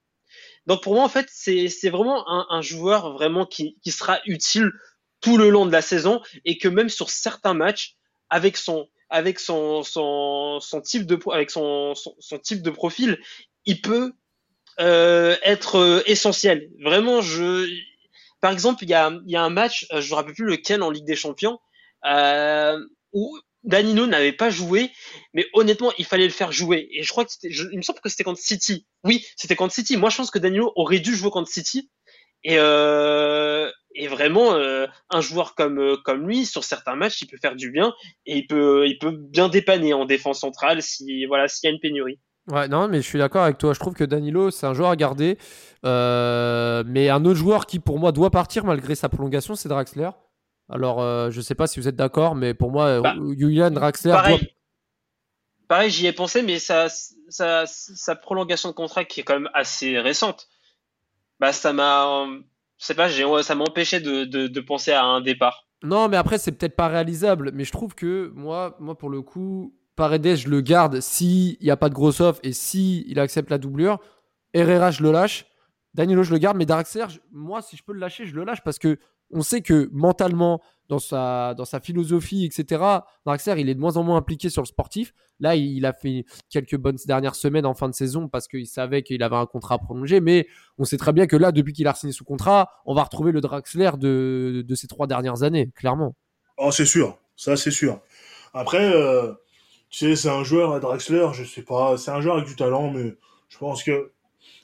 Donc 0.71 0.85
pour 0.85 0.95
moi, 0.95 1.03
en 1.03 1.09
fait, 1.09 1.27
c'est 1.29 1.89
vraiment 1.89 2.25
un, 2.29 2.63
joueur 2.63 3.13
vraiment 3.15 3.45
qui, 3.45 3.77
qui, 3.83 3.91
sera 3.91 4.21
utile 4.25 4.71
tout 5.21 5.37
le 5.37 5.51
long 5.51 5.67
de 5.67 5.73
la 5.73 5.83
saison 5.83 6.23
et 6.45 6.59
que 6.59 6.69
même 6.69 6.89
sur 6.89 7.11
certains 7.11 7.55
matchs, 7.55 7.97
avec 8.29 8.57
son 8.57 8.87
avec 9.09 9.41
son, 9.41 9.83
son, 9.83 10.61
son 10.61 10.81
type 10.81 11.07
de 11.07 11.19
avec 11.33 11.51
son, 11.51 11.95
son, 11.97 12.39
type 12.39 12.63
de 12.63 12.71
profil, 12.71 13.19
il 13.65 13.81
peut 13.81 14.13
euh, 14.79 15.37
être 15.43 15.75
euh, 15.75 16.03
essentiel. 16.07 16.71
Vraiment, 16.85 17.21
je 17.21 17.69
par 18.41 18.53
exemple, 18.53 18.85
il 18.85 18.91
y 18.91 18.95
a, 18.95 19.07
un 19.09 19.51
match, 19.51 19.89
euh, 19.91 20.01
je 20.01 20.07
ne 20.07 20.11
me 20.11 20.15
rappelle 20.15 20.35
plus 20.35 20.47
lequel 20.47 20.85
en 20.85 20.91
Ligue 20.91 21.05
des 21.05 21.17
Champions, 21.17 21.59
où 23.13 23.41
Danilo 23.63 24.07
n'avait 24.07 24.33
pas 24.33 24.51
joué, 24.51 24.91
mais 25.35 25.47
honnêtement, 25.53 25.93
il 25.99 26.05
fallait 26.05 26.27
le 26.27 26.33
faire 26.33 26.53
jouer. 26.53 26.89
Et 26.93 27.03
je 27.03 27.09
crois 27.11 27.25
que 27.25 27.33
c'était, 27.33 27.55
il 27.73 27.77
me 27.77 27.83
semble 27.83 28.01
que 28.01 28.09
c'était 28.09 28.25
contre 28.25 28.41
City. 28.41 28.87
Oui, 29.05 29.27
c'était 29.37 29.57
contre 29.57 29.75
City. 29.75 29.97
Moi, 29.97 30.11
je 30.11 30.17
pense 30.17 30.31
que 30.31 30.39
Danilo 30.39 30.73
aurait 30.77 31.01
dû 31.01 31.15
jouer 31.15 31.31
contre 31.31 31.51
City. 31.51 31.91
Et, 32.43 32.57
euh, 32.59 33.71
vraiment, 34.09 34.55
un 34.55 35.21
joueur 35.21 35.55
comme 35.55 35.99
comme 36.05 36.27
lui, 36.27 36.47
sur 36.47 36.65
certains 36.65 36.97
matchs, 36.97 37.21
il 37.21 37.27
peut 37.27 37.37
faire 37.41 37.55
du 37.55 37.71
bien 37.71 37.93
et 38.25 38.39
il 38.39 38.47
peut 38.47 39.13
bien 39.13 39.49
dépanner 39.49 39.93
en 39.93 40.07
défense 40.07 40.41
centrale 40.41 40.81
si 40.83 41.27
voilà 41.27 41.49
s'il 41.49 41.69
y 41.69 41.71
a 41.71 41.75
une 41.75 41.81
pénurie. 41.81 42.19
Ouais, 42.51 42.69
non, 42.69 42.89
mais 42.89 42.99
je 42.99 43.07
suis 43.07 43.19
d'accord 43.19 43.43
avec 43.43 43.59
toi. 43.59 43.73
Je 43.75 43.79
trouve 43.79 43.95
que 43.95 44.05
Danilo, 44.05 44.51
c'est 44.51 44.67
un 44.67 44.75
joueur 44.75 44.91
à 44.91 44.97
garder. 44.97 45.39
Euh, 45.85 46.83
mais 46.87 47.09
un 47.09 47.25
autre 47.25 47.39
joueur 47.39 47.67
qui, 47.67 47.79
pour 47.79 47.99
moi, 47.99 48.13
doit 48.13 48.31
partir 48.31 48.65
malgré 48.65 48.95
sa 48.95 49.09
prolongation, 49.09 49.55
c'est 49.55 49.69
Draxler. 49.69 50.11
Alors, 50.71 51.01
euh, 51.01 51.31
je 51.31 51.39
ne 51.39 51.43
sais 51.43 51.55
pas 51.55 51.67
si 51.67 51.81
vous 51.81 51.89
êtes 51.89 51.97
d'accord, 51.97 52.35
mais 52.35 52.55
pour 52.55 52.71
moi, 52.71 53.01
bah, 53.01 53.15
Julian 53.37 53.71
Draxler. 53.71 54.13
Pareil, 54.13 54.55
pareil 55.69 55.91
j'y 55.91 56.07
ai 56.07 56.13
pensé, 56.13 56.43
mais 56.43 56.59
sa, 56.59 56.89
sa, 56.89 58.17
prolongation 58.17 58.69
de 58.69 58.75
contrat 58.75 59.05
qui 59.05 59.21
est 59.21 59.23
quand 59.23 59.35
même 59.35 59.51
assez 59.55 59.99
récente, 59.99 60.49
bah, 61.39 61.53
ça 61.53 61.73
m'a. 61.73 62.27
C'est 62.79 62.95
pas, 62.95 63.11
ça 63.43 63.55
m'a 63.55 63.65
empêché 63.65 64.01
de, 64.01 64.25
de, 64.25 64.47
de 64.47 64.61
penser 64.61 64.93
à 64.93 65.05
un 65.05 65.21
départ. 65.21 65.67
Non, 65.83 66.09
mais 66.09 66.17
après, 66.17 66.39
c'est 66.39 66.53
peut-être 66.53 66.77
pas 66.77 66.89
réalisable. 66.89 67.51
Mais 67.55 67.65
je 67.65 67.73
trouve 67.73 67.95
que 67.95 68.31
moi, 68.35 68.77
moi 68.81 68.97
pour 68.97 69.11
le 69.11 69.23
coup, 69.23 69.75
Paredes, 69.97 70.37
je 70.37 70.49
le 70.49 70.61
garde 70.61 71.01
s'il 71.01 71.57
n'y 71.61 71.71
a 71.71 71.77
pas 71.77 71.89
de 71.89 71.95
gros 71.95 72.23
off 72.23 72.41
et 72.43 72.53
si 72.53 73.05
il 73.09 73.19
accepte 73.19 73.51
la 73.51 73.59
doublure. 73.59 73.99
Herrera, 74.53 74.91
je 74.91 75.03
le 75.03 75.13
lâche. 75.13 75.47
Danilo, 75.95 76.23
je 76.23 76.33
le 76.33 76.39
garde. 76.39 76.57
Mais 76.57 76.67
Draxler, 76.67 77.07
moi, 77.33 77.63
si 77.63 77.77
je 77.77 77.83
peux 77.83 77.93
le 77.93 78.01
lâcher, 78.01 78.27
je 78.27 78.35
le 78.35 78.45
lâche 78.45 78.63
parce 78.63 78.79
que 78.79 78.99
on 79.33 79.43
sait 79.43 79.63
que 79.63 79.89
mentalement, 79.93 80.61
dans 80.91 80.99
sa, 80.99 81.81
philosophie, 81.83 82.45
etc., 82.45 82.83
Draxler, 83.25 83.61
il 83.61 83.69
est 83.69 83.75
de 83.75 83.81
moins 83.81 83.97
en 83.97 84.03
moins 84.03 84.17
impliqué 84.17 84.51
sur 84.51 84.63
le 84.63 84.67
sportif. 84.67 85.15
Là, 85.39 85.55
il, 85.55 85.87
a 85.87 85.93
fait 85.93 86.25
quelques 86.51 86.77
bonnes 86.77 86.99
dernières 87.07 87.37
semaines 87.37 87.65
en 87.65 87.75
fin 87.75 87.89
de 87.89 87.95
saison 87.95 88.29
parce 88.29 88.49
qu'il 88.49 88.67
savait 88.67 89.03
qu'il 89.03 89.23
avait 89.23 89.37
un 89.37 89.47
contrat 89.47 89.79
prolongé. 89.79 90.21
Mais 90.21 90.47
on 90.79 90.85
sait 90.85 90.97
très 90.97 91.13
bien 91.13 91.27
que 91.27 91.37
là, 91.37 91.53
depuis 91.53 91.73
qu'il 91.73 91.87
a 91.87 91.95
signé 91.95 92.13
sous 92.13 92.25
contrat, 92.25 92.71
on 92.85 92.95
va 92.95 93.05
retrouver 93.05 93.31
le 93.31 93.41
Draxler 93.41 93.93
de, 93.99 94.65
de 94.67 94.75
ces 94.75 94.89
trois 94.89 95.07
dernières 95.07 95.45
années, 95.45 95.71
clairement. 95.77 96.17
Oh, 96.59 96.73
c'est 96.73 96.87
sûr. 96.87 97.17
Ça, 97.37 97.57
c'est 97.57 97.71
sûr. 97.71 98.01
Après, 98.53 98.93
euh, 98.93 99.33
Tu 99.91 100.07
sais, 100.07 100.17
c'est 100.17 100.29
un 100.29 100.43
joueur 100.43 100.79
Draxler, 100.81 101.29
je 101.33 101.45
sais 101.45 101.63
pas, 101.63 101.97
c'est 101.97 102.11
un 102.11 102.21
joueur 102.21 102.37
avec 102.37 102.49
du 102.49 102.57
talent, 102.57 102.91
mais 102.91 103.15
je 103.49 103.59
pense 103.59 103.83
que 103.85 104.11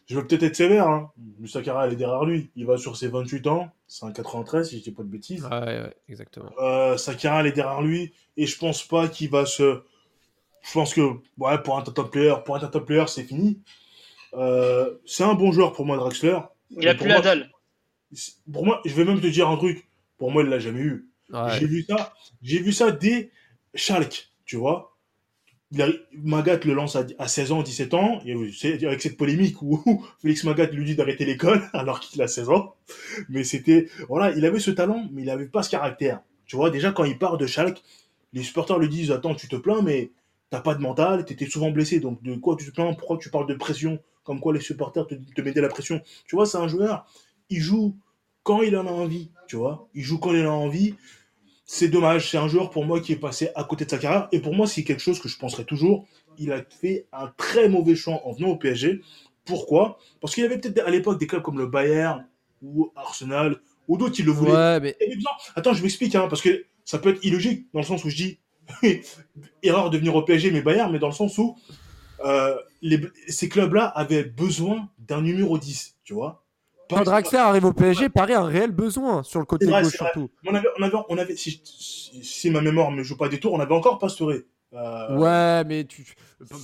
je 0.06 0.16
vais 0.16 0.26
peut-être 0.26 0.42
être 0.42 0.56
sévère. 0.56 0.88
Hein. 0.88 1.10
Sakara, 1.46 1.86
elle 1.86 1.94
est 1.94 1.96
derrière 1.96 2.24
lui. 2.24 2.50
Il 2.56 2.66
va 2.66 2.78
sur 2.78 2.96
ses 2.96 3.08
28 3.08 3.46
ans. 3.46 3.70
C'est 3.88 4.04
un 4.04 4.12
93, 4.12 4.68
si 4.68 4.78
je 4.78 4.82
dis 4.82 4.90
pas 4.90 5.02
de 5.02 5.08
bêtises. 5.08 5.44
Ouais, 5.44 5.50
ouais, 5.50 5.94
exactement. 6.08 6.50
Euh, 6.58 6.96
Sakara, 6.96 7.40
elle 7.40 7.46
est 7.46 7.52
derrière 7.52 7.82
lui. 7.82 8.12
Et 8.36 8.46
je 8.46 8.58
pense 8.58 8.82
pas 8.82 9.08
qu'il 9.08 9.30
va 9.30 9.46
se. 9.46 9.82
Je 10.62 10.72
pense 10.72 10.92
que, 10.92 11.00
ouais, 11.38 11.62
pour 11.62 11.78
un 11.78 11.82
top 11.82 12.10
player, 12.10 12.34
pour 12.44 12.56
un 12.56 12.60
top 12.60 12.86
player, 12.86 13.04
c'est 13.06 13.22
fini. 13.22 13.60
Euh, 14.34 14.98
c'est 15.06 15.22
un 15.22 15.34
bon 15.34 15.52
joueur 15.52 15.72
pour 15.72 15.86
moi, 15.86 15.96
Draxler. 15.96 16.38
Il 16.70 16.88
a 16.88 16.94
plus 16.94 17.08
la 17.08 17.20
dalle. 17.20 17.50
Pour 18.52 18.64
moi, 18.64 18.80
je 18.84 18.94
vais 18.94 19.04
même 19.04 19.20
te 19.20 19.26
dire 19.28 19.48
un 19.48 19.56
truc. 19.56 19.88
Pour 20.18 20.32
moi, 20.32 20.42
il 20.42 20.48
l'a 20.48 20.58
jamais 20.58 20.80
eu. 20.80 21.08
J'ai 21.58 21.66
vu 21.66 21.84
ça. 21.88 22.12
J'ai 22.42 22.58
vu 22.58 22.72
ça 22.72 22.90
dès 22.90 23.30
Schalke, 23.74 24.30
tu 24.44 24.56
vois. 24.56 24.95
Magat 26.12 26.60
le 26.64 26.74
lance 26.74 26.96
à, 26.96 27.28
16 27.28 27.52
ans, 27.52 27.62
17 27.62 27.94
ans, 27.94 28.20
et 28.24 28.32
avec 28.86 29.00
cette 29.00 29.16
polémique 29.16 29.60
où 29.62 30.04
Félix 30.20 30.44
Magat 30.44 30.66
lui 30.66 30.84
dit 30.84 30.96
d'arrêter 30.96 31.24
l'école 31.24 31.62
alors 31.72 32.00
qu'il 32.00 32.20
a 32.22 32.28
16 32.28 32.50
ans. 32.50 32.74
Mais 33.28 33.44
c'était, 33.44 33.88
voilà, 34.08 34.32
il 34.36 34.44
avait 34.44 34.60
ce 34.60 34.70
talent, 34.70 35.08
mais 35.12 35.22
il 35.22 35.26
n'avait 35.26 35.46
pas 35.46 35.62
ce 35.62 35.70
caractère. 35.70 36.20
Tu 36.46 36.56
vois, 36.56 36.70
déjà 36.70 36.92
quand 36.92 37.04
il 37.04 37.18
part 37.18 37.38
de 37.38 37.46
Schalke, 37.46 37.82
les 38.32 38.42
supporters 38.42 38.78
lui 38.78 38.88
disent 38.88 39.10
Attends, 39.10 39.34
tu 39.34 39.48
te 39.48 39.56
plains, 39.56 39.82
mais 39.82 40.10
t'as 40.50 40.60
pas 40.60 40.74
de 40.74 40.80
mental, 40.80 41.24
t'étais 41.24 41.46
souvent 41.46 41.70
blessé, 41.70 42.00
donc 42.00 42.22
de 42.22 42.34
quoi 42.36 42.56
tu 42.56 42.66
te 42.66 42.70
plains? 42.70 42.92
Pourquoi 42.94 43.18
tu 43.18 43.30
parles 43.30 43.46
de 43.46 43.54
pression? 43.54 43.98
Comme 44.24 44.40
quoi 44.40 44.52
les 44.52 44.60
supporters 44.60 45.06
te, 45.06 45.14
te 45.14 45.40
mettaient 45.40 45.60
la 45.60 45.68
pression. 45.68 46.00
Tu 46.26 46.36
vois, 46.36 46.46
c'est 46.46 46.58
un 46.58 46.68
joueur, 46.68 47.06
il 47.50 47.60
joue 47.60 47.96
quand 48.42 48.62
il 48.62 48.76
en 48.76 48.86
a 48.86 48.90
envie, 48.90 49.30
tu 49.48 49.56
vois. 49.56 49.88
Il 49.94 50.02
joue 50.02 50.18
quand 50.18 50.32
il 50.32 50.46
en 50.46 50.50
a 50.50 50.54
envie 50.54 50.94
c'est 51.66 51.88
dommage. 51.88 52.30
C'est 52.30 52.38
un 52.38 52.48
joueur 52.48 52.70
pour 52.70 52.86
moi 52.86 53.00
qui 53.00 53.12
est 53.12 53.16
passé 53.16 53.50
à 53.54 53.64
côté 53.64 53.84
de 53.84 53.90
sa 53.90 53.98
carrière. 53.98 54.28
Et 54.32 54.40
pour 54.40 54.54
moi, 54.54 54.66
c'est 54.66 54.84
quelque 54.84 55.02
chose 55.02 55.20
que 55.20 55.28
je 55.28 55.36
penserai 55.36 55.64
toujours. 55.64 56.06
Il 56.38 56.52
a 56.52 56.62
fait 56.62 57.06
un 57.12 57.32
très 57.36 57.68
mauvais 57.68 57.96
choix 57.96 58.22
en 58.24 58.32
venant 58.32 58.48
au 58.48 58.56
PSG. 58.56 59.02
Pourquoi? 59.44 59.98
Parce 60.20 60.34
qu'il 60.34 60.44
y 60.44 60.46
avait 60.46 60.58
peut-être 60.58 60.86
à 60.86 60.90
l'époque 60.90 61.18
des 61.18 61.26
clubs 61.26 61.42
comme 61.42 61.58
le 61.58 61.66
Bayern 61.66 62.26
ou 62.62 62.90
Arsenal 62.96 63.56
ou 63.88 63.96
d'autres 63.98 64.14
qui 64.14 64.22
le 64.22 64.32
voulaient. 64.32 64.52
Ouais, 64.52 64.80
mais... 64.80 64.96
Attends, 65.54 65.74
je 65.74 65.82
m'explique, 65.82 66.14
hein, 66.14 66.26
parce 66.28 66.42
que 66.42 66.64
ça 66.84 66.98
peut 66.98 67.10
être 67.10 67.24
illogique 67.24 67.66
dans 67.72 67.80
le 67.80 67.84
sens 67.84 68.04
où 68.04 68.10
je 68.10 68.16
dis 68.16 68.38
erreur 69.62 69.90
de 69.90 69.98
venir 69.98 70.14
au 70.14 70.22
PSG, 70.22 70.50
mais 70.50 70.62
Bayern, 70.62 70.90
mais 70.90 70.98
dans 70.98 71.08
le 71.08 71.14
sens 71.14 71.36
où 71.38 71.56
euh, 72.24 72.56
ces 73.28 73.48
clubs-là 73.48 73.86
avaient 73.86 74.24
besoin 74.24 74.88
d'un 74.98 75.20
numéro 75.20 75.58
10, 75.58 75.96
tu 76.04 76.14
vois? 76.14 76.44
Quand 76.88 77.02
Draxler 77.02 77.38
arrive 77.38 77.64
au 77.64 77.72
PSG, 77.72 78.08
paraît 78.08 78.34
un 78.34 78.44
réel 78.44 78.70
besoin 78.70 79.22
sur 79.22 79.40
le 79.40 79.46
côté 79.46 79.66
gauche 79.66 79.88
surtout. 79.88 80.30
On 80.46 80.54
avait, 80.54 80.68
on 80.78 80.82
avait, 80.82 80.96
on 81.08 81.18
avait 81.18 81.36
si, 81.36 82.50
ma 82.50 82.60
mémoire 82.60 82.90
ne 82.90 83.02
joue 83.02 83.16
pas 83.16 83.28
des 83.28 83.40
tours, 83.40 83.52
on 83.54 83.60
avait 83.60 83.74
encore 83.74 83.98
Pastore. 83.98 84.32
Euh... 84.74 85.16
Ouais, 85.16 85.64
mais 85.64 85.84
tu, 85.84 86.04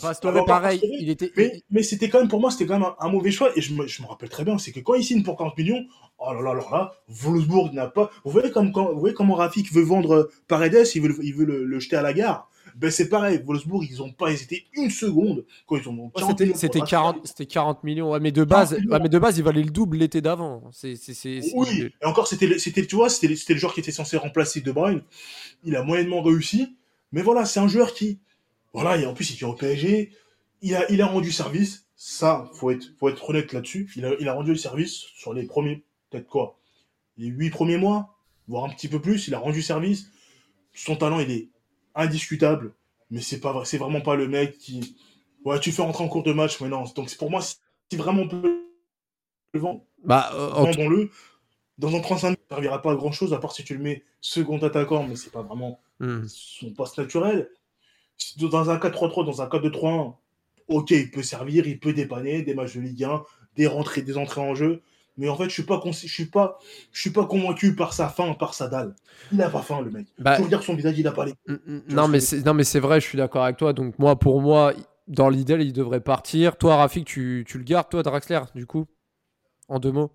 Pastore, 0.01 0.45
pareil, 0.45 0.81
il 1.01 1.09
était. 1.09 1.33
Mais, 1.37 1.62
mais 1.70 1.83
c'était 1.83 2.09
quand 2.09 2.18
même 2.18 2.29
pour 2.29 2.41
moi, 2.41 2.51
c'était 2.51 2.66
quand 2.66 2.79
même 2.79 2.89
un, 2.99 3.09
mauvais 3.09 3.31
choix. 3.31 3.51
Et 3.57 3.61
je 3.61 3.75
me, 3.75 3.87
je 3.87 4.03
me 4.03 4.09
rappelle 4.09 4.29
très 4.29 4.45
bien, 4.45 4.59
c'est 4.59 4.73
que 4.73 4.81
quand 4.81 4.95
il 4.95 5.05
signe 5.05 5.23
pour 5.23 5.37
40 5.37 5.57
millions, 5.57 5.85
oh 6.18 6.33
là 6.33 6.41
là, 6.41 6.51
alors 6.51 6.70
là, 6.73 6.93
Wolfsburg 7.09 7.73
n'a 7.73 7.87
pas. 7.87 8.11
Vous 8.25 8.31
voyez 8.31 8.51
comme 8.51 8.73
quand, 8.73 8.93
vous 8.93 9.01
voyez 9.01 9.14
comment 9.14 9.35
Rafik 9.35 9.73
veut 9.73 9.83
vendre 9.83 10.31
Paredes, 10.49 10.87
il 10.95 11.03
veut, 11.03 11.16
il 11.23 11.35
veut 11.35 11.47
le 11.47 11.79
jeter 11.81 11.97
à 11.97 12.03
la 12.03 12.12
gare 12.12 12.49
ben 12.77 12.91
c'est 12.91 13.09
pareil. 13.09 13.41
Wolfsburg, 13.45 13.85
ils 13.91 13.99
n'ont 13.99 14.12
pas 14.12 14.31
hésité 14.31 14.66
une 14.75 14.91
seconde 14.91 15.45
quand 15.66 15.77
ils 15.77 15.89
ont. 15.89 16.11
C'était 16.55 16.81
40, 16.81 17.47
40 17.49 17.85
millions. 17.85 18.11
Ouais, 18.12 18.20
mais 18.20 18.33
de 18.33 18.45
base, 18.45 18.73
ouais, 18.73 18.99
mais 19.01 19.09
de 19.09 19.18
base, 19.18 19.39
il 19.39 19.45
valait 19.45 19.62
le 19.62 19.70
double 19.70 19.99
l'été 19.99 20.20
d'avant. 20.20 20.70
C'est, 20.73 20.97
oui, 21.55 21.91
et 22.01 22.05
encore, 22.05 22.27
c'était, 22.27 22.59
c'était, 22.59 22.87
tu 22.87 22.97
vois, 22.97 23.09
c'était, 23.09 23.35
c'était 23.37 23.55
le 23.55 23.59
joueur 23.59 23.75
qui 23.75 23.81
était 23.81 23.93
censé 23.93 24.16
remplacer 24.16 24.61
De 24.61 24.73
Bruyne. 24.73 25.03
Il 25.64 25.77
a 25.77 25.83
moyennement 25.83 26.23
réussi. 26.23 26.77
Mais 27.12 27.23
voilà, 27.23 27.45
c'est 27.45 27.61
un 27.61 27.68
joueur 27.68 27.93
qui, 27.93 28.20
voilà, 28.73 28.97
et 28.97 29.07
en 29.07 29.14
plus, 29.14 29.31
il 29.31 29.39
est 29.39 29.45
au 29.45 29.53
PSG. 29.53 30.12
Il 30.62 30.75
a, 30.75 30.91
il 30.91 31.03
a 31.03 31.07
rendu 31.07 31.31
service. 31.31 31.87
Ça, 31.95 32.51
faut 32.55 32.70
être, 32.70 32.93
faut 32.99 33.09
être 33.09 33.29
honnête 33.29 33.53
là-dessus. 33.53 33.91
Il 33.97 34.05
a, 34.05 34.12
il 34.18 34.29
a 34.29 34.33
rendu 34.33 34.51
le 34.51 34.57
service 34.57 35.05
sur 35.14 35.35
les 35.35 35.45
premiers, 35.45 35.85
peut-être 36.11 36.27
quoi, 36.27 36.59
les 37.16 37.29
huit 37.29 37.51
premiers 37.51 37.77
mois, 37.77 38.16
voire 38.49 38.64
un 38.64 38.70
petit 38.70 38.89
peu 38.89 39.01
plus. 39.01 39.29
Il 39.29 39.35
a 39.35 39.39
rendu 39.39 39.62
service. 39.62 40.11
Son 40.75 40.97
talent, 40.97 41.20
il 41.20 41.31
est 41.31 41.51
indiscutable, 41.95 42.74
mais 43.11 43.20
c'est 43.20 43.40
pas 43.40 43.64
c'est 43.64 43.78
vraiment 43.78 44.01
pas 44.01 44.16
le 44.16 44.28
mec 44.28 44.59
qui 44.59 44.97
ouais 45.45 45.61
tu 45.61 45.72
fais 45.72 45.82
rentrer 45.82 46.05
en 46.05 46.09
cours 46.09 46.22
de 46.22 46.32
match 46.32 46.61
mais 46.61 46.68
non 46.68 46.84
donc 46.97 47.14
pour 47.16 47.30
moi 47.30 47.40
si 47.43 47.59
vraiment 47.97 48.24
le 48.32 49.61
vent 49.61 49.86
bah 50.05 50.30
euh, 50.34 50.72
le 50.88 51.11
dans 51.78 51.95
un 51.95 52.01
35 52.01 52.30
ça 52.30 52.36
servira 52.49 52.80
pas 52.80 52.93
à 52.93 52.95
grand 52.95 53.12
chose 53.12 53.32
à 53.34 53.38
part 53.38 53.53
si 53.53 53.64
tu 53.64 53.76
le 53.76 53.82
mets 53.82 54.05
second 54.20 54.59
attaquant 54.59 55.07
mais 55.07 55.16
c'est 55.16 55.32
pas 55.32 55.43
vraiment 55.43 55.80
hmm. 56.01 56.24
son 56.26 56.72
poste 56.72 56.99
naturel 56.99 57.51
dans 58.38 58.70
un 58.70 58.76
4-3-3 58.76 59.26
dans 59.26 59.43
un 59.43 59.47
4-2-3-1 59.47 60.14
ok 60.68 60.90
il 60.90 61.11
peut 61.11 61.22
servir 61.22 61.66
il 61.66 61.78
peut 61.78 61.93
dépanner 61.93 62.43
des 62.43 62.55
matchs 62.55 62.76
de 62.76 62.80
Ligue 62.80 63.05
1 63.05 63.22
des 63.57 63.66
rentrées 63.66 64.03
des 64.03 64.16
entrées 64.16 64.40
en 64.40 64.55
jeu 64.55 64.82
mais 65.16 65.28
en 65.28 65.36
fait, 65.36 65.44
je 65.44 65.50
suis 65.50 65.62
pas, 65.64 65.80
je 65.84 65.90
suis 66.06 66.26
pas, 66.26 66.58
je 66.90 67.00
suis 67.00 67.10
pas 67.10 67.26
convaincu 67.26 67.76
par 67.76 67.92
sa 67.92 68.08
faim, 68.08 68.34
par 68.34 68.54
sa 68.54 68.68
dalle. 68.68 68.94
Il 69.30 69.38
n'a 69.38 69.50
pas 69.50 69.60
faim, 69.60 69.82
le 69.82 69.90
mec. 69.90 70.06
Bah, 70.18 70.36
Faut 70.36 70.46
dire 70.46 70.62
son 70.62 70.74
visage, 70.74 70.98
il 70.98 71.06
a 71.06 71.12
pas 71.12 71.26
les. 71.26 71.34
Mm, 71.46 71.54
mm, 71.66 71.82
non, 71.90 72.08
mais 72.08 72.20
c'est, 72.20 72.44
non, 72.44 72.54
mais 72.54 72.64
c'est 72.64 72.80
vrai, 72.80 73.00
je 73.00 73.06
suis 73.06 73.18
d'accord 73.18 73.44
avec 73.44 73.58
toi. 73.58 73.72
Donc 73.72 73.98
moi, 73.98 74.18
pour 74.18 74.40
moi, 74.40 74.72
dans 75.08 75.28
l'idée, 75.28 75.54
il 75.60 75.72
devrait 75.72 76.00
partir. 76.00 76.56
Toi, 76.56 76.76
Rafik, 76.76 77.06
tu, 77.06 77.44
tu 77.46 77.58
le 77.58 77.64
gardes, 77.64 77.90
toi, 77.90 78.02
Draxler, 78.02 78.40
du 78.54 78.66
coup, 78.66 78.86
en 79.68 79.78
deux 79.78 79.92
mots. 79.92 80.12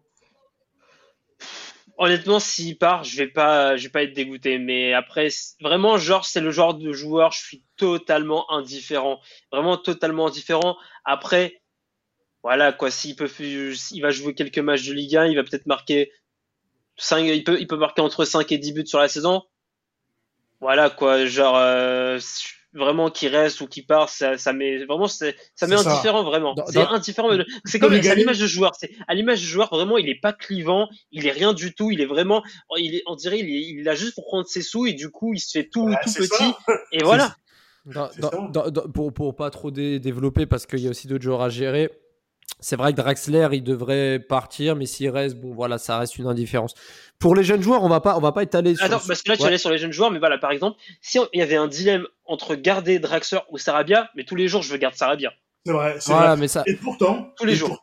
Honnêtement, 1.99 2.39
s'il 2.39 2.77
part, 2.77 3.03
je 3.03 3.17
vais 3.17 3.27
pas, 3.27 3.75
je 3.75 3.83
vais 3.83 3.89
pas 3.89 4.03
être 4.03 4.13
dégoûté. 4.13 4.57
Mais 4.59 4.93
après, 4.93 5.29
vraiment, 5.61 5.97
genre, 5.97 6.25
c'est 6.25 6.41
le 6.41 6.51
genre 6.51 6.75
de 6.75 6.91
joueur, 6.91 7.31
je 7.31 7.39
suis 7.39 7.63
totalement 7.75 8.51
indifférent, 8.51 9.19
vraiment 9.51 9.77
totalement 9.77 10.27
indifférent. 10.27 10.75
Après, 11.05 11.61
voilà 12.47 12.71
quoi, 12.71 12.89
s'il 12.89 13.17
peut, 13.17 13.29
il 13.41 14.01
va 14.01 14.09
jouer 14.09 14.33
quelques 14.33 14.59
matchs 14.59 14.87
de 14.87 14.93
Ligue 14.93 15.17
1, 15.17 15.25
il 15.25 15.35
va 15.35 15.43
peut-être 15.43 15.65
marquer 15.65 16.13
5, 16.95 17.25
il 17.25 17.43
peut, 17.43 17.57
il 17.59 17.67
peut 17.67 17.75
marquer 17.75 18.01
entre 18.01 18.23
5 18.23 18.49
et 18.53 18.57
10 18.57 18.71
buts 18.71 18.87
sur 18.87 18.99
la 18.99 19.09
saison. 19.09 19.43
Voilà 20.61 20.89
quoi, 20.89 21.25
genre 21.25 21.57
euh, 21.57 22.17
vraiment 22.73 23.09
qui 23.09 23.27
reste 23.27 23.59
ou 23.59 23.67
qui 23.67 23.81
part, 23.81 24.07
ça, 24.07 24.37
ça 24.37 24.53
met 24.53 24.85
vraiment, 24.85 25.09
ça 25.09 25.33
met 25.63 25.75
indifférent 25.75 26.23
vraiment. 26.23 26.55
C'est 26.67 26.79
indifférent. 26.79 27.37
C'est 27.65 27.79
comme 27.79 27.91
à 27.91 28.15
l'image 28.15 28.39
de 28.39 28.47
joueur. 28.47 28.71
C'est 28.79 28.91
à 29.09 29.13
l'image 29.13 29.41
de 29.41 29.45
joueur 29.45 29.67
vraiment, 29.67 29.97
il 29.97 30.07
est 30.07 30.21
pas 30.21 30.31
clivant, 30.31 30.87
il 31.11 31.27
est 31.27 31.33
rien 31.33 31.51
du 31.51 31.75
tout, 31.75 31.91
il 31.91 31.99
est 31.99 32.05
vraiment, 32.05 32.43
il 32.77 32.95
est, 32.95 33.03
on 33.07 33.15
dirait, 33.15 33.39
il, 33.39 33.49
est, 33.49 33.81
il 33.81 33.89
a 33.89 33.95
juste 33.95 34.15
pour 34.15 34.23
prendre 34.23 34.47
ses 34.47 34.61
sous 34.61 34.85
et 34.85 34.93
du 34.93 35.09
coup 35.09 35.33
il 35.33 35.41
se 35.41 35.51
fait 35.51 35.67
tout, 35.67 35.93
tout 36.01 36.13
petit 36.13 36.53
et 36.93 37.03
voilà. 37.03 37.35
pour, 38.93 39.13
pour 39.13 39.35
pas 39.35 39.49
trop 39.49 39.69
développer 39.69 40.45
parce 40.45 40.65
qu'il 40.65 40.79
y 40.79 40.87
a 40.87 40.91
aussi 40.91 41.07
d'autres 41.07 41.25
joueurs 41.25 41.41
à 41.41 41.49
gérer 41.49 41.91
c'est 42.59 42.75
vrai 42.75 42.91
que 42.91 42.97
Draxler, 42.97 43.49
il 43.51 43.63
devrait 43.63 44.19
partir, 44.19 44.75
mais 44.75 44.87
s'il 44.87 45.09
reste, 45.09 45.35
bon, 45.37 45.53
voilà, 45.53 45.77
ça 45.77 45.99
reste 45.99 46.17
une 46.17 46.25
indifférence. 46.25 46.73
Pour 47.19 47.35
les 47.35 47.43
jeunes 47.43 47.61
joueurs, 47.61 47.83
on 47.83 47.89
va 47.89 48.01
pas, 48.01 48.17
on 48.17 48.19
va 48.19 48.31
pas 48.31 48.43
étaler 48.43 48.75
sur. 48.75 48.83
Attends, 48.85 48.99
parce 49.07 49.21
que 49.21 49.29
là, 49.29 49.37
tu 49.37 49.43
allais 49.43 49.59
sur 49.59 49.69
les 49.69 49.77
jeunes 49.77 49.91
joueurs, 49.91 50.11
mais 50.11 50.19
voilà, 50.19 50.37
par 50.39 50.51
exemple, 50.51 50.77
si 51.01 51.19
il 51.33 51.39
y 51.39 51.43
avait 51.43 51.55
un 51.55 51.67
dilemme 51.67 52.07
entre 52.25 52.55
garder 52.55 52.97
Draxler 52.97 53.39
ou 53.51 53.57
Sarabia, 53.57 54.09
mais 54.15 54.23
tous 54.23 54.35
les 54.35 54.47
jours, 54.47 54.63
je 54.63 54.71
veux 54.71 54.77
garder 54.77 54.97
Sarabia. 54.97 55.33
C'est 55.65 55.71
vrai, 55.71 55.97
c'est 55.99 56.13
vrai. 56.13 56.37
Mais 56.37 56.47
ça... 56.47 56.63
Et 56.65 56.75
pourtant, 56.75 57.31
tous 57.37 57.45
les 57.45 57.55
jours. 57.55 57.79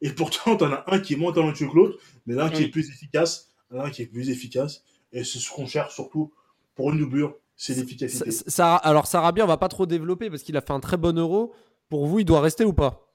et 0.00 0.10
pourtant, 0.10 0.56
t'en 0.56 0.72
as 0.72 0.84
un 0.88 0.98
qui 0.98 1.14
est 1.14 1.16
moins 1.16 1.32
talentueux 1.32 1.68
que 1.68 1.76
l'autre, 1.76 1.98
mais 2.26 2.34
l'un 2.34 2.50
qui 2.50 2.64
est 2.64 2.68
plus 2.68 2.88
efficace, 2.90 3.48
l'un 3.70 3.90
qui 3.90 4.02
est 4.02 4.06
plus 4.06 4.30
efficace, 4.30 4.82
et 5.12 5.22
c'est 5.22 5.38
ce 5.38 5.50
qu'on 5.50 5.66
cherche 5.66 5.94
surtout 5.94 6.32
pour 6.74 6.92
une 6.92 6.98
doublure, 6.98 7.36
c'est 7.54 7.74
l'efficacité. 7.74 8.28
alors 8.60 9.06
Sarabia, 9.06 9.44
on 9.44 9.48
va 9.48 9.56
pas 9.56 9.68
trop 9.68 9.86
développer 9.86 10.30
parce 10.30 10.42
qu'il 10.42 10.56
a 10.56 10.60
fait 10.60 10.72
un 10.72 10.80
très 10.80 10.96
bon 10.96 11.16
euro. 11.16 11.54
Pour 11.88 12.06
vous, 12.06 12.18
il 12.18 12.24
doit 12.24 12.40
rester 12.40 12.64
ou 12.64 12.72
pas? 12.72 13.05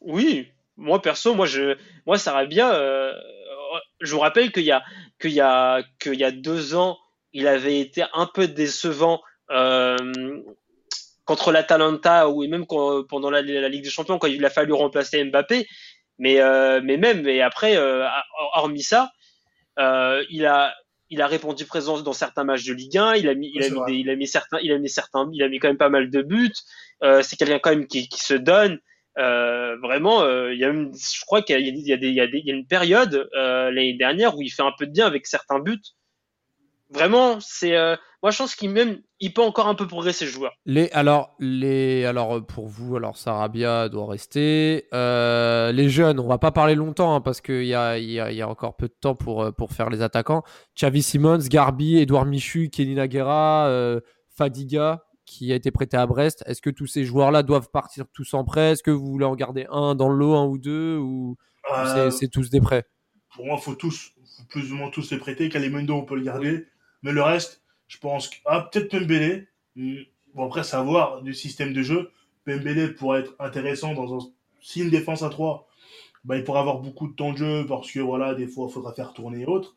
Oui, 0.00 0.48
moi 0.76 1.02
perso, 1.02 1.34
moi 1.34 1.46
je, 1.46 1.76
moi 2.06 2.18
Sarabia, 2.18 2.74
euh, 2.74 3.12
je 4.00 4.12
vous 4.14 4.20
rappelle 4.20 4.52
qu'il 4.52 4.64
y 4.64 4.72
a, 4.72 4.82
qu'il 5.20 5.32
y 5.32 5.40
a, 5.40 5.82
qu'il 5.98 6.14
y 6.14 6.24
a 6.24 6.30
deux 6.30 6.74
ans, 6.74 6.98
il 7.32 7.46
avait 7.46 7.80
été 7.80 8.04
un 8.12 8.26
peu 8.26 8.48
décevant 8.48 9.20
euh, 9.50 9.96
contre 11.24 11.52
l'Atalanta 11.52 12.28
ou 12.28 12.46
même 12.48 12.66
pendant 12.66 13.30
la, 13.30 13.42
Ligue 13.42 13.84
des 13.84 13.90
Champions 13.90 14.18
quand 14.18 14.26
il 14.26 14.44
a 14.44 14.50
fallu 14.50 14.72
remplacer 14.72 15.22
Mbappé. 15.24 15.66
Mais, 16.18 16.40
euh, 16.40 16.80
mais 16.82 16.98
même, 16.98 17.26
et 17.26 17.40
après, 17.40 17.76
euh, 17.76 18.06
hormis 18.54 18.82
ça, 18.82 19.10
euh, 19.78 20.22
il 20.28 20.44
a, 20.44 20.74
il 21.08 21.22
a 21.22 21.26
répondu 21.26 21.64
présence 21.64 22.04
dans 22.04 22.12
certains 22.12 22.44
matchs 22.44 22.64
de 22.64 22.74
Ligue 22.74 22.98
1. 22.98 23.14
Il 23.14 23.28
a 23.28 23.34
mis, 23.34 23.50
il 23.54 23.62
a 23.62 23.70
mis, 23.70 23.80
des, 23.86 23.94
il 23.94 24.10
a 24.10 24.16
mis 24.16 24.26
certains, 24.26 24.58
il 24.62 24.72
a 24.72 24.78
mis 24.78 24.90
certains, 24.90 25.30
il 25.32 25.42
a 25.42 25.48
mis 25.48 25.58
quand 25.58 25.68
même 25.68 25.78
pas 25.78 25.88
mal 25.88 26.10
de 26.10 26.22
buts. 26.22 26.52
Euh, 27.02 27.22
c'est 27.22 27.36
quelqu'un 27.36 27.58
quand 27.58 27.70
même 27.70 27.86
qui, 27.86 28.08
qui 28.08 28.20
se 28.20 28.34
donne. 28.34 28.78
Euh, 29.20 29.76
vraiment, 29.82 30.22
euh, 30.22 30.54
il 30.54 30.58
y 30.58 30.64
a 30.64 30.68
une, 30.68 30.92
je 30.94 31.24
crois 31.26 31.42
qu'il 31.42 31.58
y, 31.60 32.20
a 32.20 32.54
une 32.54 32.66
période 32.66 33.28
euh, 33.36 33.70
l'année 33.70 33.94
dernière 33.94 34.36
où 34.36 34.42
il 34.42 34.48
fait 34.48 34.62
un 34.62 34.72
peu 34.76 34.86
de 34.86 34.92
bien 34.92 35.06
avec 35.06 35.26
certains 35.26 35.60
buts. 35.60 35.82
Vraiment, 36.88 37.38
c'est 37.38 37.76
euh, 37.76 37.94
moi 38.22 38.32
je 38.32 38.38
pense 38.38 38.56
qu'il 38.56 38.72
peut 38.72 39.42
encore 39.42 39.68
un 39.68 39.76
peu 39.76 39.86
progresser 39.86 40.26
ce 40.26 40.30
joueur. 40.30 40.52
Les 40.64 40.90
alors 40.90 41.36
les 41.38 42.04
alors 42.04 42.44
pour 42.44 42.66
vous 42.66 42.96
alors 42.96 43.16
Sarabia 43.16 43.88
doit 43.88 44.08
rester. 44.08 44.86
les 44.92 45.88
jeunes, 45.88 46.18
on 46.18 46.26
va 46.26 46.38
pas 46.38 46.50
parler 46.50 46.74
longtemps 46.74 47.14
hein, 47.14 47.20
parce 47.20 47.40
qu'il 47.40 47.66
y 47.66 47.74
a, 47.74 48.48
encore 48.48 48.76
peu 48.76 48.88
de 48.88 48.96
temps 48.98 49.14
pour 49.14 49.54
pour 49.54 49.72
faire 49.72 49.90
les 49.90 50.02
attaquants. 50.02 50.42
Xavi 50.76 51.02
Simons, 51.02 51.46
Garbi, 51.48 51.98
Edouard 51.98 52.26
Michu, 52.26 52.70
Kenny 52.70 52.94
Naguera, 52.94 54.00
Fadiga 54.36 55.04
qui 55.30 55.52
a 55.52 55.54
été 55.54 55.70
prêté 55.70 55.96
à 55.96 56.06
Brest. 56.06 56.42
Est-ce 56.46 56.60
que 56.60 56.70
tous 56.70 56.88
ces 56.88 57.04
joueurs-là 57.04 57.44
doivent 57.44 57.70
partir 57.70 58.06
tous 58.12 58.34
en 58.34 58.42
prêt? 58.42 58.72
Est-ce 58.72 58.82
que 58.82 58.90
vous 58.90 59.06
voulez 59.06 59.24
en 59.24 59.36
garder 59.36 59.66
un 59.70 59.94
dans 59.94 60.08
le 60.08 60.16
lot, 60.16 60.34
un 60.34 60.46
ou 60.46 60.58
deux 60.58 60.96
Ou 60.98 61.36
Euh, 61.72 62.10
c'est 62.10 62.28
tous 62.28 62.50
des 62.50 62.60
prêts? 62.60 62.84
Pour 63.34 63.46
moi, 63.46 63.56
faut 63.56 63.76
tous, 63.76 64.12
faut 64.36 64.42
plus 64.48 64.72
ou 64.72 64.76
moins 64.76 64.90
tous 64.90 65.10
les 65.12 65.18
prêter. 65.18 65.48
Kalimundo, 65.48 65.94
on 65.94 66.04
peut 66.04 66.16
le 66.16 66.22
garder. 66.22 66.66
Mais 67.02 67.12
le 67.12 67.22
reste, 67.22 67.62
je 67.86 67.98
pense 67.98 68.28
que. 68.28 68.36
Ah, 68.44 68.68
peut-être 68.70 68.90
Pembele. 68.90 69.46
Hmm, 69.76 69.98
Bon, 70.34 70.46
après, 70.46 70.62
savoir 70.64 71.22
du 71.22 71.32
système 71.34 71.72
de 71.72 71.82
jeu. 71.82 72.10
Pembele 72.44 72.94
pourrait 72.96 73.20
être 73.20 73.34
intéressant 73.38 73.94
dans 73.94 74.14
un. 74.16 74.18
Si 74.60 74.80
une 74.80 74.90
défense 74.90 75.22
à 75.22 75.28
3, 75.28 75.68
bah, 76.24 76.36
il 76.36 76.44
pourra 76.44 76.60
avoir 76.60 76.78
beaucoup 76.80 77.06
de 77.08 77.14
temps 77.14 77.32
de 77.32 77.38
jeu 77.38 77.66
parce 77.66 77.90
que, 77.92 78.00
voilà, 78.00 78.34
des 78.34 78.46
fois, 78.48 78.66
il 78.68 78.72
faudra 78.72 78.92
faire 78.94 79.12
tourner 79.12 79.42
et 79.42 79.46
autres. 79.46 79.76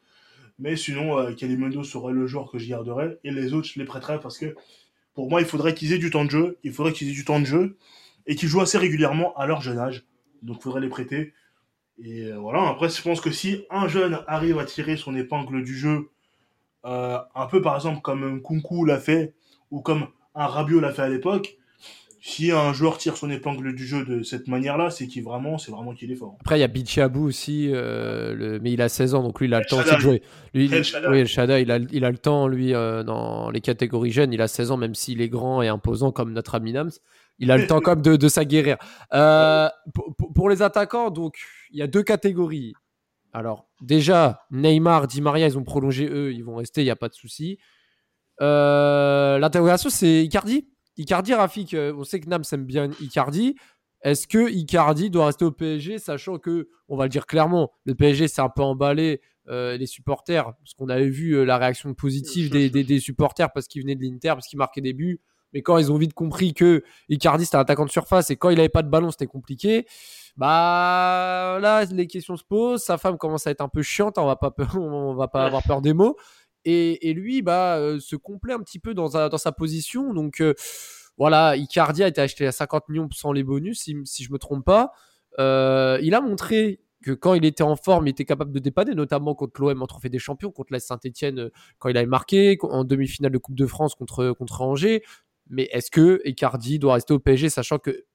Mais 0.59 0.75
sinon, 0.75 1.17
euh, 1.17 1.33
Kalimundo 1.33 1.83
serait 1.83 2.13
le 2.13 2.25
joueur 2.27 2.51
que 2.51 2.57
je 2.57 2.67
garderais. 2.67 3.19
Et 3.23 3.31
les 3.31 3.53
autres, 3.53 3.67
je 3.67 3.79
les 3.79 3.85
prêterais 3.85 4.19
parce 4.19 4.37
que, 4.37 4.55
pour 5.13 5.29
moi, 5.29 5.41
il 5.41 5.47
faudrait 5.47 5.73
qu'ils 5.73 5.93
aient 5.93 5.99
du 5.99 6.09
temps 6.09 6.25
de 6.25 6.31
jeu. 6.31 6.57
Il 6.63 6.71
faudrait 6.71 6.93
qu'ils 6.93 7.09
aient 7.09 7.13
du 7.13 7.25
temps 7.25 7.39
de 7.39 7.45
jeu. 7.45 7.77
Et 8.25 8.35
qu'ils 8.35 8.49
jouent 8.49 8.61
assez 8.61 8.77
régulièrement 8.77 9.35
à 9.35 9.45
leur 9.45 9.61
jeune 9.61 9.77
âge. 9.77 10.05
Donc, 10.41 10.57
il 10.59 10.63
faudrait 10.63 10.81
les 10.81 10.89
prêter. 10.89 11.33
Et 12.01 12.25
euh, 12.25 12.37
voilà, 12.37 12.67
après, 12.69 12.89
je 12.89 13.01
pense 13.01 13.21
que 13.21 13.31
si 13.31 13.65
un 13.69 13.87
jeune 13.87 14.19
arrive 14.27 14.59
à 14.59 14.65
tirer 14.65 14.97
son 14.97 15.15
épingle 15.15 15.63
du 15.63 15.77
jeu, 15.77 16.09
euh, 16.85 17.19
un 17.35 17.45
peu 17.45 17.61
par 17.61 17.75
exemple 17.75 18.01
comme 18.01 18.23
un 18.23 18.39
Kunku 18.39 18.85
l'a 18.85 18.99
fait, 18.99 19.33
ou 19.71 19.81
comme 19.81 20.07
un 20.35 20.47
Rabiot 20.47 20.79
l'a 20.79 20.91
fait 20.91 21.03
à 21.03 21.09
l'époque, 21.09 21.57
si 22.25 22.51
un 22.51 22.71
joueur 22.71 22.97
tire 22.97 23.17
son 23.17 23.29
épingle 23.29 23.75
du 23.75 23.85
jeu 23.85 24.05
de 24.05 24.23
cette 24.23 24.47
manière-là, 24.47 24.89
c'est 24.89 25.07
qu'il 25.07 25.25
vraiment, 25.25 25.57
c'est 25.57 25.73
vraiment 25.73 25.93
qu'il 25.93 26.09
est 26.09 26.15
fort. 26.15 26.37
Après, 26.39 26.57
il 26.57 26.61
y 26.61 26.63
a 26.63 26.69
Bichabou 26.69 27.25
aussi, 27.25 27.69
euh, 27.69 28.33
le- 28.33 28.59
mais 28.61 28.71
il 28.71 28.81
a 28.81 28.87
16 28.87 29.13
ans, 29.13 29.23
donc 29.23 29.41
lui, 29.41 29.47
il 29.47 29.53
a 29.53 29.59
le 29.59 29.65
temps 29.65 29.79
aussi 29.79 29.93
de 29.93 29.99
jouer. 29.99 30.23
Lui, 30.53 30.67
il- 30.67 30.71
oui, 31.09 31.25
il 31.25 31.69
a, 31.69 31.77
il 31.91 32.05
a 32.05 32.09
le 32.11 32.17
temps, 32.17 32.47
lui, 32.47 32.73
euh, 32.73 33.03
dans 33.03 33.49
les 33.51 33.59
catégories 33.59 34.11
jeunes. 34.11 34.31
Il 34.31 34.41
a 34.41 34.47
16 34.47 34.71
ans, 34.71 34.77
même 34.77 34.95
s'il 34.95 35.19
est 35.19 35.27
grand 35.27 35.61
et 35.61 35.67
imposant 35.67 36.13
comme 36.13 36.31
notre 36.31 36.55
ami 36.55 36.71
Nams. 36.71 36.91
Il 37.39 37.51
a 37.51 37.57
le 37.57 37.67
temps 37.67 37.81
quand 37.81 37.91
même 37.91 38.01
de, 38.01 38.15
de 38.15 38.27
s'aguerrir. 38.29 38.77
Euh, 39.13 39.67
pour, 40.33 40.47
les 40.47 40.61
attaquants, 40.61 41.09
donc, 41.09 41.35
il 41.71 41.79
y 41.79 41.81
a 41.81 41.87
deux 41.87 42.03
catégories. 42.03 42.71
Alors, 43.33 43.67
déjà, 43.81 44.39
Neymar, 44.49 45.07
Di 45.07 45.19
Maria, 45.19 45.47
ils 45.47 45.57
ont 45.57 45.65
prolongé 45.65 46.07
eux, 46.07 46.31
ils 46.31 46.43
vont 46.45 46.55
rester, 46.55 46.83
il 46.83 46.85
n'y 46.85 46.89
a 46.89 46.95
pas 46.95 47.09
de 47.09 47.15
souci. 47.15 47.57
L'interrogation, 48.39 49.89
c'est 49.89 50.23
Icardi? 50.23 50.69
Icardi, 50.97 51.33
Rafik, 51.33 51.73
euh, 51.73 51.93
on 51.97 52.03
sait 52.03 52.19
que 52.19 52.29
Nams 52.29 52.43
aime 52.51 52.65
bien 52.65 52.89
Icardi. 53.01 53.55
Est-ce 54.01 54.27
que 54.27 54.49
Icardi 54.51 55.09
doit 55.09 55.27
rester 55.27 55.45
au 55.45 55.51
PSG, 55.51 55.97
sachant 55.97 56.37
que, 56.37 56.67
on 56.89 56.97
va 56.97 57.05
le 57.05 57.09
dire 57.09 57.25
clairement, 57.25 57.71
le 57.85 57.95
PSG 57.95 58.27
s'est 58.27 58.41
un 58.41 58.49
peu 58.49 58.61
emballé, 58.61 59.21
euh, 59.49 59.77
les 59.77 59.85
supporters, 59.87 60.43
parce 60.55 60.73
qu'on 60.73 60.89
avait 60.89 61.09
vu 61.09 61.33
euh, 61.35 61.43
la 61.45 61.57
réaction 61.57 61.93
positive 61.93 62.49
des, 62.49 62.69
des- 62.69 62.83
des 62.83 62.99
supporters 62.99 63.51
parce 63.51 63.67
qu'ils 63.67 63.81
venaient 63.81 63.95
de 63.95 64.03
l'Inter, 64.03 64.29
parce 64.29 64.47
qu'ils 64.47 64.59
marquaient 64.59 64.81
des 64.81 64.93
buts. 64.93 65.19
Mais 65.53 65.61
quand 65.61 65.77
ils 65.77 65.91
ont 65.91 65.97
vite 65.97 66.13
compris 66.13 66.53
que 66.53 66.83
Icardi 67.09 67.45
c'était 67.45 67.57
un 67.57 67.61
attaquant 67.61 67.85
de 67.85 67.89
surface 67.91 68.29
et 68.31 68.35
quand 68.37 68.49
il 68.49 68.59
avait 68.59 68.69
pas 68.69 68.81
de 68.83 68.89
ballon 68.89 69.11
c'était 69.11 69.27
compliqué, 69.27 69.85
bah 70.53 71.57
là 71.61 71.85
les 71.85 72.07
questions 72.07 72.35
se 72.37 72.43
posent. 72.43 72.83
Sa 72.83 72.97
femme 72.97 73.17
commence 73.17 73.47
à 73.47 73.51
être 73.51 73.61
un 73.61 73.67
peu 73.69 73.81
chiante, 73.81 74.17
on 74.17 74.25
va 74.25 74.35
pas, 74.35 74.51
peur- 74.51 74.75
on 74.81 75.13
va 75.13 75.27
pas 75.27 75.45
avoir 75.45 75.63
peur 75.63 75.81
des 75.81 75.93
mots. 75.93 76.17
Et, 76.65 77.09
et 77.09 77.13
lui 77.13 77.41
bah 77.41 77.77
euh, 77.77 77.99
se 77.99 78.15
complaît 78.15 78.53
un 78.53 78.59
petit 78.59 78.79
peu 78.79 78.93
dans 78.93 79.09
sa, 79.09 79.29
dans 79.29 79.37
sa 79.37 79.51
position. 79.51 80.13
Donc 80.13 80.39
euh, 80.41 80.53
voilà, 81.17 81.55
Icardi 81.55 82.03
a 82.03 82.07
été 82.07 82.21
acheté 82.21 82.47
à 82.47 82.51
50 82.51 82.89
millions 82.89 83.09
sans 83.11 83.31
les 83.33 83.43
bonus, 83.43 83.81
si, 83.81 83.95
si 84.05 84.23
je 84.23 84.31
me 84.31 84.37
trompe 84.37 84.65
pas. 84.65 84.91
Euh, 85.39 85.99
il 86.01 86.13
a 86.15 86.21
montré 86.21 86.79
que 87.03 87.11
quand 87.11 87.33
il 87.33 87.43
était 87.43 87.63
en 87.63 87.75
forme, 87.75 88.07
il 88.07 88.11
était 88.11 88.23
capable 88.23 88.51
de 88.53 88.59
dépanner, 88.59 88.95
notamment 88.95 89.35
contre 89.35 89.59
l'OM 89.61 89.81
en 89.81 89.87
Trophée 89.87 90.07
des 90.09 90.19
Champions, 90.19 90.51
contre 90.51 90.71
la 90.71 90.79
Saint-Etienne 90.79 91.49
quand 91.79 91.89
il 91.89 91.97
avait 91.97 92.05
marqué, 92.07 92.57
en 92.61 92.85
demi-finale 92.85 93.31
de 93.33 93.37
Coupe 93.37 93.55
de 93.55 93.65
France 93.65 93.93
contre, 93.95 94.31
contre 94.31 94.61
Angers. 94.61 95.03
Mais 95.49 95.63
est-ce 95.73 95.91
que 95.91 96.21
Icardi 96.23 96.79
doit 96.79 96.93
rester 96.93 97.13
au 97.13 97.19
PSG, 97.19 97.49
sachant 97.49 97.77
que 97.77 98.05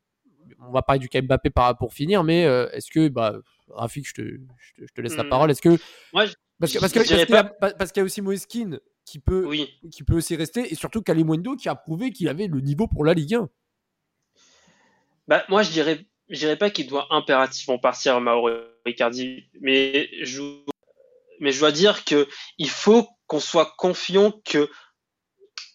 on 0.66 0.72
va 0.72 0.80
parler 0.80 0.99
du 1.01 1.11
cas 1.11 1.20
Mbappé 1.20 1.51
pour 1.78 1.92
finir, 1.92 2.24
mais 2.24 2.42
est-ce 2.72 2.90
que 2.90 3.09
bah 3.09 3.36
Rafik, 3.68 4.09
je 4.09 4.14
te, 4.14 4.22
je 4.22 4.72
te, 4.82 4.86
je 4.86 4.92
te 4.94 5.01
laisse 5.03 5.16
la 5.16 5.24
Hmm. 5.24 5.28
parole. 5.28 5.51
Est-ce 5.51 5.61
que 5.61 5.76
Moi, 6.14 6.24
je- 6.24 6.34
parce 6.61 6.72
parce 6.72 6.92
que- 6.92 6.98
parce 6.98 7.09
qu'il 7.09 7.34
y 7.34 7.36
a, 7.36 7.44
parce 7.44 7.92
qu'il 7.92 8.00
y 8.00 8.02
a 8.02 8.04
aussi 8.04 8.22
Moeskin 8.22 8.78
qui 9.04 9.18
peut 9.18 9.46
oui. 9.46 9.70
qui 9.90 10.02
peut 10.02 10.14
aussi 10.14 10.36
rester 10.36 10.70
et 10.70 10.74
surtout 10.74 11.02
Kalimundo 11.02 11.56
qui 11.56 11.68
a 11.68 11.74
prouvé 11.74 12.11
qu'il 12.11 12.28
avait 12.28 12.46
le 12.46 12.61
niveau 12.61 12.86
pour 12.86 13.04
la 13.04 13.14
Ligue 13.14 13.34
1. 13.36 13.48
Bah, 15.28 15.44
moi, 15.48 15.62
je 15.62 15.70
dirais, 15.70 16.06
je 16.30 16.38
dirais 16.38 16.56
pas 16.56 16.70
qu'il 16.70 16.88
doit 16.88 17.06
impérativement 17.11 17.78
partir, 17.78 18.20
Mauro 18.20 18.50
Icardi, 18.86 19.44
mais 19.61 20.09
je, 20.22 20.40
mais 21.40 21.52
je 21.52 21.61
dois 21.61 21.70
dire 21.72 22.04
que 22.04 22.26
il 22.56 22.70
faut 22.70 23.06
qu'on 23.26 23.40
soit 23.40 23.74
confiant 23.76 24.32
que, 24.44 24.70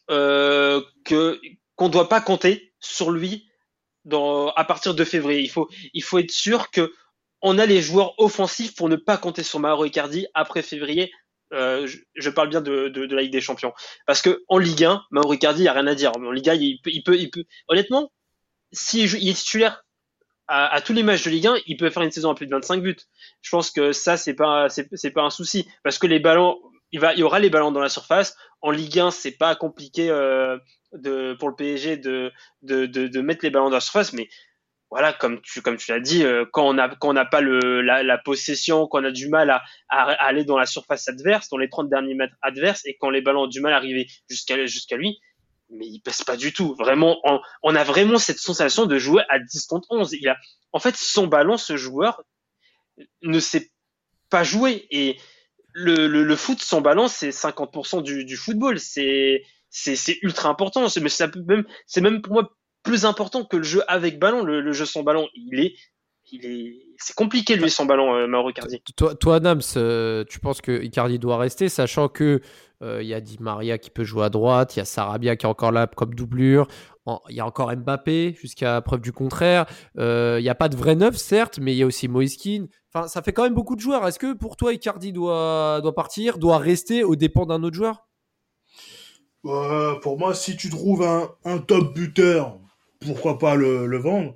euh, 0.09 0.81
que, 1.05 1.39
qu'on 1.75 1.89
doit 1.89 2.09
pas 2.09 2.19
compter 2.19 2.73
sur 2.79 3.11
lui 3.11 3.47
dans, 4.05 4.49
à 4.53 4.65
partir 4.65 4.95
de 4.95 5.03
février. 5.03 5.41
Il 5.41 5.49
faut, 5.49 5.69
il 5.93 6.03
faut 6.03 6.17
être 6.17 6.31
sûr 6.31 6.71
que 6.71 6.91
on 7.43 7.59
a 7.59 7.65
les 7.65 7.81
joueurs 7.81 8.15
offensifs 8.17 8.73
pour 8.73 8.89
ne 8.89 8.95
pas 8.95 9.17
compter 9.17 9.43
sur 9.43 9.59
Mauro 9.59 9.85
Icardi 9.85 10.25
après 10.33 10.61
février. 10.61 11.11
Euh, 11.51 11.87
je, 12.15 12.29
parle 12.31 12.49
bien 12.49 12.61
de, 12.61 13.13
la 13.13 13.21
Ligue 13.21 13.33
des 13.33 13.41
Champions. 13.41 13.73
Parce 14.07 14.21
que 14.21 14.43
en 14.47 14.57
Ligue 14.57 14.85
1, 14.85 15.03
Mauro 15.11 15.33
Icardi, 15.33 15.59
il 15.59 15.63
n'y 15.63 15.67
a 15.67 15.73
rien 15.73 15.85
à 15.85 15.93
dire. 15.93 16.13
En 16.15 16.31
Ligue 16.31 16.49
1, 16.49 16.53
il 16.55 16.81
peut, 16.81 17.15
il 17.15 17.29
peut, 17.29 17.43
honnêtement, 17.67 18.11
s'il 18.71 19.03
est 19.03 19.33
titulaire 19.33 19.83
à, 20.47 20.81
tous 20.81 20.93
les 20.93 21.03
matchs 21.03 21.25
de 21.25 21.29
Ligue 21.29 21.47
1, 21.47 21.55
il 21.67 21.77
peut 21.77 21.89
faire 21.89 22.03
une 22.03 22.11
saison 22.11 22.31
à 22.31 22.35
plus 22.35 22.47
de 22.47 22.51
25 22.51 22.81
buts. 22.81 22.95
Je 23.41 23.49
pense 23.49 23.71
que 23.71 23.91
ça, 23.91 24.17
c'est 24.17 24.33
pas, 24.33 24.67
pas 25.13 25.21
un 25.21 25.29
souci. 25.29 25.67
Parce 25.83 25.97
que 25.97 26.07
les 26.07 26.19
ballons, 26.19 26.59
il 26.91 27.01
y 27.17 27.23
aura 27.23 27.39
les 27.39 27.49
ballons 27.49 27.71
dans 27.71 27.81
la 27.81 27.89
surface. 27.89 28.35
En 28.61 28.71
Ligue 28.71 28.99
1, 28.99 29.11
c'est 29.11 29.31
pas 29.31 29.55
compliqué, 29.55 30.09
euh, 30.09 30.57
pour 31.39 31.49
le 31.49 31.55
PSG 31.55 31.97
de, 31.97 32.31
de 32.61 33.21
mettre 33.21 33.43
les 33.43 33.51
ballons 33.51 33.69
dans 33.69 33.75
la 33.75 33.81
surface, 33.81 34.13
mais 34.13 34.29
voilà, 34.93 35.11
comme 35.11 35.41
tu, 35.41 35.63
comme 35.63 35.77
tu 35.77 35.91
l'as 35.91 35.99
dit, 35.99 36.23
euh, 36.23 36.45
quand 36.53 36.67
on 36.69 36.77
a, 36.77 36.87
quand 36.87 37.09
on 37.09 37.13
n'a 37.13 37.25
pas 37.25 37.41
le, 37.41 37.81
la, 37.81 38.03
la 38.03 38.19
possession, 38.19 38.85
quand 38.85 39.01
on 39.01 39.05
a 39.05 39.11
du 39.11 39.27
mal 39.27 39.49
à, 39.49 39.63
à, 39.89 40.03
aller 40.23 40.45
dans 40.45 40.55
la 40.55 40.67
surface 40.67 41.07
adverse, 41.07 41.49
dans 41.49 41.57
les 41.57 41.67
30 41.67 41.89
derniers 41.89 42.13
mètres 42.13 42.35
adverses, 42.43 42.85
et 42.85 42.95
quand 42.99 43.09
les 43.09 43.21
ballons 43.21 43.45
ont 43.45 43.47
du 43.47 43.59
mal 43.59 43.73
à 43.73 43.77
arriver 43.77 44.05
jusqu'à, 44.29 44.55
lui, 44.95 45.19
mais 45.71 45.87
il 45.87 45.99
pèse 45.99 46.21
pas 46.21 46.37
du 46.37 46.53
tout. 46.53 46.75
Vraiment, 46.75 47.17
on, 47.23 47.39
on 47.63 47.75
a 47.75 47.83
vraiment 47.83 48.19
cette 48.19 48.37
sensation 48.37 48.85
de 48.85 48.99
jouer 48.99 49.23
à 49.29 49.39
10 49.39 49.65
contre 49.65 49.87
11. 49.89 50.13
Il 50.13 50.29
a, 50.29 50.37
en 50.73 50.79
fait, 50.79 50.95
son 50.95 51.25
ballon, 51.25 51.57
ce 51.57 51.75
joueur 51.75 52.21
ne 53.23 53.39
sait 53.39 53.71
pas 54.29 54.43
jouer. 54.43 54.85
Et 54.91 55.17
le, 55.71 56.05
le, 56.05 56.23
le 56.23 56.35
foot 56.35 56.61
sans 56.61 56.81
ballon, 56.81 57.07
c'est 57.07 57.31
50% 57.31 58.03
du, 58.03 58.25
du 58.25 58.37
football. 58.37 58.79
C'est, 58.79 59.41
c'est, 59.71 60.19
ultra 60.21 60.49
important. 60.49 60.85
Même, 61.47 61.65
c'est 61.87 62.01
même 62.01 62.21
pour 62.21 62.33
moi 62.33 62.55
plus 62.83 63.05
important 63.05 63.45
que 63.45 63.57
le 63.57 63.63
jeu 63.63 63.81
avec 63.87 64.19
ballon. 64.19 64.43
Le, 64.43 64.61
le 64.61 64.73
jeu 64.73 64.85
sans 64.85 65.03
ballon, 65.03 65.27
il 65.35 65.59
est, 65.59 65.73
il 66.31 66.45
est, 66.45 66.79
c'est 66.97 67.15
compliqué 67.15 67.55
lui 67.55 67.69
sans 67.69 67.85
ballon, 67.85 68.13
euh, 68.15 68.27
Mauro 68.27 68.49
Icardi. 68.49 68.81
Toi, 68.95 69.15
toi 69.15 69.39
Nams, 69.39 69.61
euh, 69.77 70.23
tu 70.29 70.39
penses 70.39 70.61
que 70.61 70.83
Icardi 70.83 71.19
doit 71.19 71.37
rester, 71.37 71.69
sachant 71.69 72.07
que 72.07 72.41
euh, 72.81 73.01
il 73.01 73.07
y 73.07 73.13
a 73.13 73.21
Di 73.21 73.37
Maria 73.39 73.77
qui 73.77 73.89
peut 73.89 74.03
jouer 74.03 74.25
à 74.25 74.29
droite, 74.29 74.75
il 74.75 74.79
y 74.79 74.81
a 74.81 74.85
Sarabia 74.85 75.35
qui 75.35 75.45
est 75.45 75.49
encore 75.49 75.71
là 75.71 75.87
comme 75.87 76.13
doublure, 76.13 76.67
en- 77.05 77.21
il 77.29 77.35
y 77.35 77.39
a 77.39 77.45
encore 77.45 77.73
Mbappé 77.75 78.33
jusqu'à 78.33 78.81
preuve 78.81 79.01
du 79.01 79.11
contraire. 79.11 79.65
Euh, 79.97 80.37
Il 80.39 80.43
n'y 80.43 80.49
a 80.49 80.55
pas 80.55 80.69
de 80.69 80.75
vrai 80.75 80.95
neuf, 80.95 81.15
certes, 81.15 81.59
mais 81.59 81.73
il 81.73 81.77
y 81.77 81.83
a 81.83 81.85
aussi 81.85 82.07
Moiskin. 82.07 82.65
Enfin, 82.93 83.07
ça 83.07 83.21
fait 83.21 83.33
quand 83.33 83.43
même 83.43 83.53
beaucoup 83.53 83.75
de 83.75 83.81
joueurs. 83.81 84.05
Est-ce 84.07 84.19
que 84.19 84.33
pour 84.33 84.55
toi, 84.57 84.73
Icardi 84.73 85.11
doit, 85.13 85.79
doit 85.81 85.95
partir, 85.95 86.37
doit 86.37 86.57
rester 86.57 87.03
aux 87.03 87.15
dépens 87.15 87.45
d'un 87.45 87.63
autre 87.63 87.75
joueur? 87.75 88.07
Euh, 89.45 89.95
pour 89.95 90.17
moi, 90.17 90.33
si 90.33 90.55
tu 90.55 90.69
trouves 90.69 91.03
un, 91.03 91.29
un 91.43 91.57
top 91.57 91.93
buteur, 91.93 92.59
pourquoi 93.05 93.39
pas 93.39 93.55
le, 93.55 93.97
vendre. 93.97 94.35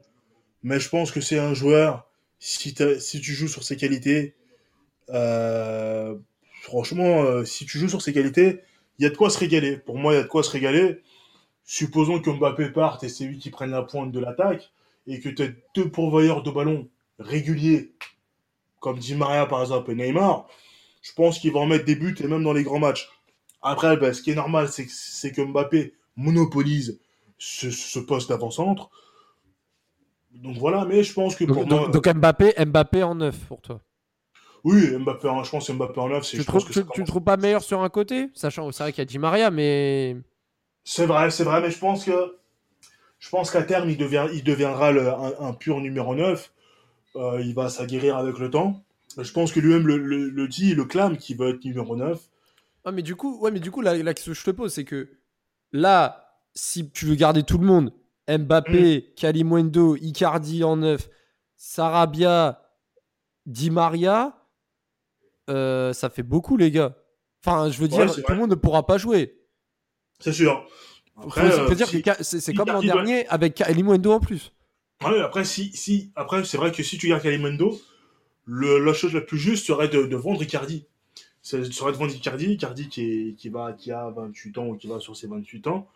Mais 0.64 0.80
je 0.80 0.90
pense 0.90 1.12
que 1.12 1.22
c'est 1.22 1.40
un 1.40 1.54
joueur, 1.54 2.10
si, 2.40 2.74
tu 2.74 3.34
joues 3.34 3.48
sur 3.48 3.64
ses 3.64 3.78
qualités, 3.78 4.36
euh, 5.10 6.16
franchement, 6.62 7.24
euh, 7.24 7.46
si 7.46 7.66
tu 7.66 7.80
joues 7.80 7.90
sur 7.90 8.02
ses 8.02 8.14
qualités, 8.14 8.62
il 9.00 9.04
y 9.04 9.06
a 9.06 9.10
de 9.10 9.18
quoi 9.18 9.30
se 9.30 9.40
régaler. 9.40 9.78
Pour 9.78 9.98
moi, 9.98 10.14
il 10.14 10.18
y 10.18 10.20
a 10.20 10.24
de 10.24 10.28
quoi 10.28 10.44
se 10.44 10.52
régaler. 10.52 11.02
Supposons 11.64 12.20
que 12.20 12.30
Mbappé 12.30 12.70
parte 12.70 13.04
et 13.04 13.10
c'est 13.10 13.26
lui 13.26 13.38
qui 13.40 13.50
prenne 13.50 13.72
la 13.72 13.84
pointe 13.84 14.12
de 14.12 14.20
l'attaque, 14.20 14.72
et 15.08 15.20
que 15.20 15.30
tu 15.30 15.44
as 15.44 15.48
deux 15.76 15.90
pourvoyeurs 15.90 16.44
de 16.44 16.52
ballon 16.52 16.90
réguliers, 17.20 17.94
comme 18.80 19.00
Di 19.00 19.16
Maria 19.16 19.46
par 19.46 19.62
exemple 19.62 19.92
et 19.92 19.96
Neymar, 19.96 20.48
je 21.02 21.14
pense 21.14 21.40
qu'il 21.40 21.52
va 21.52 21.60
en 21.60 21.66
mettre 21.66 21.86
des 21.86 21.96
buts 21.96 22.16
et 22.20 22.28
même 22.28 22.44
dans 22.44 22.54
les 22.54 22.64
grands 22.64 22.80
matchs. 22.80 23.10
Après, 23.62 23.98
ben, 23.98 24.14
ce 24.14 24.22
qui 24.22 24.32
est 24.32 24.36
normal, 24.36 24.70
c'est 24.70 24.86
que, 24.86 24.92
c'est 24.94 25.32
que 25.32 25.42
Mbappé 25.42 25.94
monopolise 26.16 27.00
ce, 27.38 27.70
ce 27.72 28.00
poste 28.00 28.30
d'avant-centre. 28.30 28.90
Donc 30.34 30.58
voilà, 30.58 30.86
mais 30.86 31.04
je 31.04 31.14
pense 31.14 31.36
que 31.36 31.46
pour 31.46 31.66
donc, 31.66 31.70
moi. 31.70 31.90
donc- 31.90 32.08
Mbappé, 32.08 32.54
Mbappé 32.66 33.04
en 33.04 33.16
neuf 33.16 33.38
pour 33.48 33.62
toi. 33.62 33.82
Oui, 34.64 34.96
Mbappé, 34.98 35.28
en- 35.30 35.44
je 35.44 35.50
pense 35.50 35.68
que 35.68 35.72
Mbappé 35.74 36.00
en 36.00 36.10
neuf, 36.10 36.26
c'est 36.26 36.38
Tu 36.38 36.46
trouves, 36.46 36.64
que 36.64 36.68
tu, 36.68 36.74
tu 36.74 36.80
le 36.80 36.86
commence- 36.86 37.08
trouves 37.10 37.24
pas 37.24 37.38
meilleur 37.38 37.64
sur 37.64 37.82
un 37.82 37.90
côté? 37.90 38.30
Sachant, 38.34 38.72
c'est 38.72 38.84
vrai 38.84 38.92
qu'il 38.92 39.02
y 39.02 39.04
a 39.04 39.06
Di 39.06 39.18
Maria, 39.20 39.50
mais. 39.52 40.18
C'est 40.84 41.06
vrai, 41.06 41.32
c'est 41.32 41.44
vrai, 41.44 41.62
mais 41.62 41.72
je 41.72 41.80
pense 41.80 42.04
que. 42.06 42.38
Je 43.20 43.30
pense 43.30 43.50
qu'à 43.50 43.64
terme, 43.64 43.90
il, 43.90 43.98
devient, 43.98 44.28
il 44.32 44.44
deviendra 44.44 44.92
le- 44.92 45.10
un, 45.12 45.34
un 45.40 45.54
pur 45.54 45.80
numéro 45.80 46.14
9. 46.14 46.52
Euh, 47.16 47.42
il 47.42 47.56
va 47.56 47.70
s'aguerrir 47.70 48.16
avec 48.18 48.38
le 48.38 48.52
temps. 48.52 48.84
Je 49.18 49.32
pense 49.32 49.52
que 49.52 49.60
lui-même 49.60 49.88
le, 49.88 49.98
le- 49.98 50.30
le 50.30 50.48
dit, 50.48 50.70
il 50.72 50.76
le 50.76 50.86
clame 50.86 51.18
qu'il 51.18 51.36
veut 51.38 51.50
être 51.56 51.66
numéro 51.66 51.96
9. 51.96 52.20
Ah, 52.86 52.92
mais 52.92 53.02
du 53.02 53.16
coup, 53.16 53.40
ouais, 53.40 53.50
mais 53.50 53.60
du 53.60 53.72
coup, 53.72 53.82
la, 53.82 53.98
la 53.98 54.14
question 54.14 54.34
que 54.34 54.38
je 54.38 54.44
te 54.44 54.52
pose, 54.52 54.72
c'est 54.72 54.84
que 54.84 55.10
là, 55.72 56.27
si 56.58 56.90
tu 56.92 57.06
veux 57.06 57.16
garder 57.16 57.44
tout 57.44 57.58
le 57.60 57.66
monde, 57.68 57.94
Mbappé, 58.28 59.14
Kalimundo, 59.16 59.96
Icardi 59.96 60.64
en 60.64 60.78
neuf, 60.78 61.08
Sarabia, 61.56 62.62
Di 63.46 63.70
Maria, 63.70 64.36
euh, 65.50 65.94
ça 65.94 66.10
fait 66.10 66.24
beaucoup, 66.24 66.58
les 66.58 66.72
gars. 66.72 66.96
Enfin, 67.46 67.70
je 67.70 67.80
veux 67.80 67.88
dire, 67.88 68.00
Ouais, 68.00 68.08
tout 68.08 68.24
le 68.32 68.36
monde 68.36 68.50
ne 68.50 68.56
pourra 68.56 68.86
pas 68.86 68.98
jouer. 68.98 69.38
C'est 70.20 70.34
sûr. 70.34 70.68
Faut- 71.16 71.28
Après, 71.28 71.50
faut 71.52 71.72
euh, 71.72 71.76
dire 71.76 71.88
si- 71.88 72.42
c'est 72.42 72.54
comme 72.54 72.68
l'an 72.68 72.82
doit- 72.82 72.94
dernier 72.96 73.28
avec 73.28 73.54
Kalimundo 73.56 74.12
en 74.12 74.20
plus. 74.20 74.52
Ouais, 75.06 75.20
après, 75.22 75.46
si, 75.46 75.72
si, 75.76 76.12
après, 76.16 76.44
c'est 76.44 76.58
vrai 76.58 76.72
que 76.72 76.84
si 76.84 76.98
tu 76.98 77.08
gardes 77.08 77.22
Kalimundo, 77.24 77.80
le, 78.46 78.80
la 78.84 78.94
chose 78.94 79.14
la 79.14 79.22
plus 79.22 79.38
juste 79.38 79.66
serait 79.68 79.88
de, 79.90 80.04
de 80.04 80.16
vendre 80.16 80.42
Icardi. 80.42 80.86
Ce 81.42 81.64
serait 81.72 81.92
de 81.94 81.98
vendre 81.98 82.14
Icardi, 82.14 82.54
Icardi 82.54 82.90
qui, 82.90 83.02
est, 83.30 83.34
qui, 83.36 83.50
va, 83.50 83.74
qui 83.74 83.92
a 83.92 84.10
28 84.10 84.58
ans 84.58 84.68
ou 84.68 84.76
qui 84.76 84.88
va 84.88 85.00
sur 85.00 85.16
ses 85.16 85.28
28 85.28 85.68
ans, 85.68 85.88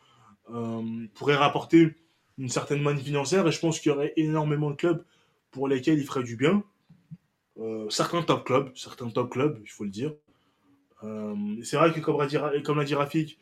pourrait 1.13 1.35
rapporter 1.35 1.95
une 2.37 2.49
certaine 2.49 2.81
manne 2.81 2.97
financière 2.99 3.47
et 3.47 3.51
je 3.51 3.59
pense 3.59 3.79
qu'il 3.79 3.91
y 3.91 3.95
aurait 3.95 4.13
énormément 4.17 4.71
de 4.71 4.75
clubs 4.75 5.03
pour 5.51 5.67
lesquels 5.67 5.99
il 5.99 6.05
ferait 6.05 6.23
du 6.23 6.35
bien. 6.35 6.63
Euh, 7.59 7.89
certains 7.89 8.23
top 8.23 8.45
clubs, 8.45 8.71
certains 8.75 9.09
top 9.09 9.29
clubs, 9.31 9.59
il 9.63 9.69
faut 9.69 9.83
le 9.83 9.89
dire. 9.89 10.13
Euh, 11.03 11.35
c'est 11.63 11.77
vrai 11.77 11.91
que 11.93 11.99
comme 11.99 12.19
l'a 12.19 12.27
dit, 12.27 12.37
comme 12.63 12.83
dit 12.83 12.95
Rafik, 12.95 13.37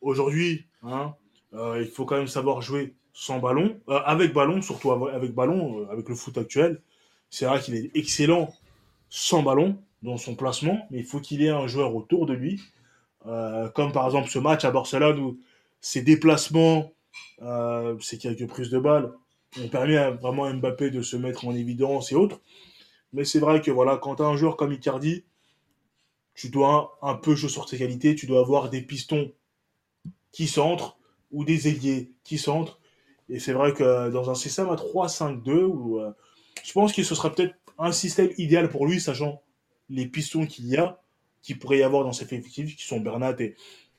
aujourd'hui, 0.00 0.66
hein, 0.82 1.14
euh, 1.54 1.80
il 1.82 1.88
faut 1.88 2.04
quand 2.04 2.16
même 2.16 2.28
savoir 2.28 2.62
jouer 2.62 2.94
sans 3.12 3.38
ballon, 3.40 3.80
euh, 3.88 4.00
avec 4.04 4.32
ballon, 4.32 4.62
surtout 4.62 4.92
av- 4.92 5.08
avec 5.14 5.34
ballon, 5.34 5.80
euh, 5.80 5.92
avec 5.92 6.08
le 6.08 6.14
foot 6.14 6.38
actuel. 6.38 6.80
C'est 7.30 7.46
vrai 7.46 7.60
qu'il 7.60 7.74
est 7.74 7.90
excellent 7.94 8.52
sans 9.08 9.42
ballon 9.42 9.78
dans 10.02 10.16
son 10.16 10.36
placement, 10.36 10.86
mais 10.90 10.98
il 10.98 11.04
faut 11.04 11.20
qu'il 11.20 11.42
ait 11.42 11.48
un 11.50 11.66
joueur 11.66 11.94
autour 11.94 12.26
de 12.26 12.34
lui, 12.34 12.60
Euh, 13.26 13.68
comme 13.70 13.92
par 13.92 14.06
exemple 14.06 14.28
ce 14.30 14.38
match 14.38 14.64
à 14.64 14.70
Barcelone 14.70 15.18
où 15.18 15.38
ses 15.80 16.02
déplacements, 16.02 16.92
euh, 17.42 17.98
ses 18.00 18.18
quelques 18.18 18.46
prises 18.46 18.70
de 18.70 18.78
balles 18.78 19.12
ont 19.60 19.68
permis 19.68 19.96
à 19.96 20.10
vraiment 20.10 20.52
Mbappé 20.52 20.90
de 20.90 21.02
se 21.02 21.16
mettre 21.16 21.46
en 21.46 21.54
évidence 21.54 22.12
et 22.12 22.14
autres. 22.14 22.40
Mais 23.12 23.24
c'est 23.24 23.38
vrai 23.38 23.60
que 23.60 23.70
voilà, 23.70 23.96
quand 23.96 24.16
tu 24.16 24.22
as 24.22 24.26
un 24.26 24.36
joueur 24.36 24.56
comme 24.56 24.72
Icardi, 24.72 25.24
tu 26.34 26.50
dois 26.50 26.98
un 27.02 27.14
peu 27.14 27.34
jouer 27.34 27.48
sur 27.48 27.66
tes 27.66 27.78
qualités, 27.78 28.14
tu 28.14 28.26
dois 28.26 28.40
avoir 28.40 28.70
des 28.70 28.82
pistons 28.82 29.32
qui 30.30 30.46
centrent 30.46 30.98
ou 31.30 31.44
des 31.44 31.68
ailiers 31.68 32.12
qui 32.24 32.38
centrent. 32.38 32.78
Et 33.28 33.40
c'est 33.40 33.52
vrai 33.52 33.72
que 33.72 34.10
dans 34.10 34.30
un 34.30 34.34
système 34.34 34.68
à 34.68 34.76
3-5-2, 34.76 35.64
où, 35.64 36.00
euh, 36.00 36.12
je 36.64 36.72
pense 36.72 36.92
que 36.92 37.02
ce 37.02 37.14
sera 37.14 37.34
peut-être 37.34 37.54
un 37.78 37.92
système 37.92 38.30
idéal 38.38 38.68
pour 38.68 38.86
lui, 38.86 39.00
sachant 39.00 39.42
les 39.88 40.06
pistons 40.06 40.46
qu'il 40.46 40.66
y 40.66 40.76
a, 40.76 41.00
qu'il 41.42 41.58
pourrait 41.58 41.78
y 41.78 41.82
avoir 41.82 42.04
dans 42.04 42.12
ses 42.12 42.24
effectifs, 42.24 42.76
qui 42.76 42.86
sont 42.86 43.00
Bernat 43.00 43.36
et, 43.40 43.56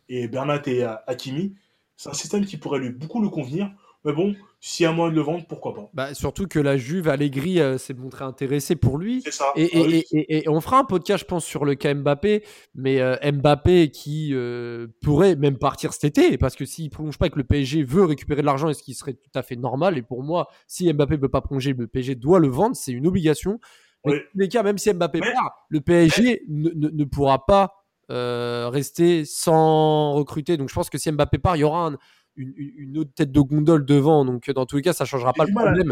et, 0.08 0.28
Bernat 0.28 0.62
et 0.68 0.84
euh, 0.84 0.96
Hakimi. 1.08 1.56
C'est 2.02 2.10
un 2.10 2.14
système 2.14 2.46
qui 2.46 2.56
pourrait 2.56 2.80
lui 2.80 2.92
beaucoup 2.92 3.22
lui 3.22 3.30
convenir. 3.30 3.70
Mais 4.06 4.14
bon, 4.14 4.34
s'il 4.62 4.86
y 4.86 4.88
a 4.88 4.94
moyen 4.94 5.12
de 5.12 5.18
le 5.18 5.22
vendre, 5.22 5.44
pourquoi 5.50 5.74
pas? 5.74 5.90
Bah, 5.94 6.14
surtout 6.14 6.48
que 6.48 6.58
la 6.60 6.78
Juve, 6.78 7.10
Allegri 7.10 7.60
euh, 7.60 7.78
s'est 7.78 7.94
montré 7.94 8.24
intéressé 8.24 8.78
pour 8.78 8.98
lui. 8.98 9.22
C'est 9.26 9.34
ça. 9.34 9.48
Et, 9.58 9.70
Ah 9.74 9.78
et- 9.80 9.82
oui. 9.82 10.04
et- 10.14 10.18
et- 10.38 10.44
et 10.46 10.50
on 10.50 10.62
fera 10.62 10.80
un 10.80 10.86
podcast, 10.86 11.20
je 11.24 11.26
pense, 11.28 11.44
sur 11.44 11.66
le 11.66 11.76
cas 11.76 11.94
Mbappé, 11.94 12.46
mais 12.74 13.02
euh, 13.02 13.18
Mbappé 13.30 13.92
qui 13.92 14.30
euh, 14.34 14.88
pourrait 15.02 15.36
même 15.36 15.58
partir 15.58 15.92
cet 15.92 16.06
été, 16.18 16.38
parce 16.38 16.56
que 16.56 16.64
s'il 16.64 16.90
prolonge 16.90 17.18
pas 17.18 17.28
et 17.28 17.30
que 17.30 17.38
le 17.38 17.44
PSG 17.44 17.84
veut 17.84 18.06
récupérer 18.06 18.40
de 18.40 18.46
l'argent, 18.46 18.72
ce 18.74 18.82
qui 18.82 18.94
serait 18.94 19.16
tout 19.16 19.32
à 19.36 19.42
fait 19.44 19.58
normal, 19.58 19.98
et 19.98 20.02
pour 20.02 20.24
moi, 20.24 20.48
si 20.66 20.90
Mbappé 20.94 21.18
ne 21.18 21.22
veut 21.24 21.28
pas 21.28 21.42
prolonger, 21.42 21.74
le 21.74 21.88
PSG 21.88 22.16
doit 22.16 22.40
le 22.40 22.48
vendre, 22.48 22.78
c'est 22.78 22.94
une 22.94 23.06
obligation. 23.08 23.60
Mais 24.06 24.14
Oui. 24.14 24.20
tous 24.32 24.38
les 24.40 24.48
cas, 24.48 24.64
même 24.64 24.78
si 24.78 24.94
Mbappé 24.94 25.20
Mais- 25.20 25.34
part, 25.34 25.66
le 25.68 25.82
PSG 25.82 26.44
ne, 26.48 26.70
ne- 26.74 26.88
ne 26.88 27.04
pourra 27.04 27.46
pas 27.46 27.74
euh, 28.10 28.70
rester 28.70 29.26
sans 29.26 30.14
recruter. 30.14 30.58
Donc 30.58 30.70
je 30.70 30.74
pense 30.74 30.90
que 30.90 30.98
si 30.98 31.12
Mbappé 31.12 31.38
part, 31.38 31.56
il 31.58 31.60
y 31.60 31.64
aura 31.64 31.88
un- 31.88 31.98
une, 32.36 32.98
autre 32.98 33.12
tête 33.14 33.32
de 33.32 33.40
gondole 33.42 33.86
devant. 33.86 34.24
Donc 34.26 34.50
dans 34.52 34.66
tous 34.66 34.78
les 34.78 34.82
cas, 34.82 34.94
ça 34.94 35.06
changera 35.06 35.34
pas 35.34 35.44
le 35.46 35.54
problème. 35.68 35.92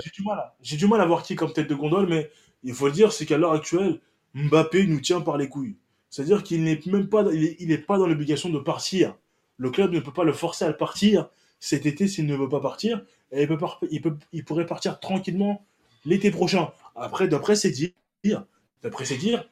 j'ai 0.61 0.77
du 0.77 0.87
mal 0.87 1.01
à- 1.01 1.05
voir 1.05 1.23
qui 1.23 1.35
comme 1.35 1.51
tête 1.53 1.69
de 1.69 1.75
gondole, 1.75 2.07
mais 2.07 2.29
il 2.63 2.73
faut 2.73 2.85
le 2.87 2.91
dire, 2.93 3.11
c'est 3.11 3.25
qu'à 3.25 3.37
l'heure 3.37 3.51
actuelle, 3.53 3.99
Mbappé 4.33 4.87
nous 4.87 4.99
tient 5.01 5.21
par 5.21 5.37
les 5.37 5.49
couilles. 5.49 5.75
C'est-à-dire 6.09 6.43
qu'il 6.43 6.63
n'est 6.63 6.79
même 6.85 7.09
pas, 7.09 7.23
il 7.33 7.43
est, 7.43 7.55
il 7.59 7.71
est 7.71 7.77
pas 7.77 7.97
dans 7.97 8.07
l'obligation 8.07 8.49
de 8.49 8.59
partir. 8.59 9.15
Le 9.57 9.69
club 9.71 9.91
ne 9.91 9.99
peut 9.99 10.13
pas 10.13 10.23
le 10.23 10.33
forcer 10.33 10.63
à 10.65 10.71
partir 10.73 11.29
cet 11.59 11.85
été 11.85 12.07
s'il 12.07 12.25
ne 12.27 12.35
veut 12.35 12.47
pas 12.49 12.59
partir. 12.61 13.03
Et 13.31 13.41
il, 13.41 13.47
peut 13.47 13.57
par- 13.57 13.79
il, 13.91 14.01
peut- 14.01 14.17
il 14.31 14.45
pourrait 14.45 14.65
partir 14.65 14.99
tranquillement 14.99 15.65
l'été 16.05 16.31
prochain. 16.31 16.69
Après, 16.95 17.27
d'après 17.27 17.55
ses 17.57 17.71
dires, 17.71 18.45
d'après 18.83 19.03
ses 19.05 19.17
dires, 19.17 19.47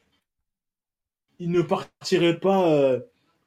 il 1.38 1.50
ne 1.50 1.62
partirait 1.62 2.38
pas 2.38 2.68
euh, 2.70 3.00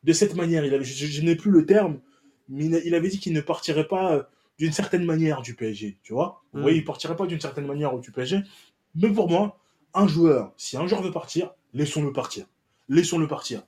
de 0.04 0.14
cette 0.14 0.36
manière. 0.36 0.66
Il 0.66 0.74
avait, 0.74 0.84
je, 0.84 1.06
je 1.06 1.22
n'ai 1.22 1.36
plus 1.36 1.52
le 1.52 1.66
terme, 1.66 2.00
mais 2.48 2.66
il, 2.66 2.96
avait 2.96 3.10
dit 3.10 3.20
qu'il 3.20 3.34
ne 3.34 3.42
partirait 3.42 3.88
pas 3.88 4.14
euh, 4.14 4.24
d'une 4.58 4.72
certaine 4.72 5.06
manière 5.06 5.42
du 5.42 5.56
PSG, 5.56 6.00
tu 6.04 6.14
vois. 6.14 6.44
Oui, 6.54 6.78
il 6.78 6.86
partirait 6.86 7.16
pas 7.16 7.26
d'une 7.26 7.40
certaine 7.40 7.66
manière 7.66 7.98
du 8.00 8.12
PSG. 8.12 8.42
Mais 8.96 9.10
pour 9.10 9.30
moi, 9.30 9.60
un 9.94 10.08
joueur, 10.08 10.54
si 10.58 10.78
un 10.78 10.88
joueur 10.88 11.02
veut 11.02 11.12
partir, 11.12 11.54
laissons-le 11.74 12.12
partir. 12.12 12.46
Laissons-le 12.90 13.28
partir. 13.28 13.64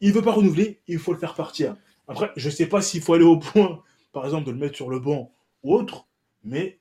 Il 0.00 0.12
veut 0.12 0.22
pas 0.22 0.32
renouveler, 0.32 0.80
il 0.88 0.98
faut 0.98 1.12
le 1.12 1.18
faire 1.18 1.34
partir. 1.34 1.76
Après, 2.08 2.30
je 2.36 2.50
sais 2.50 2.66
pas 2.66 2.82
s'il 2.82 3.00
faut 3.00 3.14
aller 3.14 3.24
au 3.24 3.38
point, 3.38 3.82
par 4.12 4.24
exemple, 4.24 4.46
de 4.46 4.50
le 4.50 4.58
mettre 4.58 4.76
sur 4.76 4.90
le 4.90 4.98
banc 4.98 5.32
ou 5.62 5.74
autre, 5.74 6.06
mais 6.44 6.78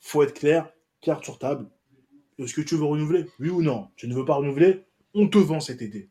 faut 0.00 0.22
être 0.22 0.34
clair, 0.34 0.70
carte 1.00 1.24
sur 1.24 1.38
table. 1.38 1.68
Est-ce 2.38 2.54
que 2.54 2.60
tu 2.60 2.76
veux 2.76 2.84
renouveler? 2.84 3.26
Oui 3.40 3.48
ou 3.48 3.62
non? 3.62 3.88
Tu 3.96 4.06
ne 4.06 4.14
veux 4.14 4.24
pas 4.24 4.34
renouveler? 4.34 4.84
On 5.20 5.26
te 5.26 5.38
vend 5.38 5.58
cet 5.58 5.82
été. 5.82 6.08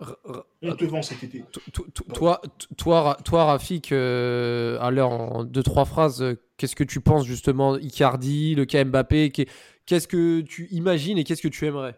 On 0.62 0.76
te 0.76 0.84
vend 0.84 1.02
cet 1.02 1.24
été. 1.24 1.42
To- 1.54 1.62
to- 1.72 1.88
to- 1.94 2.04
Toi, 2.14 2.42
toi, 2.78 3.18
toi, 3.24 3.46
Rafik, 3.46 3.94
euh, 3.94 4.78
en 4.80 5.46
deux, 5.46 5.64
trois 5.64 5.86
phrases, 5.86 6.22
euh, 6.22 6.36
qu'est-ce 6.58 6.76
que 6.76 6.84
tu 6.84 7.00
penses 7.00 7.26
justement 7.26 7.78
Icardi, 7.78 8.54
le 8.54 8.66
cas 8.66 8.84
Mbappé 8.84 9.32
qu'est- 9.32 9.50
Qu'est-ce 9.86 10.10
que 10.10 10.42
tu 10.42 10.68
imagines 10.72 11.18
et 11.18 11.24
qu'est-ce 11.24 11.42
que 11.42 11.48
tu 11.48 11.66
aimerais? 11.66 11.96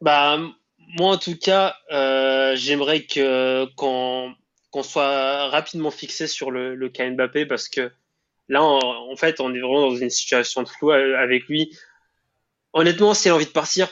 Bah, 0.00 0.38
moi, 0.98 1.14
en 1.14 1.18
tout 1.18 1.36
cas, 1.36 1.76
euh, 1.92 2.56
j'aimerais 2.56 3.04
que 3.04 3.66
qu'on 3.76 4.34
qu'on 4.72 4.82
soit 4.82 5.48
rapidement 5.48 5.90
fixé 5.92 6.26
sur 6.26 6.50
le, 6.50 6.74
le 6.74 6.88
cas 6.88 7.08
Mbappé 7.08 7.46
parce 7.46 7.68
que 7.68 7.92
là, 8.48 8.62
en, 8.64 8.78
en 9.12 9.16
fait, 9.16 9.40
on 9.40 9.54
est 9.54 9.60
vraiment 9.60 9.90
dans 9.90 9.96
une 9.96 10.10
situation 10.10 10.64
de 10.64 10.68
flou 10.68 10.90
euh, 10.90 11.16
avec 11.18 11.46
lui. 11.46 11.76
Honnêtement, 12.72 13.14
s'il 13.14 13.30
a 13.30 13.34
envie 13.36 13.46
de 13.46 13.50
partir, 13.50 13.88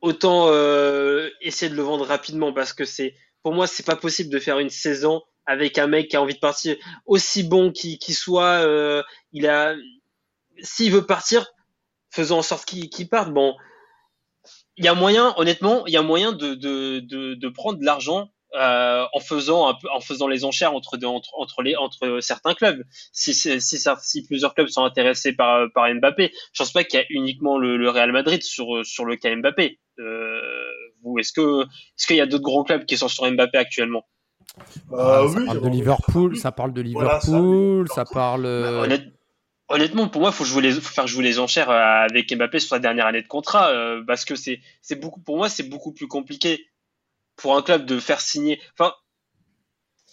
autant 0.00 0.48
euh, 0.48 1.30
essayer 1.40 1.70
de 1.70 1.76
le 1.76 1.82
vendre 1.82 2.04
rapidement 2.06 2.52
parce 2.52 2.72
que 2.72 2.84
c'est, 2.84 3.14
pour 3.42 3.52
moi, 3.52 3.66
c'est 3.66 3.86
pas 3.86 3.96
possible 3.96 4.30
de 4.30 4.38
faire 4.38 4.58
une 4.58 4.70
saison 4.70 5.22
avec 5.46 5.78
un 5.78 5.86
mec 5.86 6.08
qui 6.08 6.16
a 6.16 6.22
envie 6.22 6.34
de 6.34 6.40
partir 6.40 6.76
aussi 7.06 7.42
bon 7.42 7.72
qu'il 7.72 8.14
soit. 8.14 8.64
euh, 8.66 9.02
il 9.32 9.46
a, 9.46 9.74
s'il 10.62 10.92
veut 10.92 11.06
partir, 11.06 11.46
faisons 12.10 12.38
en 12.38 12.42
sorte 12.42 12.66
qu'il 12.66 12.90
qu'il 12.90 13.08
parte. 13.08 13.32
Bon, 13.32 13.56
il 14.76 14.84
y 14.84 14.88
a 14.88 14.94
moyen, 14.94 15.34
honnêtement, 15.36 15.86
il 15.86 15.92
y 15.92 15.96
a 15.96 16.02
moyen 16.02 16.32
de, 16.32 16.54
de, 16.54 17.00
de, 17.00 17.34
de 17.34 17.48
prendre 17.48 17.78
de 17.78 17.84
l'argent 17.84 18.30
euh, 18.54 19.04
en 19.12 19.20
faisant 19.20 19.68
un 19.68 19.74
peu, 19.74 19.88
en 19.90 20.00
faisant 20.00 20.26
les 20.26 20.44
enchères 20.44 20.74
entre, 20.74 20.96
de- 20.96 21.06
entre, 21.06 21.30
entre, 21.36 21.62
les, 21.62 21.76
entre 21.76 22.20
certains 22.20 22.54
clubs. 22.54 22.82
Si, 23.12 23.34
si, 23.34 23.60
si, 23.60 23.76
cer- 23.76 24.00
si 24.02 24.26
plusieurs 24.26 24.54
clubs 24.54 24.68
sont 24.68 24.84
intéressés 24.84 25.32
par, 25.34 25.66
par 25.74 25.92
Mbappé, 25.94 26.32
je 26.52 26.62
pense 26.62 26.72
pas 26.72 26.84
qu'il 26.84 26.98
y 26.98 27.02
a 27.02 27.06
uniquement 27.10 27.58
le, 27.58 27.76
le 27.76 27.90
Real 27.90 28.10
Madrid 28.12 28.42
sur, 28.42 28.84
sur 28.86 29.04
le 29.04 29.16
cas 29.16 29.34
Mbappé. 29.36 29.78
Euh, 29.98 30.40
vous, 31.02 31.18
est-ce 31.18 31.32
que, 31.32 31.62
est-ce 31.64 32.06
qu'il 32.06 32.16
y 32.16 32.20
a 32.20 32.26
d'autres 32.26 32.44
grands 32.44 32.64
clubs 32.64 32.84
qui 32.86 32.96
sont 32.96 33.08
sur 33.08 33.30
Mbappé 33.30 33.58
actuellement? 33.58 34.06
Ah, 34.92 35.20
Euh, 35.22 35.28
Ça 35.28 35.38
oui, 35.38 35.46
parle 35.46 35.60
de 35.60 35.66
on- 35.66 35.70
Liverpool, 35.70 36.36
ça 36.36 36.52
parle 36.52 36.72
de 36.72 36.82
Voilà, 36.90 37.20
ça, 37.20 37.26
Liverpool, 37.28 37.88
ça 37.94 38.04
parle. 38.04 38.42
Bah, 38.44 38.70
honnête- 38.82 39.12
honnêtement, 39.68 40.08
pour 40.08 40.22
moi, 40.22 40.32
faut 40.32 40.44
jouer 40.44 40.62
les, 40.62 40.72
faut 40.72 40.80
faire 40.94 41.06
jouer 41.06 41.22
les 41.22 41.38
enchères 41.38 41.70
euh, 41.70 42.06
avec 42.10 42.32
Mbappé 42.34 42.58
sur 42.58 42.70
sa 42.70 42.78
dernière 42.78 43.06
année 43.06 43.22
de 43.22 43.28
contrat, 43.28 43.68
euh, 43.70 44.02
parce 44.06 44.24
que 44.24 44.34
c'est, 44.36 44.60
c'est 44.80 44.96
beaucoup, 44.98 45.20
pour 45.20 45.36
moi, 45.36 45.48
c'est 45.50 45.68
beaucoup 45.68 45.92
plus 45.92 46.08
compliqué 46.08 46.64
pour 47.38 47.56
un 47.56 47.62
club 47.62 47.86
de 47.86 47.98
faire 47.98 48.20
signer. 48.20 48.60
Enfin, 48.78 48.92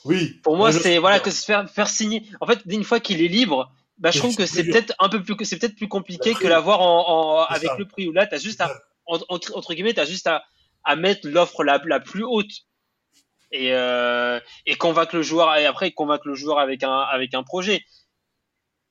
Oui. 0.06 0.40
pour 0.44 0.56
moi, 0.58 0.72
c'est 0.72 0.98
voilà 1.00 1.20
que 1.20 1.32
se 1.32 1.44
faire 1.44 1.70
faire 1.70 1.88
signer. 1.90 2.24
En 2.40 2.46
fait, 2.48 2.60
une 2.68 2.84
fois 2.84 3.00
qu'il 3.00 3.22
est 3.22 3.28
libre, 3.28 3.72
bah, 3.98 4.12
je 4.12 4.14
C'est 4.14 4.20
trouve 4.20 4.36
que 4.36 4.44
plus 4.44 4.48
c'est 4.48 4.64
peut-être 4.64 4.94
un 5.00 5.10
peu 5.10 5.22
plus, 5.24 5.36
c'est 5.46 5.58
peut-être 5.58 5.76
plus 5.76 5.88
compliqué 5.88 6.34
que 6.34 6.40
prix. 6.40 6.48
l'avoir 6.48 6.82
en, 6.82 7.40
en- 7.40 7.44
avec 7.44 7.70
ça. 7.70 7.78
le 7.78 7.88
prix 7.88 8.08
où 8.08 8.12
là, 8.12 8.28
t'as 8.28 8.38
juste 8.38 8.62
à, 8.62 8.72
entre, 9.06 9.26
entre- 9.56 9.74
guillemets, 9.74 9.94
t'as 9.94 10.06
juste 10.06 10.28
à, 10.28 10.44
à 10.84 10.96
mettre 10.96 11.28
l'offre 11.28 11.64
la, 11.64 11.82
la 11.86 12.00
plus 12.00 12.24
haute 12.24 12.52
et, 13.52 13.74
euh, 13.74 14.40
et 14.66 14.76
convaincre 14.76 15.16
le 15.16 15.22
joueur 15.24 15.56
et 15.56 15.66
après 15.66 15.92
convaincre 15.92 16.28
le 16.28 16.36
joueur 16.36 16.60
avec 16.60 16.84
un 16.84 17.00
avec 17.00 17.34
un 17.34 17.44
projet. 17.44 17.84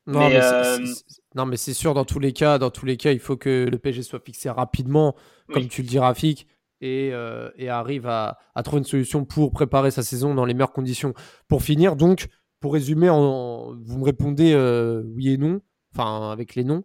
Non, 0.07 0.19
Mais, 0.29 0.35
mais 0.35 0.41
c'est- 0.41 0.55
euh, 0.55 0.95
non, 1.35 1.47
mais 1.47 1.57
c'est 1.57 1.75
sûr, 1.75 1.95
dans 1.95 2.05
tous 2.05 2.19
les 2.19 2.33
cas, 2.33 2.59
dans 2.59 2.71
tous 2.71 2.85
les 2.87 2.97
cas, 2.97 3.13
il 3.13 3.21
faut 3.21 3.37
que 3.37 3.69
le 3.71 3.79
PSG 3.79 4.03
soit 4.03 4.21
fixé 4.25 4.51
rapidement, 4.51 5.15
Oui. 5.49 5.55
comme 5.55 5.69
tu 5.69 5.83
le 5.83 5.89
dis, 5.89 5.99
Rafik, 5.99 6.47
et, 6.85 7.11
euh, 7.15 7.51
et 7.57 7.71
arrive 7.71 8.07
à, 8.07 8.39
trouver 8.63 8.79
une 8.79 8.85
solution 8.85 9.25
pour 9.25 9.53
préparer 9.53 9.91
sa 9.91 10.03
saison 10.03 10.35
dans 10.35 10.45
les 10.45 10.53
meilleures 10.53 10.73
conditions. 10.73 11.15
Pour 11.49 11.63
finir, 11.63 11.97
donc, 11.97 12.29
pour 12.61 12.75
résumer, 12.75 13.09
vous 13.09 13.99
me 13.99 14.05
répondez 14.05 14.53
euh, 14.53 15.03
oui 15.15 15.31
et 15.31 15.39
non, 15.39 15.61
enfin 15.95 16.31
avec 16.31 16.55
les 16.55 16.65
noms. 16.65 16.85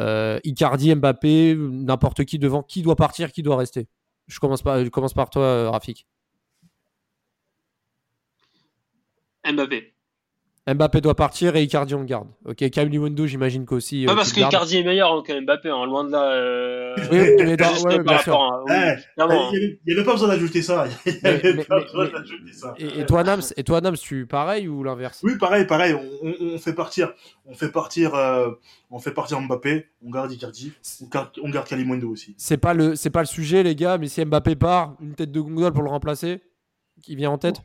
Euh, 0.00 0.40
Icardi, 0.42 0.92
Mbappé, 0.92 1.54
n'importe 1.56 2.24
qui 2.24 2.40
devant, 2.40 2.64
qui 2.64 2.82
doit 2.82 2.96
partir, 2.96 3.30
qui 3.30 3.42
doit 3.42 3.56
rester? 3.56 3.86
Je 4.26 4.40
commence 4.40 4.62
par, 4.62 4.84
je 4.84 4.88
commence 4.88 5.14
par 5.14 5.30
toi, 5.30 5.70
Rafik. 5.70 6.08
Mbappé. 9.46 9.93
Mbappé 10.66 11.02
doit 11.02 11.14
partir 11.14 11.56
et 11.56 11.62
Icardi 11.62 11.94
on 11.94 12.04
garde. 12.04 12.26
Ok, 12.46 12.70
Camille 12.70 12.96
Wendo, 12.98 13.26
j'imagine 13.26 13.66
qu'aussi. 13.66 14.06
Pas 14.06 14.12
euh, 14.12 14.16
parce 14.16 14.28
tu 14.30 14.36
que 14.36 14.40
le 14.40 14.42
gardes. 14.44 14.54
Icardi 14.54 14.76
est 14.78 14.82
meilleur 14.82 15.12
hein, 15.12 15.22
que 15.26 15.38
Mbappé, 15.38 15.68
hein, 15.68 15.84
loin 15.84 16.04
de 16.04 16.10
là. 16.12 16.22
euh, 16.32 16.94
Oui, 17.12 17.18
mais 17.38 17.56
dans- 17.58 17.82
ouais, 17.82 18.02
par 18.02 18.16
rapport 18.16 18.42
à- 18.54 18.64
oui, 18.64 18.72
Eh, 18.74 19.14
clairement. 19.14 19.50
Il 19.52 19.78
n'y 19.86 19.92
avait 19.92 20.04
pas 20.04 20.12
besoin 20.12 20.28
d'ajouter 20.28 20.62
ça. 20.62 20.86
Il 21.06 21.12
n'y 21.12 21.18
Mais- 21.22 21.28
avait 21.28 21.52
mais- 21.52 21.64
pas 21.64 21.76
mais- 21.76 21.84
besoin 21.84 22.08
d'ajouter 22.08 22.52
ça. 22.54 22.74
Et, 22.78 23.00
et 23.00 23.04
toi, 23.04 23.22
Nams, 23.24 23.42
et 23.58 23.62
toi, 23.62 23.82
Nams, 23.82 23.96
tu 23.98 24.26
pareil 24.26 24.66
ou 24.66 24.82
l'inverse? 24.82 25.20
Oui, 25.22 25.36
pareil, 25.36 25.66
pareil. 25.66 25.92
On, 26.22 26.28
on- 26.28 26.54
on 26.54 26.58
fait 26.58 26.72
partir, 26.74 27.12
on 27.44 27.52
fait 27.54 27.70
partir, 27.70 28.14
euh, 28.14 28.48
on 28.90 28.98
fait 29.00 29.12
partir 29.12 29.38
Mbappé. 29.42 29.84
On 30.02 30.10
garde 30.10 30.32
Icardi. 30.32 30.72
On 31.02 31.08
garde, 31.08 31.28
on 31.42 31.50
garde 31.50 31.68
Kalimundo 31.68 32.08
aussi. 32.08 32.34
C'est 32.38 32.56
pas 32.56 32.72
le, 32.72 32.96
c'est 32.96 33.10
pas 33.10 33.20
le 33.20 33.26
sujet, 33.26 33.62
les 33.62 33.74
gars. 33.76 33.98
Mais 33.98 34.08
si 34.08 34.24
Mbappé 34.24 34.56
part, 34.56 34.96
une 35.02 35.14
tête 35.14 35.30
de 35.30 35.40
gondole 35.42 35.74
pour 35.74 35.82
le 35.82 35.90
remplacer, 35.90 36.40
qui 37.02 37.16
vient 37.16 37.30
en 37.32 37.38
tête? 37.38 37.56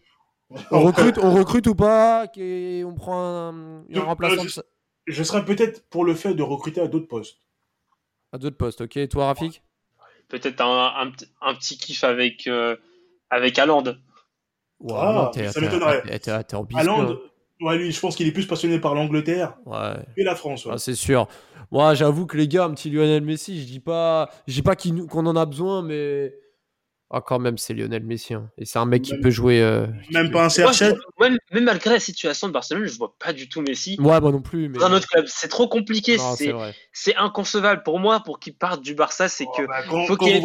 On 0.72 0.82
recrute, 0.82 1.18
on 1.20 1.32
recrute 1.34 1.68
ou 1.68 1.76
pas 1.76 2.26
On 2.38 2.94
prend 2.96 3.22
un, 3.22 3.80
un 3.80 3.84
Je- 3.90 4.00
remplaçant 4.00 4.36
je- 4.42 4.44
de 4.44 4.48
sa- 4.50 4.64
Je 5.08 5.24
serais 5.24 5.46
peut-être 5.46 5.88
pour 5.90 6.06
le 6.06 6.16
fait 6.16 6.34
de 6.34 6.44
recruter 6.44 6.82
à 6.82 6.88
d'autres 6.88 7.08
postes. 7.08 7.38
à 8.32 8.38
d'autres 8.38 8.58
postes. 8.58 8.82
Ok, 8.82 8.98
et 8.98 9.08
toi, 9.08 9.26
Rafik 9.28 9.64
Peut-être 10.28 10.62
un, 10.62 10.94
un, 10.96 11.10
petit- 11.12 11.26
un 11.42 11.56
petit 11.56 11.78
kiff 11.78 12.04
avec, 12.04 12.46
euh, 12.46 12.76
avec 13.32 13.58
Haaland. 13.58 13.84
Ouais, 14.80 14.94
Ah, 14.96 15.32
ça 15.34 15.54
t'es- 15.54 15.62
m'étonnerait. 15.62 16.04
ouais, 17.62 17.78
lui, 17.80 17.92
je 17.92 18.00
pense 18.00 18.16
qu'il 18.16 18.28
est 18.28 18.32
plus 18.32 18.46
passionné 18.46 18.80
par 18.80 18.94
l'Angleterre 18.94 19.58
Ouais. 19.66 19.96
et 20.18 20.24
la 20.24 20.36
France. 20.36 20.66
ouais. 20.66 20.74
Ah, 20.76 20.78
c'est 20.78 20.94
sûr. 20.96 21.28
Moi, 21.72 21.94
j'avoue 21.96 22.26
que 22.28 22.38
les 22.38 22.48
gars, 22.48 22.66
un 22.66 22.74
petit 22.74 22.90
Lionel 22.92 23.24
Messi, 23.24 23.60
je 23.62 23.66
dis 23.66 23.80
pas, 23.80 24.30
je 24.48 24.54
dis 24.54 24.62
pas 24.62 24.76
qu'on 24.76 25.26
en 25.26 25.36
a 25.36 25.46
besoin, 25.48 25.82
mais 25.82 26.34
ah, 27.12 27.22
quand 27.22 27.40
même, 27.40 27.58
c'est 27.58 27.74
Lionel 27.74 28.04
Messi. 28.04 28.34
hein. 28.34 28.50
Et 28.58 28.66
c'est 28.66 28.78
un 28.80 28.86
mec 28.86 29.02
qui 29.02 29.18
peut 29.20 29.32
jouer. 29.32 29.62
euh, 29.62 29.88
Même 30.12 30.30
pas 30.32 30.40
un 30.46 30.62
Moi, 30.62 30.72
CR7. 30.72 30.96
je- 30.96 31.24
même, 31.24 31.38
même 31.52 31.64
malgré 31.64 31.90
la 31.92 32.00
situation 32.00 32.48
de 32.48 32.54
Barcelone, 32.54 32.86
je 32.86 32.98
vois 32.98 33.16
pas 33.18 33.34
du 33.34 33.50
tout 33.50 33.62
Messi 33.62 33.98
Ouais, 34.00 34.20
moi 34.22 34.32
non 34.32 34.42
plus. 34.42 34.70
Mais... 34.70 34.78
dans 34.80 34.86
un 34.86 34.94
autre 34.94 35.08
club. 35.08 35.26
C'est 35.28 35.48
trop 35.48 35.68
compliqué. 35.68 36.18
C'est 36.94 37.16
inconcevable 37.16 37.84
pour 37.84 38.00
moi 38.00 38.20
pour 38.22 38.40
qu'il 38.40 38.54
parte 38.56 38.82
du 38.82 38.94
Barça. 38.94 39.28
C'est 39.28 39.46
que 39.46 39.64
Oh, 39.64 39.68
bah, 39.68 39.84
quand- 39.90 40.06
faut 40.06 40.18
qu'il 40.18 40.28
y 40.28 40.32
ait- 40.32 40.34
les 40.36 40.42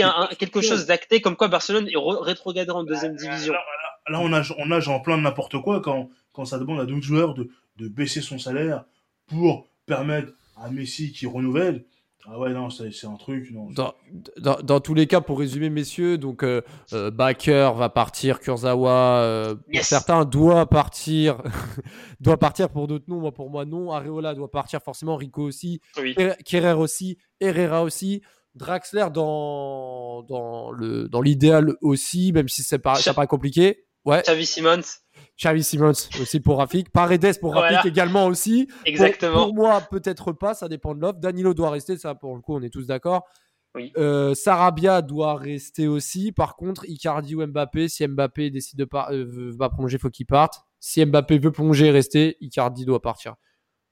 y 0.00 0.02
un- 0.02 0.28
quelque 0.38 0.60
chose 0.60 0.86
d'acté 0.86 1.20
comme 1.20 1.36
quoi 1.36 1.48
Barcelone 1.48 1.88
est 1.88 1.96
rétrogradé 1.96 2.70
en 2.70 2.84
deuxième 2.84 3.16
division. 3.16 3.52
Là, 3.52 3.60
là, 4.08 4.20
on 4.20 4.28
nage, 4.28 4.54
on 4.58 4.66
nage 4.66 4.88
en 4.88 5.00
plein 5.00 5.16
de 5.18 5.22
n'importe 5.22 5.60
quoi 5.60 5.80
quand, 5.80 6.08
quand 6.32 6.44
ça 6.44 6.58
demande 6.58 6.78
à 6.80 6.86
d'autres 6.86 7.02
joueurs 7.04 7.34
de, 7.34 7.48
de 7.78 7.88
baisser 7.88 8.20
son 8.20 8.38
salaire 8.38 8.84
pour 9.26 9.66
permettre 9.86 10.32
à 10.56 10.70
Messi 10.70 11.12
qui 11.12 11.26
renouvelle. 11.26 11.84
Ah 12.26 12.38
ouais, 12.38 12.52
non, 12.54 12.70
c'est 12.70 12.90
c'est 12.90 13.06
un 13.06 13.16
truc. 13.16 13.50
Non. 13.52 13.68
Dans, 13.70 13.92
dans, 14.38 14.56
dans 14.62 14.80
tous 14.80 14.94
les 14.94 15.06
cas, 15.06 15.20
pour 15.20 15.38
résumer, 15.38 15.68
messieurs, 15.68 16.16
donc 16.16 16.42
euh, 16.42 16.62
euh, 16.94 17.10
Baker 17.10 17.72
va 17.76 17.88
partir, 17.90 18.40
Kurzawa, 18.40 19.18
euh, 19.20 19.54
Yes. 19.72 19.86
certains, 19.88 20.24
doit 20.24 20.66
partir, 20.66 21.42
doit 22.20 22.38
partir 22.38 22.70
pour 22.70 22.86
d'autres 22.86 23.04
non, 23.08 23.20
moi 23.20 23.32
pour 23.32 23.50
moi 23.50 23.64
non. 23.64 23.92
Areola 23.92 24.34
doit 24.34 24.50
partir 24.50 24.80
forcément, 24.80 25.16
Rico 25.16 25.42
aussi, 25.42 25.80
Oui. 25.98 26.14
Kerrer 26.44 26.72
aussi, 26.72 27.18
Herrera 27.40 27.82
aussi, 27.82 28.22
Draxler 28.54 29.06
dans, 29.12 30.22
dans 30.22 30.70
le 30.70 31.08
dans 31.08 31.20
l'idéal 31.20 31.74
aussi, 31.82 32.32
même 32.32 32.48
si 32.48 32.62
c'est 32.62 32.78
pas, 32.78 32.94
Cha- 32.94 33.12
paraît 33.12 33.26
compliqué. 33.26 33.84
Ouais, 34.06 34.22
Xavi 34.22 34.46
Simons, 34.46 34.80
Xavi 35.40 35.64
Simons 35.64 35.92
aussi 36.20 36.40
pour 36.40 36.58
Rafik, 36.58 36.90
Paredes 36.90 37.38
pour 37.40 37.54
Rafik 37.54 37.70
Voilà. 37.76 37.86
également 37.88 38.26
aussi. 38.26 38.68
Exactement. 38.84 39.46
Pour, 39.46 39.54
moi, 39.54 39.80
peut-être 39.90 40.32
pas, 40.32 40.54
ça 40.54 40.68
dépend 40.68 40.94
de 40.94 41.00
l'offre. 41.00 41.18
Danilo 41.18 41.54
doit 41.54 41.70
rester, 41.70 41.96
ça 41.96 42.14
pour 42.14 42.34
le 42.36 42.40
coup, 42.40 42.54
on 42.54 42.62
est 42.62 42.70
tous 42.70 42.86
d'accord. 42.86 43.24
Oui. 43.74 43.92
Euh, 43.96 44.34
Sarabia 44.34 45.02
doit 45.02 45.34
rester 45.34 45.88
aussi. 45.88 46.30
Par 46.30 46.54
contre, 46.54 46.84
Icardi 46.88 47.34
ou 47.34 47.44
Mbappé, 47.44 47.88
si 47.88 48.06
Mbappé 48.06 48.50
décide 48.50 48.78
de 48.78 48.84
pas, 48.84 49.08
euh, 49.10 49.24
veut- 49.28 49.50
va 49.50 49.68
plonger, 49.68 49.98
faut 49.98 50.10
qu'il 50.10 50.26
parte. 50.26 50.60
Si 50.78 51.04
Mbappé 51.04 51.38
veut 51.38 51.50
plonger 51.50 51.86
et 51.86 51.90
rester, 51.90 52.36
Icardi 52.40 52.84
doit 52.84 53.02
partir. 53.02 53.34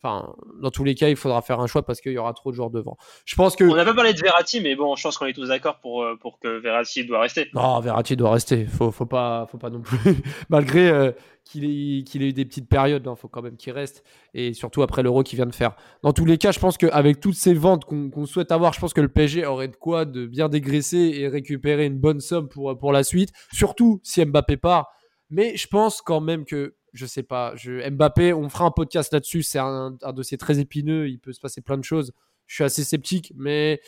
Enfin, 0.04 0.34
dans 0.60 0.70
tous 0.70 0.82
les 0.82 0.96
cas, 0.96 1.08
il 1.08 1.14
faudra 1.14 1.42
faire 1.42 1.60
un 1.60 1.68
choix 1.68 1.84
parce 1.84 2.00
qu'il 2.00 2.10
y 2.10 2.18
aura 2.18 2.32
trop 2.32 2.50
de 2.50 2.56
joueurs 2.56 2.70
devant. 2.70 2.96
Je 3.24 3.36
pense 3.36 3.54
que 3.54 3.62
On 3.62 3.76
n'a 3.76 3.84
pas 3.84 3.94
parlé 3.94 4.12
de 4.12 4.20
Verratti, 4.20 4.60
mais 4.60 4.74
bon, 4.74 4.96
je 4.96 5.02
pense 5.04 5.16
qu'on 5.16 5.26
est 5.26 5.32
tous 5.32 5.46
d'accord 5.46 5.78
pour, 5.78 6.02
euh, 6.02 6.16
pour 6.20 6.40
que 6.40 6.48
Verratti 6.58 7.04
doit 7.04 7.20
rester. 7.20 7.48
non, 7.54 7.78
Verratti 7.78 8.16
doit 8.16 8.32
rester. 8.32 8.64
Faut, 8.66 8.90
faut 8.90 9.06
pas, 9.06 9.46
faut 9.48 9.58
pas 9.58 9.70
non 9.70 9.80
plus. 9.80 9.98
Malgré 10.48 10.88
euh, 10.88 11.12
qu'il 11.44 11.64
ait, 11.64 12.02
qu'il 12.02 12.22
ait 12.24 12.30
eu 12.30 12.32
des 12.32 12.44
petites 12.44 12.68
périodes, 12.68 13.06
il 13.08 13.16
faut 13.16 13.28
quand 13.28 13.42
même 13.42 13.56
qu'il 13.56 13.72
reste. 13.72 14.02
Et 14.34 14.54
surtout 14.54 14.82
après 14.82 15.04
l'Euro 15.04 15.22
qu'il 15.22 15.36
vient 15.36 15.46
de 15.46 15.54
faire. 15.54 15.76
Dans 16.02 16.12
tous 16.12 16.24
les 16.24 16.36
cas, 16.36 16.50
je 16.50 16.58
pense 16.58 16.76
qu'avec 16.78 17.20
toutes 17.20 17.36
ces 17.36 17.54
ventes 17.54 17.84
qu'on 17.84 18.10
qu'on 18.10 18.26
souhaite 18.26 18.50
avoir, 18.50 18.72
je 18.72 18.80
pense 18.80 18.94
que 18.94 19.00
le 19.00 19.08
PSG 19.08 19.46
aurait 19.46 19.68
de 19.68 19.76
quoi 19.76 20.04
de 20.04 20.26
bien 20.26 20.48
dégraisser 20.48 21.12
et 21.14 21.28
récupérer 21.28 21.86
une 21.86 21.98
bonne 21.98 22.20
somme 22.20 22.48
pour, 22.48 22.76
pour 22.76 22.90
la 22.90 23.04
suite. 23.04 23.30
Surtout 23.52 24.00
si 24.02 24.24
Mbappé 24.24 24.56
part. 24.56 24.88
Mais 25.30 25.56
je 25.56 25.66
pense 25.66 26.02
quand 26.02 26.20
même 26.20 26.44
que, 26.44 26.74
je 26.92 27.06
sais 27.06 27.22
pas, 27.22 27.54
je, 27.56 27.88
Mbappé, 27.90 28.32
on 28.32 28.48
fera 28.48 28.66
un 28.66 28.70
podcast 28.70 29.12
là-dessus. 29.12 29.42
C'est 29.42 29.58
un, 29.58 29.96
dossier 30.14 30.36
très 30.36 30.58
épineux. 30.58 31.08
Il 31.08 31.18
peut 31.18 31.32
se 31.32 31.40
passer 31.40 31.60
plein 31.60 31.78
de 31.78 31.84
choses. 31.84 32.12
Je 32.46 32.56
suis 32.56 32.64
assez 32.64 32.84
sceptique, 32.84 33.32
mais 33.34 33.80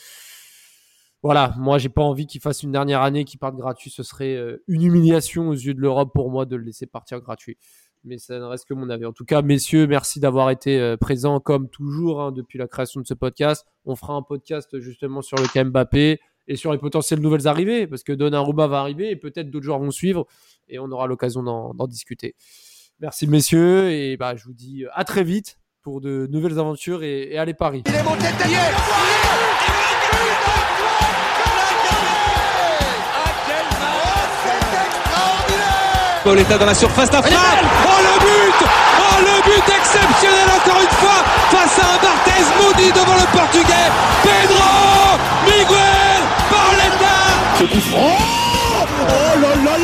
voilà, 1.22 1.54
moi 1.58 1.78
j'ai 1.78 1.88
pas 1.88 2.02
envie 2.02 2.26
qu'il 2.26 2.40
fasse 2.40 2.62
une 2.62 2.72
dernière 2.72 3.02
année, 3.02 3.24
qu'il 3.24 3.38
parte 3.38 3.56
gratuit. 3.56 3.90
Ce 3.90 4.02
serait 4.02 4.36
euh, 4.36 4.62
une 4.68 4.82
humiliation 4.82 5.48
aux 5.48 5.54
yeux 5.54 5.74
de 5.74 5.80
l'Europe 5.80 6.12
pour 6.14 6.30
moi 6.30 6.46
de 6.46 6.56
le 6.56 6.64
laisser 6.64 6.86
partir 6.86 7.20
gratuit. 7.20 7.58
Mais 8.04 8.18
ça 8.18 8.38
ne 8.38 8.44
reste 8.44 8.66
que 8.66 8.74
mon 8.74 8.88
avis. 8.90 9.06
En 9.06 9.12
tout 9.12 9.24
cas, 9.24 9.42
messieurs, 9.42 9.86
merci 9.86 10.20
d'avoir 10.20 10.50
été 10.50 10.78
euh, 10.78 10.96
présents 10.96 11.40
comme 11.40 11.68
toujours 11.68 12.22
hein, 12.22 12.32
depuis 12.32 12.58
la 12.58 12.68
création 12.68 13.00
de 13.00 13.06
ce 13.06 13.14
podcast. 13.14 13.66
On 13.84 13.96
fera 13.96 14.14
un 14.14 14.22
podcast 14.22 14.78
justement 14.80 15.20
sur 15.22 15.36
le 15.38 15.48
cas 15.48 15.64
Mbappé 15.64 16.20
et 16.46 16.56
sur 16.56 16.72
les 16.72 16.78
potentielles 16.78 17.20
nouvelles 17.20 17.48
arrivées, 17.48 17.86
parce 17.86 18.02
que 18.02 18.12
Donnarumma 18.12 18.66
va 18.66 18.80
arriver 18.80 19.10
et 19.10 19.16
peut-être 19.16 19.50
d'autres 19.50 19.64
joueurs 19.64 19.78
vont 19.78 19.90
suivre 19.90 20.26
et 20.68 20.78
on 20.78 20.90
aura 20.90 21.06
l'occasion 21.06 21.42
d'en 21.42 21.86
discuter. 21.86 22.34
Merci 23.00 23.26
messieurs 23.26 23.90
et 23.90 24.16
bah, 24.16 24.36
je 24.36 24.44
vous 24.44 24.52
dis 24.52 24.84
euh, 24.84 24.88
à 24.94 25.04
très 25.04 25.24
vite 25.24 25.58
pour 25.82 26.00
de 26.00 26.28
nouvelles 26.30 26.58
aventures 26.58 27.02
et, 27.02 27.36
allez 27.36 27.52
Paris. 27.52 27.82
Il 27.86 27.94
est 27.94 28.02
monté 28.02 28.26
de 28.26 28.34
Paul 36.22 36.38
est 36.38 36.58
dans 36.58 36.64
la 36.64 36.74
surface 36.74 37.10
d'affaire. 37.10 37.38
Oh 37.84 38.00
le 38.00 38.18
but 38.20 38.66
Oh 38.98 39.18
le 39.20 39.42
but 39.42 39.74
exceptionnel 39.76 40.48
encore 40.56 40.80
une 40.80 40.96
fois 40.96 41.22
face 41.50 41.78
à 41.80 41.94
un 41.94 41.98
Barthez 41.98 42.44
maudit 42.62 42.92
devant 42.92 43.16
le 43.16 43.26
portugais. 43.36 43.90
Pedro 44.22 45.18
Miguel 45.44 46.22
Barletta. 46.50 47.16
Oh, 47.94 48.16
oh 48.88 49.40
là 49.40 49.78
là 49.78 49.83